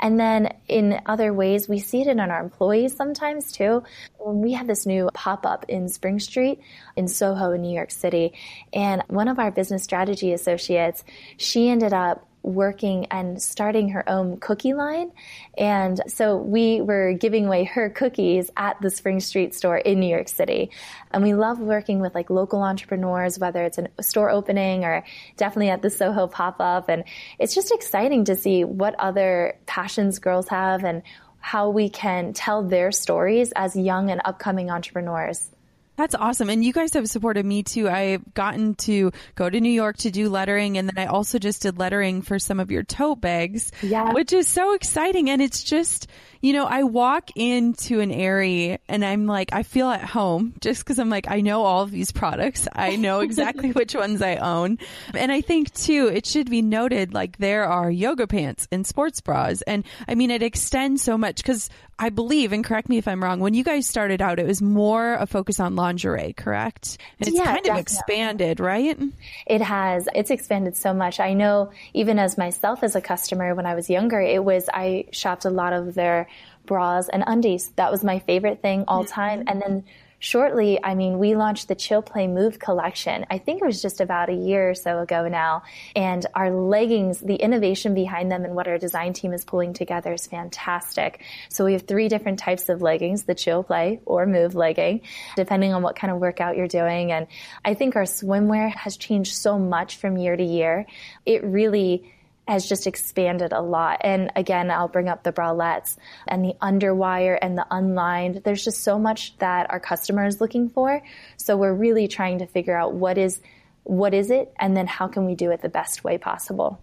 And 0.00 0.18
then 0.18 0.54
in 0.68 1.00
other 1.06 1.32
ways, 1.32 1.68
we 1.68 1.78
see 1.78 2.00
it 2.02 2.06
in 2.06 2.20
our 2.20 2.40
employees 2.40 2.96
sometimes 2.96 3.52
too. 3.52 3.82
We 4.24 4.52
had 4.52 4.66
this 4.66 4.86
new 4.86 5.10
pop 5.14 5.44
up 5.44 5.64
in 5.68 5.88
Spring 5.88 6.18
Street 6.18 6.60
in 6.96 7.08
Soho 7.08 7.52
in 7.52 7.62
New 7.62 7.74
York 7.74 7.90
City, 7.90 8.32
and 8.72 9.02
one 9.08 9.28
of 9.28 9.38
our 9.38 9.50
business 9.50 9.82
strategy 9.82 10.32
associates, 10.32 11.04
she 11.36 11.68
ended 11.68 11.92
up 11.92 12.26
working 12.42 13.06
and 13.06 13.40
starting 13.40 13.90
her 13.90 14.08
own 14.08 14.38
cookie 14.38 14.74
line. 14.74 15.12
And 15.56 16.00
so 16.08 16.36
we 16.36 16.80
were 16.80 17.12
giving 17.12 17.46
away 17.46 17.64
her 17.64 17.90
cookies 17.90 18.50
at 18.56 18.80
the 18.80 18.90
Spring 18.90 19.20
Street 19.20 19.54
store 19.54 19.76
in 19.76 20.00
New 20.00 20.08
York 20.08 20.28
City. 20.28 20.70
And 21.12 21.22
we 21.22 21.34
love 21.34 21.60
working 21.60 22.00
with 22.00 22.14
like 22.14 22.30
local 22.30 22.62
entrepreneurs, 22.62 23.38
whether 23.38 23.64
it's 23.64 23.78
a 23.78 24.02
store 24.02 24.30
opening 24.30 24.84
or 24.84 25.04
definitely 25.36 25.70
at 25.70 25.82
the 25.82 25.90
Soho 25.90 26.26
pop 26.26 26.56
up. 26.58 26.88
And 26.88 27.04
it's 27.38 27.54
just 27.54 27.72
exciting 27.72 28.24
to 28.24 28.36
see 28.36 28.64
what 28.64 28.94
other 28.98 29.58
passions 29.66 30.18
girls 30.18 30.48
have 30.48 30.84
and 30.84 31.02
how 31.38 31.70
we 31.70 31.88
can 31.88 32.32
tell 32.32 32.62
their 32.62 32.92
stories 32.92 33.52
as 33.54 33.76
young 33.76 34.10
and 34.10 34.20
upcoming 34.24 34.70
entrepreneurs. 34.70 35.51
That's 35.96 36.14
awesome. 36.14 36.48
And 36.48 36.64
you 36.64 36.72
guys 36.72 36.94
have 36.94 37.08
supported 37.08 37.44
me 37.44 37.62
too. 37.62 37.88
I've 37.88 38.32
gotten 38.34 38.74
to 38.76 39.12
go 39.34 39.48
to 39.48 39.60
New 39.60 39.72
York 39.72 39.98
to 39.98 40.10
do 40.10 40.28
lettering 40.28 40.78
and 40.78 40.88
then 40.88 40.98
I 40.98 41.06
also 41.06 41.38
just 41.38 41.62
did 41.62 41.78
lettering 41.78 42.22
for 42.22 42.38
some 42.38 42.60
of 42.60 42.70
your 42.70 42.82
tote 42.82 43.20
bags, 43.20 43.70
yeah. 43.82 44.12
which 44.12 44.32
is 44.32 44.48
so 44.48 44.74
exciting. 44.74 45.28
And 45.28 45.42
it's 45.42 45.62
just, 45.62 46.08
you 46.42 46.52
know, 46.52 46.64
I 46.66 46.82
walk 46.82 47.30
into 47.36 48.00
an 48.00 48.10
Aerie 48.10 48.78
and 48.88 49.04
I'm 49.04 49.26
like, 49.26 49.50
I 49.52 49.62
feel 49.62 49.88
at 49.88 50.04
home 50.04 50.54
just 50.60 50.82
because 50.82 50.98
I'm 50.98 51.08
like, 51.08 51.30
I 51.30 51.40
know 51.40 51.62
all 51.62 51.82
of 51.82 51.92
these 51.92 52.10
products. 52.10 52.66
I 52.72 52.96
know 52.96 53.20
exactly 53.20 53.70
which 53.70 53.94
ones 53.94 54.20
I 54.20 54.36
own. 54.36 54.78
And 55.14 55.30
I 55.30 55.40
think 55.40 55.72
too, 55.72 56.10
it 56.12 56.26
should 56.26 56.50
be 56.50 56.60
noted 56.60 57.14
like 57.14 57.38
there 57.38 57.64
are 57.64 57.88
yoga 57.88 58.26
pants 58.26 58.66
and 58.72 58.84
sports 58.84 59.20
bras. 59.20 59.62
And 59.62 59.84
I 60.08 60.16
mean, 60.16 60.32
it 60.32 60.42
extends 60.42 61.02
so 61.02 61.16
much 61.16 61.36
because 61.36 61.70
I 62.02 62.08
believe, 62.08 62.52
and 62.52 62.64
correct 62.64 62.88
me 62.88 62.98
if 62.98 63.06
I'm 63.06 63.22
wrong, 63.22 63.38
when 63.38 63.54
you 63.54 63.62
guys 63.62 63.86
started 63.86 64.20
out, 64.20 64.40
it 64.40 64.46
was 64.46 64.60
more 64.60 65.14
a 65.14 65.26
focus 65.26 65.60
on 65.60 65.76
lingerie, 65.76 66.32
correct? 66.32 66.98
And 67.20 67.28
it's 67.28 67.36
yeah, 67.36 67.44
kind 67.44 67.58
definitely. 67.58 67.70
of 67.70 67.78
expanded, 67.78 68.58
right? 68.58 68.98
It 69.46 69.60
has. 69.60 70.08
It's 70.12 70.32
expanded 70.32 70.76
so 70.76 70.92
much. 70.92 71.20
I 71.20 71.34
know 71.34 71.70
even 71.94 72.18
as 72.18 72.36
myself 72.36 72.82
as 72.82 72.96
a 72.96 73.00
customer 73.00 73.54
when 73.54 73.66
I 73.66 73.76
was 73.76 73.88
younger, 73.88 74.20
it 74.20 74.42
was, 74.42 74.68
I 74.74 75.04
shopped 75.12 75.44
a 75.44 75.50
lot 75.50 75.72
of 75.72 75.94
their 75.94 76.26
bras 76.66 77.08
and 77.08 77.24
undies. 77.26 77.72
That 77.76 77.90
was 77.90 78.04
my 78.04 78.18
favorite 78.20 78.62
thing 78.62 78.84
all 78.88 79.04
time. 79.04 79.44
And 79.46 79.60
then 79.60 79.84
shortly, 80.22 80.78
I 80.82 80.94
mean, 80.94 81.18
we 81.18 81.34
launched 81.34 81.66
the 81.66 81.74
Chill 81.74 82.00
Play 82.00 82.28
Move 82.28 82.60
collection. 82.60 83.26
I 83.28 83.38
think 83.38 83.60
it 83.60 83.64
was 83.66 83.82
just 83.82 84.00
about 84.00 84.30
a 84.30 84.34
year 84.34 84.70
or 84.70 84.74
so 84.74 85.00
ago 85.00 85.26
now. 85.26 85.64
And 85.96 86.24
our 86.32 86.50
leggings, 86.50 87.18
the 87.18 87.34
innovation 87.34 87.92
behind 87.92 88.30
them 88.30 88.44
and 88.44 88.54
what 88.54 88.68
our 88.68 88.78
design 88.78 89.14
team 89.14 89.32
is 89.32 89.44
pulling 89.44 89.72
together 89.72 90.12
is 90.12 90.28
fantastic. 90.28 91.22
So 91.48 91.64
we 91.64 91.72
have 91.72 91.82
three 91.88 92.08
different 92.08 92.38
types 92.38 92.68
of 92.68 92.80
leggings, 92.80 93.24
the 93.24 93.34
Chill 93.34 93.64
Play 93.64 94.00
or 94.06 94.24
Move 94.24 94.54
legging, 94.54 95.00
depending 95.34 95.74
on 95.74 95.82
what 95.82 95.96
kind 95.96 96.12
of 96.12 96.20
workout 96.20 96.56
you're 96.56 96.68
doing. 96.68 97.10
And 97.10 97.26
I 97.64 97.74
think 97.74 97.96
our 97.96 98.04
swimwear 98.04 98.72
has 98.72 98.96
changed 98.96 99.34
so 99.34 99.58
much 99.58 99.96
from 99.96 100.16
year 100.16 100.36
to 100.36 100.44
year. 100.44 100.86
It 101.26 101.42
really 101.42 102.12
has 102.48 102.68
just 102.68 102.86
expanded 102.86 103.52
a 103.52 103.60
lot. 103.60 104.00
And 104.02 104.32
again, 104.34 104.70
I'll 104.70 104.88
bring 104.88 105.08
up 105.08 105.22
the 105.22 105.32
bralettes 105.32 105.96
and 106.26 106.44
the 106.44 106.54
underwire 106.60 107.38
and 107.40 107.56
the 107.56 107.66
unlined. 107.70 108.42
There's 108.44 108.64
just 108.64 108.82
so 108.82 108.98
much 108.98 109.36
that 109.38 109.70
our 109.70 109.80
customer 109.80 110.26
is 110.26 110.40
looking 110.40 110.68
for. 110.68 111.02
So 111.36 111.56
we're 111.56 111.74
really 111.74 112.08
trying 112.08 112.40
to 112.40 112.46
figure 112.46 112.76
out 112.76 112.94
what 112.94 113.16
is 113.18 113.40
what 113.84 114.14
is 114.14 114.30
it 114.30 114.52
and 114.58 114.76
then 114.76 114.86
how 114.86 115.08
can 115.08 115.24
we 115.26 115.34
do 115.34 115.50
it 115.50 115.60
the 115.60 115.68
best 115.68 116.04
way 116.04 116.18
possible. 116.18 116.80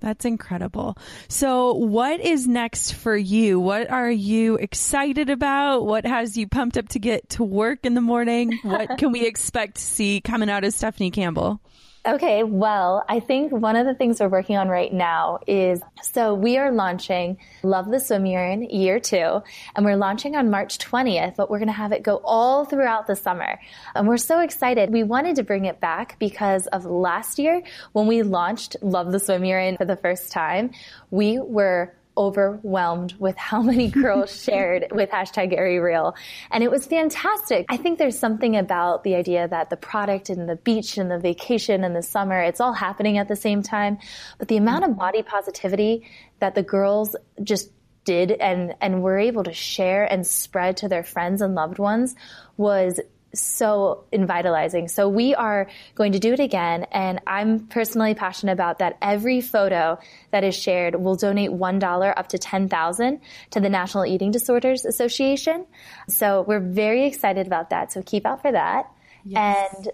That's 0.00 0.24
incredible. 0.24 0.96
So, 1.28 1.72
what 1.72 2.20
is 2.20 2.46
next 2.46 2.94
for 2.94 3.16
you? 3.16 3.58
What 3.58 3.90
are 3.90 4.10
you 4.10 4.54
excited 4.54 5.28
about? 5.28 5.86
What 5.86 6.06
has 6.06 6.36
you 6.36 6.46
pumped 6.46 6.78
up 6.78 6.88
to 6.90 7.00
get 7.00 7.30
to 7.30 7.42
work 7.42 7.80
in 7.84 7.94
the 7.94 8.00
morning? 8.00 8.60
What 8.62 8.98
can 8.98 9.10
we 9.10 9.26
expect 9.26 9.76
to 9.76 9.82
see 9.82 10.20
coming 10.20 10.48
out 10.48 10.62
of 10.62 10.72
Stephanie 10.72 11.10
Campbell? 11.10 11.60
Okay, 12.06 12.44
well, 12.44 13.04
I 13.08 13.18
think 13.18 13.50
one 13.50 13.74
of 13.74 13.84
the 13.84 13.92
things 13.92 14.20
we're 14.20 14.28
working 14.28 14.56
on 14.56 14.68
right 14.68 14.92
now 14.92 15.40
is 15.48 15.80
so 16.00 16.32
we 16.32 16.56
are 16.56 16.70
launching 16.70 17.38
Love 17.64 17.90
the 17.90 17.98
Swim 17.98 18.24
You're 18.24 18.46
In 18.46 18.62
year 18.62 19.00
two, 19.00 19.42
and 19.74 19.84
we're 19.84 19.96
launching 19.96 20.36
on 20.36 20.48
March 20.48 20.78
20th, 20.78 21.34
but 21.36 21.50
we're 21.50 21.58
going 21.58 21.66
to 21.68 21.72
have 21.72 21.90
it 21.90 22.04
go 22.04 22.20
all 22.24 22.64
throughout 22.64 23.08
the 23.08 23.16
summer. 23.16 23.60
And 23.96 24.06
we're 24.06 24.16
so 24.16 24.40
excited. 24.40 24.92
We 24.92 25.02
wanted 25.02 25.36
to 25.36 25.42
bring 25.42 25.64
it 25.64 25.80
back 25.80 26.18
because 26.20 26.68
of 26.68 26.84
last 26.84 27.38
year 27.38 27.62
when 27.92 28.06
we 28.06 28.22
launched 28.22 28.76
Love 28.80 29.10
the 29.10 29.18
Swim 29.18 29.44
You're 29.44 29.60
In 29.60 29.76
for 29.76 29.84
the 29.84 29.96
first 29.96 30.30
time. 30.30 30.70
We 31.10 31.40
were 31.40 31.92
overwhelmed 32.18 33.14
with 33.18 33.36
how 33.36 33.62
many 33.62 33.88
girls 33.88 34.42
shared 34.44 34.88
with 34.90 35.08
hashtag 35.08 35.56
Aerie 35.56 35.78
Real. 35.78 36.14
And 36.50 36.62
it 36.64 36.70
was 36.70 36.84
fantastic. 36.84 37.64
I 37.70 37.76
think 37.76 37.98
there's 37.98 38.18
something 38.18 38.56
about 38.56 39.04
the 39.04 39.14
idea 39.14 39.46
that 39.48 39.70
the 39.70 39.76
product 39.76 40.28
and 40.28 40.48
the 40.48 40.56
beach 40.56 40.98
and 40.98 41.10
the 41.10 41.18
vacation 41.18 41.84
and 41.84 41.94
the 41.94 42.02
summer, 42.02 42.42
it's 42.42 42.60
all 42.60 42.74
happening 42.74 43.16
at 43.16 43.28
the 43.28 43.36
same 43.36 43.62
time. 43.62 43.98
But 44.38 44.48
the 44.48 44.56
amount 44.56 44.84
of 44.84 44.96
body 44.98 45.22
positivity 45.22 46.06
that 46.40 46.54
the 46.54 46.62
girls 46.62 47.14
just 47.42 47.70
did 48.04 48.32
and, 48.32 48.74
and 48.80 49.02
were 49.02 49.18
able 49.18 49.44
to 49.44 49.52
share 49.52 50.04
and 50.04 50.26
spread 50.26 50.78
to 50.78 50.88
their 50.88 51.04
friends 51.04 51.40
and 51.42 51.54
loved 51.54 51.78
ones 51.78 52.16
was 52.56 53.00
so 53.34 54.04
invitalizing. 54.12 54.88
So 54.88 55.08
we 55.08 55.34
are 55.34 55.68
going 55.94 56.12
to 56.12 56.18
do 56.18 56.32
it 56.32 56.40
again. 56.40 56.86
And 56.92 57.20
I'm 57.26 57.66
personally 57.66 58.14
passionate 58.14 58.52
about 58.52 58.78
that. 58.78 58.96
Every 59.02 59.40
photo 59.40 59.98
that 60.30 60.44
is 60.44 60.56
shared 60.56 60.94
will 60.94 61.16
donate 61.16 61.50
$1 61.50 62.14
up 62.16 62.28
to 62.28 62.38
10,000 62.38 63.20
to 63.50 63.60
the 63.60 63.68
National 63.68 64.06
Eating 64.06 64.30
Disorders 64.30 64.84
Association. 64.84 65.66
So 66.08 66.42
we're 66.46 66.60
very 66.60 67.06
excited 67.06 67.46
about 67.46 67.70
that. 67.70 67.92
So 67.92 68.02
keep 68.02 68.26
out 68.26 68.42
for 68.42 68.52
that. 68.52 68.90
Yes. 69.24 69.74
And 69.74 69.88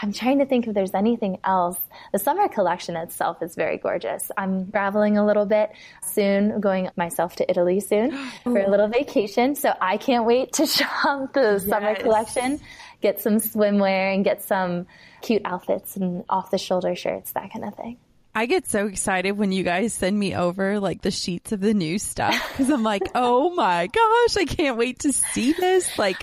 I'm 0.00 0.12
trying 0.12 0.38
to 0.38 0.46
think 0.46 0.66
if 0.66 0.74
there's 0.74 0.94
anything 0.94 1.38
else. 1.42 1.78
The 2.12 2.18
summer 2.18 2.48
collection 2.48 2.96
itself 2.96 3.42
is 3.42 3.56
very 3.56 3.78
gorgeous. 3.78 4.30
I'm 4.36 4.70
traveling 4.70 5.18
a 5.18 5.26
little 5.26 5.46
bit 5.46 5.70
soon, 6.02 6.60
going 6.60 6.88
myself 6.96 7.36
to 7.36 7.50
Italy 7.50 7.80
soon 7.80 8.16
for 8.44 8.58
a 8.58 8.70
little 8.70 8.88
vacation. 8.88 9.56
So 9.56 9.74
I 9.80 9.96
can't 9.96 10.24
wait 10.24 10.52
to 10.54 10.66
shop 10.68 11.32
the 11.32 11.52
yes. 11.60 11.66
summer 11.66 11.94
collection, 11.96 12.60
get 13.00 13.20
some 13.20 13.34
swimwear 13.38 14.14
and 14.14 14.24
get 14.24 14.44
some 14.44 14.86
cute 15.20 15.42
outfits 15.44 15.96
and 15.96 16.24
off 16.28 16.50
the 16.50 16.58
shoulder 16.58 16.94
shirts, 16.94 17.32
that 17.32 17.52
kind 17.52 17.64
of 17.64 17.74
thing. 17.74 17.98
I 18.34 18.46
get 18.46 18.68
so 18.68 18.86
excited 18.86 19.32
when 19.32 19.50
you 19.50 19.64
guys 19.64 19.94
send 19.94 20.16
me 20.16 20.36
over 20.36 20.78
like 20.78 21.02
the 21.02 21.10
sheets 21.10 21.50
of 21.50 21.60
the 21.60 21.74
new 21.74 21.98
stuff 21.98 22.40
because 22.50 22.70
I'm 22.70 22.84
like, 22.84 23.02
oh 23.16 23.50
my 23.50 23.88
gosh, 23.88 24.36
I 24.36 24.44
can't 24.44 24.76
wait 24.76 25.00
to 25.00 25.12
see 25.12 25.54
this. 25.54 25.98
Like, 25.98 26.22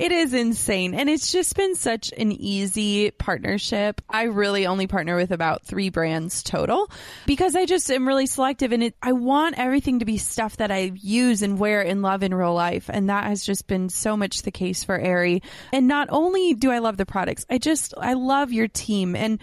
it 0.00 0.12
is 0.12 0.32
insane. 0.32 0.94
And 0.94 1.10
it's 1.10 1.30
just 1.30 1.54
been 1.56 1.74
such 1.74 2.10
an 2.16 2.32
easy 2.32 3.10
partnership. 3.10 4.00
I 4.08 4.24
really 4.24 4.66
only 4.66 4.86
partner 4.86 5.14
with 5.14 5.30
about 5.30 5.66
three 5.66 5.90
brands 5.90 6.42
total 6.42 6.90
because 7.26 7.54
I 7.54 7.66
just 7.66 7.90
am 7.90 8.08
really 8.08 8.24
selective 8.24 8.72
and 8.72 8.82
it, 8.82 8.94
I 9.02 9.12
want 9.12 9.58
everything 9.58 9.98
to 9.98 10.06
be 10.06 10.16
stuff 10.16 10.56
that 10.56 10.70
I 10.70 10.92
use 10.94 11.42
and 11.42 11.58
wear 11.58 11.82
and 11.82 12.00
love 12.00 12.22
in 12.22 12.32
real 12.32 12.54
life. 12.54 12.88
And 12.88 13.10
that 13.10 13.24
has 13.24 13.44
just 13.44 13.66
been 13.66 13.90
so 13.90 14.16
much 14.16 14.40
the 14.40 14.50
case 14.50 14.84
for 14.84 14.98
Aerie. 14.98 15.42
And 15.70 15.86
not 15.86 16.08
only 16.10 16.54
do 16.54 16.70
I 16.70 16.78
love 16.78 16.96
the 16.96 17.04
products, 17.04 17.44
I 17.50 17.58
just, 17.58 17.92
I 17.98 18.14
love 18.14 18.52
your 18.52 18.68
team. 18.68 19.14
And 19.14 19.38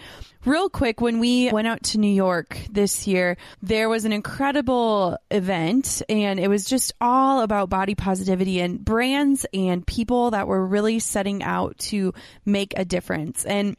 Real 0.48 0.70
quick, 0.70 1.02
when 1.02 1.20
we 1.20 1.52
went 1.52 1.68
out 1.68 1.82
to 1.82 1.98
New 1.98 2.10
York 2.10 2.58
this 2.70 3.06
year, 3.06 3.36
there 3.60 3.90
was 3.90 4.06
an 4.06 4.14
incredible 4.14 5.18
event 5.30 6.00
and 6.08 6.40
it 6.40 6.48
was 6.48 6.64
just 6.64 6.94
all 7.02 7.42
about 7.42 7.68
body 7.68 7.94
positivity 7.94 8.58
and 8.60 8.82
brands 8.82 9.44
and 9.52 9.86
people 9.86 10.30
that 10.30 10.48
were 10.48 10.64
really 10.64 11.00
setting 11.00 11.42
out 11.42 11.76
to 11.78 12.14
make 12.46 12.72
a 12.78 12.86
difference. 12.86 13.44
And 13.44 13.76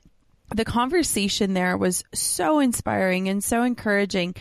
the 0.54 0.64
conversation 0.64 1.56
there 1.56 1.76
was 1.76 2.04
so 2.14 2.60
inspiring 2.60 3.30
and 3.30 3.44
so 3.44 3.64
encouraging. 3.64 4.36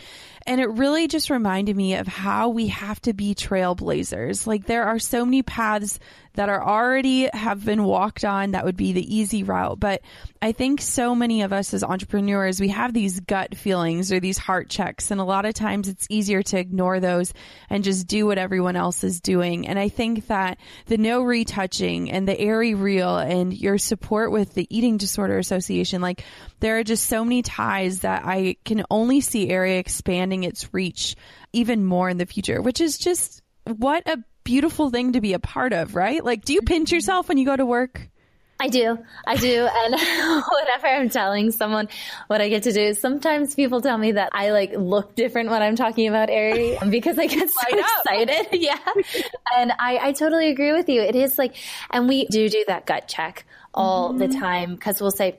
And 0.49 0.59
it 0.59 0.67
really 0.71 1.07
just 1.07 1.29
reminded 1.29 1.77
me 1.77 1.93
of 1.93 2.07
how 2.07 2.49
we 2.49 2.69
have 2.69 2.99
to 3.01 3.13
be 3.13 3.35
trailblazers. 3.35 4.47
Like 4.47 4.65
there 4.65 4.85
are 4.85 4.97
so 4.97 5.23
many 5.23 5.43
paths 5.43 5.99
that 6.33 6.49
are 6.49 6.63
already 6.65 7.29
have 7.33 7.63
been 7.63 7.83
walked 7.83 8.25
on 8.25 8.51
that 8.51 8.65
would 8.65 8.77
be 8.77 8.91
the 8.91 9.15
easy 9.15 9.43
route. 9.43 9.79
But 9.79 10.01
I 10.41 10.51
think 10.51 10.81
so 10.81 11.13
many 11.13 11.43
of 11.43 11.53
us 11.53 11.73
as 11.73 11.83
entrepreneurs, 11.83 12.59
we 12.59 12.69
have 12.69 12.93
these 12.93 13.19
gut 13.19 13.55
feelings 13.55 14.11
or 14.11 14.19
these 14.19 14.39
heart 14.39 14.69
checks. 14.69 15.11
And 15.11 15.21
a 15.21 15.25
lot 15.25 15.45
of 15.45 15.53
times 15.53 15.87
it's 15.87 16.07
easier 16.09 16.41
to 16.41 16.57
ignore 16.57 16.99
those 16.99 17.31
and 17.69 17.83
just 17.83 18.07
do 18.07 18.25
what 18.25 18.39
everyone 18.39 18.75
else 18.75 19.03
is 19.03 19.21
doing. 19.21 19.67
And 19.67 19.77
I 19.77 19.89
think 19.89 20.27
that 20.27 20.57
the 20.85 20.97
no 20.97 21.21
retouching 21.21 22.09
and 22.09 22.27
the 22.27 22.39
Aerie 22.39 22.73
Real 22.73 23.17
and 23.17 23.53
your 23.53 23.77
support 23.77 24.31
with 24.31 24.55
the 24.55 24.65
Eating 24.75 24.97
Disorder 24.97 25.37
Association, 25.37 26.01
like 26.01 26.23
there 26.59 26.77
are 26.77 26.83
just 26.83 27.07
so 27.07 27.23
many 27.23 27.41
ties 27.41 27.99
that 27.99 28.23
I 28.25 28.57
can 28.65 28.83
only 28.89 29.21
see 29.21 29.49
Aerie 29.49 29.77
expanding 29.77 30.43
its 30.43 30.73
reach 30.73 31.15
even 31.53 31.85
more 31.85 32.09
in 32.09 32.17
the 32.17 32.25
future, 32.25 32.61
which 32.61 32.81
is 32.81 32.97
just 32.97 33.41
what 33.63 34.07
a 34.07 34.23
beautiful 34.43 34.89
thing 34.89 35.13
to 35.13 35.21
be 35.21 35.33
a 35.33 35.39
part 35.39 35.73
of, 35.73 35.95
right? 35.95 36.23
Like, 36.23 36.43
do 36.43 36.53
you 36.53 36.61
pinch 36.61 36.91
yourself 36.91 37.29
when 37.29 37.37
you 37.37 37.45
go 37.45 37.55
to 37.55 37.65
work? 37.65 38.09
I 38.59 38.67
do. 38.67 38.97
I 39.25 39.35
do. 39.37 39.67
And 39.79 39.93
whenever 40.51 40.87
I'm 40.87 41.09
telling 41.09 41.51
someone 41.51 41.87
what 42.27 42.41
I 42.41 42.49
get 42.49 42.63
to 42.63 42.73
do, 42.73 42.93
sometimes 42.93 43.55
people 43.55 43.81
tell 43.81 43.97
me 43.97 44.13
that 44.13 44.29
I 44.33 44.51
like 44.51 44.73
look 44.75 45.15
different 45.15 45.49
when 45.49 45.61
I'm 45.61 45.75
talking 45.75 46.07
about 46.09 46.29
Aerie 46.29 46.77
because 46.89 47.17
I 47.17 47.27
get 47.27 47.49
so 47.49 47.77
excited. 47.77 48.47
yeah. 48.59 48.77
And 49.57 49.71
I, 49.79 49.99
I 50.01 50.11
totally 50.11 50.49
agree 50.49 50.73
with 50.73 50.89
you. 50.89 51.01
It 51.01 51.15
is 51.15 51.37
like, 51.37 51.55
and 51.89 52.07
we 52.09 52.25
do 52.25 52.49
do 52.49 52.65
that 52.67 52.85
gut 52.85 53.07
check 53.07 53.45
all 53.73 54.09
mm-hmm. 54.09 54.17
the 54.17 54.27
time 54.27 54.75
because 54.75 54.99
we'll 54.99 55.11
say, 55.11 55.37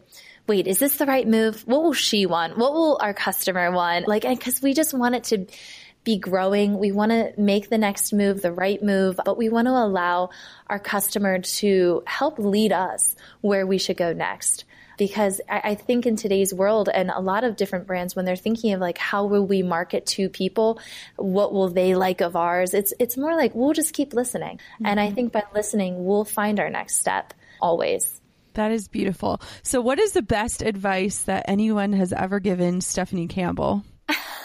wait, 0.51 0.67
is 0.67 0.81
this 0.81 0.97
the 0.97 1.07
right 1.07 1.29
move? 1.29 1.63
What 1.65 1.85
will 1.85 1.93
she 1.93 2.27
want? 2.27 2.59
What 2.59 2.73
will 2.73 2.99
our 3.01 3.15
customer 3.15 3.71
want? 3.71 4.09
Like, 4.09 4.23
because 4.23 4.61
we 4.61 4.75
just 4.75 4.93
want 4.93 5.15
it 5.15 5.25
to 5.25 5.47
be 6.03 6.19
growing. 6.19 6.77
We 6.81 6.91
want 6.91 7.13
to 7.13 7.33
make 7.41 7.71
the 7.71 7.79
next 7.79 8.13
move 8.13 8.43
the 8.43 8.51
right 8.51 8.83
move, 8.83 9.21
but 9.25 9.39
we 9.39 9.49
want 9.49 9.69
to 9.69 9.73
allow 9.73 10.31
our 10.67 10.81
customer 10.81 11.39
to 11.39 12.03
help 12.05 12.41
lead 12.41 12.73
us 12.73 13.15
where 13.43 13.65
we 13.65 13.79
should 13.79 13.97
go 13.97 14.13
next 14.13 14.65
because 14.99 15.41
I, 15.49 15.77
think 15.77 16.05
in 16.05 16.17
today's 16.17 16.53
world 16.53 16.91
and 16.93 17.11
a 17.11 17.21
lot 17.21 17.45
of 17.45 17.57
different 17.57 17.87
brands 17.87 18.17
when 18.17 18.25
they're 18.25 18.37
thinking 18.37 18.75
of 18.75 18.81
like 18.81 18.99
how 18.99 19.27
will 19.27 19.47
we 19.47 19.63
market 19.63 20.05
to 20.07 20.29
people 20.29 20.79
what 21.17 21.55
will 21.55 21.71
they 21.71 21.95
like 21.95 22.21
of 22.21 22.37
ours 22.37 22.75
it's 22.75 22.93
it's 22.99 23.17
more 23.17 23.35
like 23.35 23.55
we'll 23.55 23.73
just 23.73 23.95
keep 23.95 24.13
listening 24.13 24.59
mm-hmm. 24.59 24.85
and 24.85 25.01
i 25.01 25.11
think 25.11 25.33
by 25.33 25.43
listening 25.55 26.05
we'll 26.05 26.27
find 26.27 26.61
our 26.61 26.69
next 26.69 26.97
step 26.97 27.33
always. 27.63 28.21
That 28.55 28.73
is 28.73 28.89
beautiful. 28.89 29.41
So, 29.63 29.81
what 29.81 29.99
is 29.99 30.13
the 30.13 30.23
best 30.23 30.63
advice 30.63 31.23
that 31.25 31.45
anyone 31.49 31.93
has 31.93 32.13
ever 32.13 32.41
given 32.41 32.81
Stephanie 32.81 33.29
Campbell? 33.29 33.85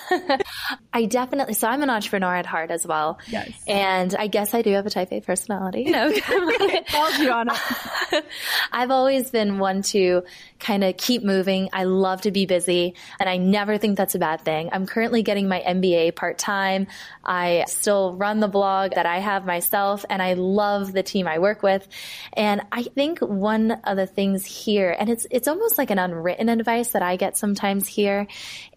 I 0.93 1.05
definitely, 1.05 1.53
so 1.53 1.67
I'm 1.67 1.81
an 1.81 1.89
entrepreneur 1.89 2.35
at 2.35 2.45
heart 2.45 2.71
as 2.71 2.85
well. 2.85 3.19
Yes. 3.27 3.51
And 3.67 4.15
I 4.15 4.27
guess 4.27 4.53
I 4.53 4.61
do 4.61 4.71
have 4.73 4.85
a 4.85 4.89
type 4.89 5.11
A 5.11 5.21
personality. 5.21 5.85
No, 5.85 6.11
called 6.21 7.17
you 7.17 7.31
on 7.31 7.49
it. 7.49 8.25
I've 8.71 8.91
always 8.91 9.31
been 9.31 9.59
one 9.59 9.81
to 9.83 10.23
kind 10.59 10.83
of 10.83 10.97
keep 10.97 11.23
moving. 11.23 11.69
I 11.73 11.83
love 11.83 12.21
to 12.21 12.31
be 12.31 12.45
busy 12.45 12.95
and 13.19 13.29
I 13.29 13.37
never 13.37 13.77
think 13.77 13.97
that's 13.97 14.15
a 14.15 14.19
bad 14.19 14.41
thing. 14.41 14.69
I'm 14.71 14.85
currently 14.85 15.23
getting 15.23 15.47
my 15.47 15.61
MBA 15.61 16.15
part 16.15 16.37
time. 16.37 16.87
I 17.23 17.65
still 17.67 18.15
run 18.15 18.39
the 18.39 18.47
blog 18.47 18.95
that 18.95 19.05
I 19.05 19.19
have 19.19 19.45
myself 19.45 20.05
and 20.09 20.21
I 20.21 20.33
love 20.33 20.93
the 20.93 21.03
team 21.03 21.27
I 21.27 21.39
work 21.39 21.61
with. 21.61 21.87
And 22.33 22.61
I 22.71 22.83
think 22.83 23.19
one 23.19 23.71
of 23.71 23.97
the 23.97 24.07
things 24.07 24.45
here, 24.45 24.95
and 24.97 25.09
it's, 25.09 25.27
it's 25.29 25.47
almost 25.47 25.77
like 25.77 25.91
an 25.91 25.99
unwritten 25.99 26.49
advice 26.49 26.91
that 26.91 27.01
I 27.01 27.15
get 27.15 27.37
sometimes 27.37 27.87
here 27.87 28.27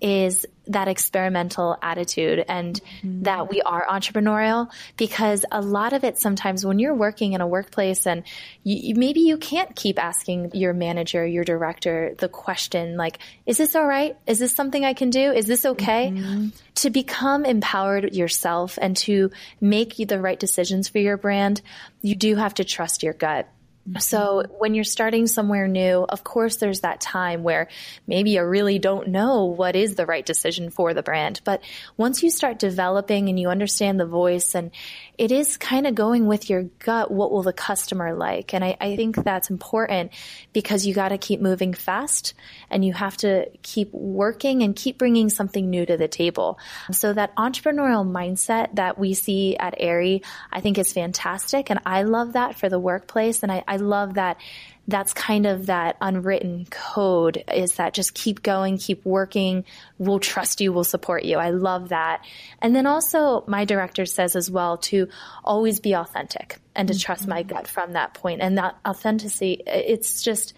is 0.01 0.47
that 0.69 0.89
experimental 0.89 1.77
attitude 1.83 2.45
and 2.49 2.81
mm-hmm. 3.03 3.23
that 3.23 3.51
we 3.51 3.61
are 3.63 3.87
entrepreneurial 3.87 4.71
because 4.97 5.45
a 5.51 5.61
lot 5.61 5.93
of 5.93 6.05
it 6.05 6.19
sometimes 6.19 6.65
when 6.65 6.79
you're 6.79 6.95
working 6.95 7.33
in 7.33 7.41
a 7.41 7.47
workplace 7.47 8.07
and 8.07 8.23
you, 8.65 8.95
maybe 8.95 9.21
you 9.21 9.37
can't 9.37 9.75
keep 9.75 9.99
asking 10.03 10.51
your 10.55 10.73
manager, 10.73 11.27
your 11.27 11.45
director 11.45 12.15
the 12.19 12.29
question 12.29 12.97
like, 12.97 13.19
is 13.47 13.59
this 13.59 13.75
all 13.75 13.87
right? 13.87 14.17
Is 14.27 14.39
this 14.39 14.55
something 14.55 14.85
I 14.85 14.95
can 14.95 15.11
do? 15.11 15.33
Is 15.33 15.47
this 15.47 15.65
okay? 15.65 16.11
Mm-hmm. 16.11 16.49
To 16.77 16.91
become 16.91 17.45
empowered 17.45 18.15
yourself 18.15 18.79
and 18.81 18.97
to 18.99 19.31
make 19.61 19.97
the 19.97 20.21
right 20.21 20.39
decisions 20.39 20.89
for 20.89 20.99
your 20.99 21.17
brand, 21.17 21.61
you 22.03 22.15
do 22.15 22.37
have 22.37 22.55
to 22.55 22.65
trust 22.65 23.03
your 23.03 23.15
gut. 23.15 23.49
Mm-hmm. 23.89 24.01
So 24.01 24.45
when 24.59 24.75
you're 24.75 24.85
starting 24.85 25.27
somewhere 25.27 25.67
new, 25.67 26.05
of 26.09 26.23
course, 26.23 26.57
there's 26.57 26.81
that 26.81 27.01
time 27.01 27.43
where 27.43 27.69
maybe 28.07 28.31
you 28.31 28.45
really 28.45 28.79
don't 28.79 29.09
know 29.09 29.47
what 29.47 29.77
is 29.77 29.95
the 29.95 30.05
right 30.05 30.25
decision 30.25 30.71
for 30.71 30.93
the 30.93 31.03
brand. 31.03 31.41
But 31.45 31.63
once 31.97 32.23
you 32.23 32.31
start 32.31 32.59
developing 32.59 33.29
and 33.29 33.41
you 33.41 33.49
understand 33.49 33.99
the 33.99 34.07
voice 34.07 34.55
and 34.55 34.71
it 35.19 35.33
is 35.33 35.57
kind 35.57 35.87
of 35.87 35.97
going 35.97 36.27
with 36.27 36.49
your 36.49 36.63
gut, 36.63 37.11
what 37.11 37.33
will 37.33 37.43
the 37.43 37.53
customer 37.53 38.15
like? 38.15 38.55
And 38.55 38.65
I, 38.65 38.77
I 38.81 38.95
think 38.95 39.17
that's 39.17 39.51
important 39.51 40.13
because 40.53 40.87
you 40.87 40.95
got 40.95 41.09
to 41.09 41.19
keep 41.19 41.41
moving 41.41 41.75
fast 41.75 42.35
and 42.71 42.85
you 42.85 42.93
have 42.93 43.17
to 43.19 43.51
keep 43.63 43.93
working 43.93 44.63
and 44.63 44.77
keep 44.77 44.97
bringing 44.97 45.29
something 45.29 45.69
new 45.69 45.85
to 45.85 45.97
the 45.97 46.07
table. 46.07 46.61
So 46.93 47.13
that 47.13 47.35
entrepreneurial 47.35 48.09
mindset 48.09 48.77
that 48.77 48.97
we 48.97 49.13
see 49.15 49.57
at 49.57 49.75
Aerie, 49.79 50.23
I 50.53 50.61
think 50.61 50.79
is 50.79 50.93
fantastic. 50.93 51.69
And 51.69 51.81
I 51.85 52.05
love 52.05 52.35
that 52.35 52.57
for 52.57 52.69
the 52.69 52.79
workplace. 52.79 53.43
And 53.43 53.51
I, 53.51 53.65
I 53.67 53.77
love 53.77 54.15
that 54.15 54.41
that's 54.89 55.13
kind 55.13 55.47
of 55.47 55.67
that 55.67 55.99
unwritten 56.01 56.67
code 56.71 57.45
is 57.55 57.75
that 57.75 57.93
just 57.93 58.15
keep 58.15 58.43
going, 58.43 58.79
keep 58.79 59.05
working. 59.05 59.67
We'll 59.99 60.19
trust 60.19 60.63
you. 60.63 60.73
We'll 60.73 60.83
support 60.83 61.25
you. 61.25 61.37
I 61.37 61.51
love 61.51 61.91
that. 61.91 62.25
And 62.63 62.75
then 62.75 62.87
also 62.87 63.45
my 63.47 63.67
director 63.67 64.07
says 64.07 64.35
as 64.35 64.51
well 64.51 64.79
to 64.79 65.09
always 65.45 65.79
be 65.79 65.95
authentic 65.95 66.59
and 66.75 66.89
to 66.89 66.95
mm-hmm. 66.95 67.01
trust 67.01 67.29
my 67.29 67.43
gut 67.43 67.69
from 67.69 67.93
that 67.93 68.15
point. 68.15 68.41
And 68.41 68.57
that 68.57 68.79
authenticity, 68.87 69.63
it's 69.67 70.23
just 70.23 70.55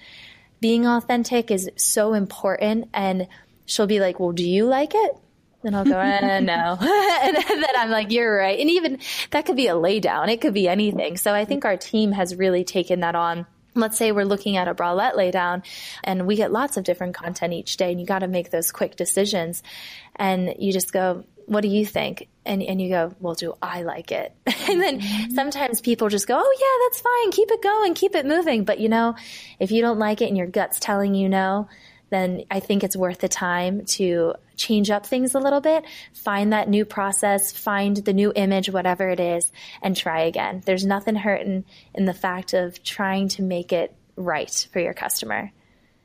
being 0.60 0.86
authentic 0.86 1.50
is 1.50 1.68
so 1.74 2.14
important. 2.14 2.88
And 2.94 3.26
she'll 3.66 3.88
be 3.88 3.98
like, 3.98 4.20
well, 4.20 4.32
do 4.32 4.48
you 4.48 4.64
like 4.66 4.92
it? 4.94 5.16
Then 5.62 5.74
I'll 5.74 5.84
go, 5.84 5.98
eh, 5.98 6.38
no. 6.40 6.78
and 6.80 7.36
then 7.36 7.76
I'm 7.76 7.90
like, 7.90 8.12
you're 8.12 8.36
right. 8.36 8.60
And 8.60 8.70
even 8.70 9.00
that 9.32 9.44
could 9.44 9.56
be 9.56 9.66
a 9.66 9.76
lay 9.76 9.98
down. 9.98 10.28
It 10.28 10.40
could 10.40 10.54
be 10.54 10.68
anything. 10.68 11.16
So 11.16 11.34
I 11.34 11.44
think 11.44 11.64
our 11.64 11.76
team 11.76 12.12
has 12.12 12.36
really 12.36 12.62
taken 12.62 13.00
that 13.00 13.16
on. 13.16 13.46
Let's 13.74 13.96
say 13.96 14.12
we're 14.12 14.24
looking 14.24 14.56
at 14.56 14.68
a 14.68 14.74
bralette 14.74 15.14
laydown 15.14 15.64
and 16.02 16.26
we 16.26 16.36
get 16.36 16.52
lots 16.52 16.76
of 16.76 16.84
different 16.84 17.14
content 17.14 17.52
each 17.52 17.76
day 17.76 17.90
and 17.90 18.00
you 18.00 18.06
got 18.06 18.20
to 18.20 18.28
make 18.28 18.50
those 18.50 18.72
quick 18.72 18.96
decisions 18.96 19.62
and 20.16 20.54
you 20.58 20.72
just 20.72 20.92
go, 20.92 21.24
what 21.46 21.62
do 21.62 21.68
you 21.68 21.84
think? 21.84 22.28
And, 22.46 22.62
and 22.62 22.80
you 22.80 22.88
go, 22.88 23.12
well, 23.18 23.34
do 23.34 23.54
I 23.60 23.82
like 23.82 24.12
it? 24.12 24.32
and 24.46 24.80
then 24.80 25.00
mm-hmm. 25.00 25.34
sometimes 25.34 25.80
people 25.80 26.08
just 26.08 26.28
go, 26.28 26.40
oh 26.40 26.56
yeah, 26.60 26.86
that's 26.86 27.00
fine. 27.00 27.32
Keep 27.32 27.50
it 27.50 27.62
going. 27.62 27.94
Keep 27.94 28.14
it 28.14 28.24
moving. 28.24 28.64
But 28.64 28.78
you 28.78 28.88
know, 28.88 29.16
if 29.58 29.72
you 29.72 29.82
don't 29.82 29.98
like 29.98 30.20
it 30.22 30.28
and 30.28 30.36
your 30.36 30.46
gut's 30.46 30.78
telling 30.78 31.14
you 31.14 31.28
no, 31.28 31.68
then 32.10 32.44
I 32.50 32.60
think 32.60 32.84
it's 32.84 32.96
worth 32.96 33.18
the 33.18 33.28
time 33.28 33.84
to 33.86 34.34
change 34.56 34.90
up 34.90 35.06
things 35.06 35.34
a 35.34 35.38
little 35.38 35.60
bit, 35.60 35.84
find 36.12 36.52
that 36.52 36.68
new 36.68 36.84
process, 36.84 37.52
find 37.52 37.96
the 37.96 38.12
new 38.12 38.32
image, 38.36 38.68
whatever 38.68 39.08
it 39.08 39.20
is, 39.20 39.50
and 39.82 39.96
try 39.96 40.22
again. 40.22 40.62
There's 40.66 40.84
nothing 40.84 41.14
hurting 41.14 41.64
in 41.94 42.04
the 42.04 42.14
fact 42.14 42.52
of 42.52 42.82
trying 42.82 43.28
to 43.28 43.42
make 43.42 43.72
it 43.72 43.94
right 44.16 44.68
for 44.72 44.80
your 44.80 44.94
customer. 44.94 45.50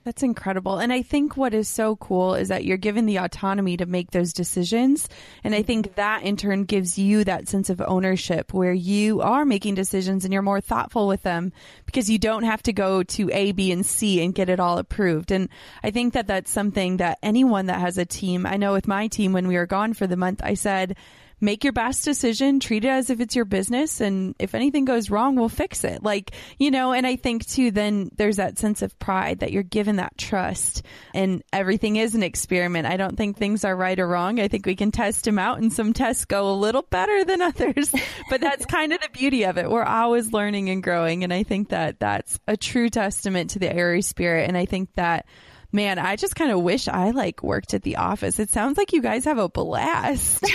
That's 0.06 0.22
incredible. 0.22 0.78
And 0.78 0.94
I 0.94 1.02
think 1.02 1.36
what 1.36 1.56
is 1.56 1.68
so 1.68 1.96
cool 1.96 2.36
is 2.36 2.50
that 2.50 2.64
you're 2.64 2.78
given 2.78 3.08
the 3.08 3.18
autonomy 3.18 3.76
to 3.78 3.88
make 3.88 4.12
those 4.12 4.34
decisions. 4.34 5.10
And 5.44 5.56
I 5.56 5.64
think 5.64 5.96
that 5.96 6.22
in 6.22 6.38
turn 6.38 6.66
gives 6.66 7.00
you 7.00 7.24
that 7.24 7.48
sense 7.48 7.72
of 7.72 7.82
ownership 7.82 8.54
where 8.54 8.72
you 8.72 9.22
are 9.22 9.46
making 9.46 9.74
decisions 9.74 10.24
and 10.24 10.32
you're 10.32 10.44
more 10.44 10.62
thoughtful 10.62 11.08
with 11.08 11.24
them 11.24 11.52
because 11.88 12.08
you 12.08 12.20
don't 12.20 12.44
have 12.44 12.62
to 12.64 12.74
go 12.74 13.02
to 13.02 13.32
A, 13.32 13.52
B, 13.52 13.72
and 13.72 13.84
C 13.84 14.24
and 14.24 14.36
get 14.36 14.48
it 14.48 14.60
all 14.60 14.78
approved. 14.78 15.32
And 15.32 15.50
I 15.82 15.90
think 15.90 16.14
that 16.14 16.28
that's 16.28 16.52
something 16.52 16.98
that 16.98 17.18
anyone 17.24 17.66
that 17.66 17.80
has 17.80 17.98
a 17.98 18.06
team, 18.06 18.46
I 18.46 18.58
know 18.58 18.74
with 18.74 18.88
my 18.88 19.08
team 19.08 19.34
when 19.34 19.48
we 19.48 19.58
were 19.58 19.66
gone 19.66 19.96
for 19.96 20.06
the 20.06 20.16
month, 20.16 20.40
I 20.44 20.54
said, 20.54 20.98
make 21.42 21.64
your 21.64 21.74
best 21.74 22.06
decision, 22.06 22.60
treat 22.60 22.86
it 22.86 22.90
as 22.90 23.10
if 23.10 23.20
it's 23.20 23.36
your 23.36 23.46
business. 23.46 24.02
And 24.02 24.36
if 24.40 24.56
anything 24.56 24.86
goes 24.86 25.10
wrong, 25.10 25.36
we'll 25.36 25.50
fix 25.50 25.84
it. 25.84 26.04
Like, 26.04 26.32
you 26.58 26.72
know, 26.72 26.94
and 26.94 27.06
I 27.06 27.16
think 27.16 27.46
too, 27.46 27.72
then 27.72 28.10
there's 28.16 28.38
that 28.38 28.58
sense 28.58 28.82
of 28.82 28.98
pride 29.00 29.40
that 29.40 29.52
you're 29.52 29.64
given 29.64 29.98
that 29.98 30.18
trust 30.18 30.84
and 31.14 31.44
everything 31.52 31.98
is 31.98 32.16
an 32.16 32.24
experiment. 32.24 32.88
I 32.88 32.98
don't 32.98 33.18
think 33.18 33.38
things 33.38 33.66
are 33.66 33.76
right 33.76 34.00
or 34.00 34.08
wrong. 34.08 34.40
I 34.40 34.48
think 34.48 34.66
we 34.66 34.76
can 34.76 34.92
test 34.92 35.26
them 35.26 35.40
out 35.40 35.60
and 35.60 35.72
some 35.72 35.94
tests 35.94 36.26
go 36.26 36.52
a 36.52 36.56
little 36.56 36.84
better 36.84 37.24
than 37.26 37.42
others, 37.42 37.94
but 38.30 38.42
that's 38.42 38.66
kind 38.66 38.94
of 38.94 39.02
the 39.02 39.10
beauty 39.10 39.44
of 39.44 39.58
it. 39.58 39.70
We're 39.70 39.84
always 39.84 40.32
learning 40.32 40.70
and 40.70 40.82
growing. 40.82 41.24
And 41.24 41.34
I 41.34 41.44
think 41.44 41.70
that 41.70 42.00
that's 42.00 42.40
a 42.48 42.58
true 42.58 42.90
testament 42.90 43.52
to 43.52 43.60
the 43.60 43.74
Aerie 43.74 44.02
spirit. 44.02 44.48
And 44.48 44.58
I 44.58 44.66
think 44.66 44.94
that 44.96 45.26
Man, 45.76 46.00
I 46.00 46.16
just 46.16 46.38
kind 46.38 46.52
of 46.52 46.62
wish 46.62 46.88
I 46.88 47.12
like 47.12 47.44
worked 47.44 47.74
at 47.74 47.84
the 47.84 47.98
office. 47.98 48.40
It 48.40 48.50
sounds 48.50 48.78
like 48.78 48.94
you 48.94 49.02
guys 49.02 49.26
have 49.26 49.38
a 49.38 49.50
blast. 49.50 50.50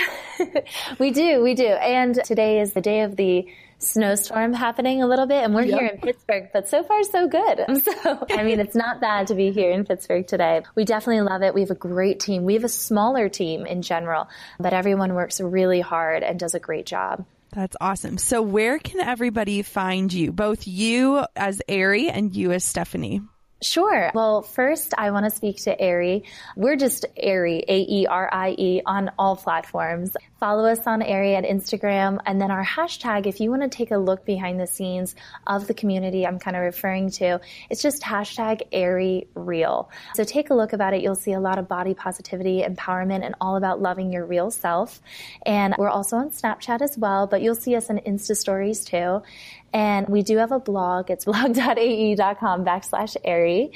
we 0.99 1.11
do, 1.11 1.43
we 1.43 1.53
do. 1.53 1.67
And 1.67 2.15
today 2.25 2.63
is 2.63 2.73
the 2.73 2.81
day 2.81 3.03
of 3.03 3.17
the 3.17 3.47
snowstorm 3.81 4.55
happening 4.55 5.03
a 5.03 5.07
little 5.07 5.27
bit 5.27 5.45
and 5.45 5.55
we're 5.55 5.65
yep. 5.65 5.79
here 5.79 5.89
in 5.89 6.01
Pittsburgh, 6.01 6.49
but 6.55 6.71
so 6.71 6.83
far 6.83 7.05
so 7.05 7.29
good. 7.29 7.67
So, 7.83 8.27
I 8.31 8.45
mean, 8.45 8.61
it's 8.61 8.75
not 8.75 9.03
bad 9.03 9.27
to 9.27 9.35
be 9.35 9.51
here 9.51 9.71
in 9.71 9.85
Pittsburgh 9.85 10.27
today. 10.27 10.63
We 10.75 10.87
definitely 10.87 11.21
love 11.21 11.43
it. 11.43 11.53
We 11.53 11.61
have 11.61 11.71
a 11.71 11.75
great 11.75 12.19
team. 12.19 12.45
We 12.45 12.55
have 12.55 12.65
a 12.65 12.71
smaller 12.71 13.29
team 13.29 13.67
in 13.67 13.83
general, 13.83 14.27
but 14.59 14.73
everyone 14.73 15.13
works 15.13 15.39
really 15.39 15.83
hard 15.83 16.23
and 16.23 16.41
does 16.41 16.55
a 16.55 16.61
great 16.61 16.87
job. 16.87 17.27
That's 17.53 17.77
awesome. 17.79 18.17
So 18.17 18.41
where 18.41 18.79
can 18.79 19.01
everybody 19.01 19.61
find 19.61 20.11
you? 20.11 20.33
Both 20.33 20.67
you 20.67 21.27
as 21.37 21.61
Aerie 21.69 22.09
and 22.09 22.35
you 22.35 22.53
as 22.53 22.65
Stephanie? 22.65 23.21
Sure. 23.63 24.11
Well, 24.15 24.41
first, 24.41 24.95
I 24.97 25.11
want 25.11 25.27
to 25.27 25.31
speak 25.31 25.57
to 25.65 25.79
Aerie. 25.79 26.25
We're 26.57 26.77
just 26.77 27.05
Aerie, 27.15 27.63
A-E-R-I-E, 27.69 28.83
on 28.87 29.11
all 29.19 29.37
platforms. 29.37 30.17
Follow 30.39 30.65
us 30.65 30.87
on 30.87 31.03
Aerie 31.03 31.35
at 31.35 31.45
Instagram. 31.45 32.19
And 32.25 32.41
then 32.41 32.51
our 32.51 32.65
hashtag, 32.65 33.27
if 33.27 33.39
you 33.39 33.51
want 33.51 33.61
to 33.61 33.69
take 33.69 33.91
a 33.91 33.99
look 33.99 34.25
behind 34.25 34.59
the 34.59 34.67
scenes 34.67 35.15
of 35.47 35.67
the 35.67 35.75
community 35.75 36.27
I'm 36.27 36.39
kind 36.39 36.57
of 36.57 36.63
referring 36.63 37.11
to, 37.13 37.39
it's 37.69 37.83
just 37.83 38.03
hashtag 38.03 38.63
Aerie 38.73 39.29
Real. 39.35 39.91
So 40.15 40.25
take 40.25 40.49
a 40.49 40.55
look 40.55 40.73
about 40.73 40.95
it. 40.95 41.03
You'll 41.03 41.15
see 41.15 41.33
a 41.33 41.41
lot 41.41 41.59
of 41.59 41.69
body 41.69 41.93
positivity, 41.93 42.63
empowerment, 42.63 43.27
and 43.27 43.35
all 43.43 43.57
about 43.57 43.83
loving 43.83 44.11
your 44.11 44.25
real 44.25 44.51
self. 44.51 45.03
And 45.45 45.75
we're 45.77 45.91
also 45.91 46.17
on 46.17 46.31
Snapchat 46.31 46.81
as 46.81 46.97
well, 46.97 47.27
but 47.27 47.43
you'll 47.43 47.55
see 47.55 47.77
us 47.77 47.91
in 47.91 47.99
Insta 47.99 48.35
stories 48.35 48.87
too. 48.87 49.21
And 49.73 50.09
we 50.09 50.23
do 50.23 50.39
have 50.39 50.53
a 50.53 50.59
blog. 50.59 51.11
It's 51.11 51.25
blog.ae.com 51.31 52.65
backslash 52.65 53.17
Aerie. 53.51 53.73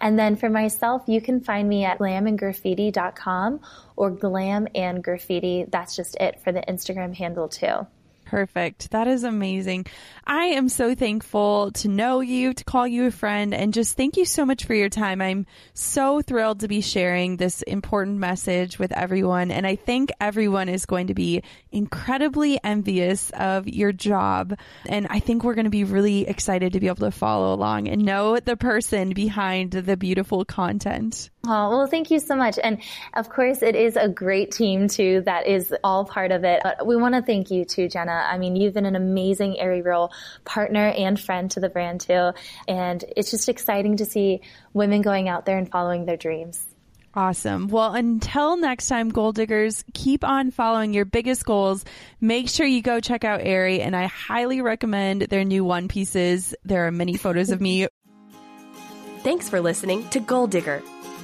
And 0.00 0.18
then 0.18 0.36
for 0.36 0.48
myself, 0.48 1.02
you 1.06 1.20
can 1.20 1.40
find 1.40 1.68
me 1.68 1.84
at 1.84 1.98
glamandgraffiti.com 1.98 3.60
or 3.96 4.10
glam 4.10 4.68
and 4.74 5.02
graffiti. 5.02 5.66
That's 5.68 5.96
just 5.96 6.16
it 6.16 6.40
for 6.42 6.52
the 6.52 6.62
Instagram 6.68 7.14
handle 7.14 7.48
too. 7.48 7.86
Perfect. 8.26 8.90
That 8.90 9.06
is 9.06 9.22
amazing. 9.22 9.86
I 10.26 10.46
am 10.46 10.68
so 10.68 10.96
thankful 10.96 11.70
to 11.72 11.88
know 11.88 12.20
you, 12.20 12.52
to 12.52 12.64
call 12.64 12.86
you 12.86 13.06
a 13.06 13.12
friend, 13.12 13.54
and 13.54 13.72
just 13.72 13.96
thank 13.96 14.16
you 14.16 14.24
so 14.24 14.44
much 14.44 14.64
for 14.64 14.74
your 14.74 14.88
time. 14.88 15.22
I'm 15.22 15.46
so 15.74 16.20
thrilled 16.20 16.60
to 16.60 16.68
be 16.68 16.80
sharing 16.80 17.36
this 17.36 17.62
important 17.62 18.18
message 18.18 18.80
with 18.80 18.90
everyone. 18.90 19.52
And 19.52 19.64
I 19.64 19.76
think 19.76 20.10
everyone 20.20 20.68
is 20.68 20.86
going 20.86 21.06
to 21.06 21.14
be 21.14 21.44
incredibly 21.70 22.58
envious 22.64 23.30
of 23.30 23.68
your 23.68 23.92
job. 23.92 24.58
And 24.86 25.06
I 25.08 25.20
think 25.20 25.44
we're 25.44 25.54
going 25.54 25.66
to 25.66 25.70
be 25.70 25.84
really 25.84 26.26
excited 26.26 26.72
to 26.72 26.80
be 26.80 26.88
able 26.88 27.06
to 27.06 27.12
follow 27.12 27.54
along 27.54 27.86
and 27.86 28.04
know 28.04 28.40
the 28.40 28.56
person 28.56 29.10
behind 29.10 29.70
the 29.70 29.96
beautiful 29.96 30.44
content. 30.44 31.30
Oh, 31.48 31.70
well, 31.70 31.86
thank 31.86 32.10
you 32.10 32.18
so 32.18 32.34
much. 32.34 32.58
And 32.62 32.82
of 33.14 33.28
course, 33.28 33.62
it 33.62 33.76
is 33.76 33.96
a 33.96 34.08
great 34.08 34.50
team 34.50 34.88
too 34.88 35.22
that 35.26 35.46
is 35.46 35.74
all 35.84 36.04
part 36.04 36.32
of 36.32 36.44
it. 36.44 36.60
But 36.62 36.86
we 36.86 36.96
want 36.96 37.14
to 37.14 37.22
thank 37.22 37.50
you 37.50 37.64
too, 37.64 37.88
Jenna. 37.88 38.12
I 38.12 38.38
mean, 38.38 38.56
you've 38.56 38.74
been 38.74 38.86
an 38.86 38.96
amazing 38.96 39.58
Aerie 39.58 39.82
Real 39.82 40.12
partner 40.44 40.88
and 40.88 41.18
friend 41.18 41.50
to 41.52 41.60
the 41.60 41.68
brand 41.68 42.00
too. 42.00 42.32
And 42.66 43.04
it's 43.16 43.30
just 43.30 43.48
exciting 43.48 43.98
to 43.98 44.04
see 44.04 44.40
women 44.72 45.02
going 45.02 45.28
out 45.28 45.46
there 45.46 45.58
and 45.58 45.70
following 45.70 46.04
their 46.04 46.16
dreams. 46.16 46.66
Awesome. 47.14 47.68
Well, 47.68 47.94
until 47.94 48.58
next 48.58 48.88
time, 48.88 49.08
goal 49.08 49.32
diggers, 49.32 49.84
keep 49.94 50.22
on 50.22 50.50
following 50.50 50.92
your 50.92 51.06
biggest 51.06 51.46
goals. 51.46 51.82
Make 52.20 52.50
sure 52.50 52.66
you 52.66 52.82
go 52.82 53.00
check 53.00 53.24
out 53.24 53.40
Aerie, 53.42 53.80
and 53.80 53.96
I 53.96 54.04
highly 54.04 54.60
recommend 54.60 55.22
their 55.22 55.42
new 55.42 55.64
one 55.64 55.88
pieces. 55.88 56.54
There 56.66 56.86
are 56.86 56.90
many 56.90 57.16
photos 57.16 57.48
of 57.48 57.58
me. 57.58 57.88
Thanks 59.22 59.48
for 59.48 59.62
listening 59.62 60.06
to 60.10 60.20
Goal 60.20 60.46
Digger. 60.46 60.82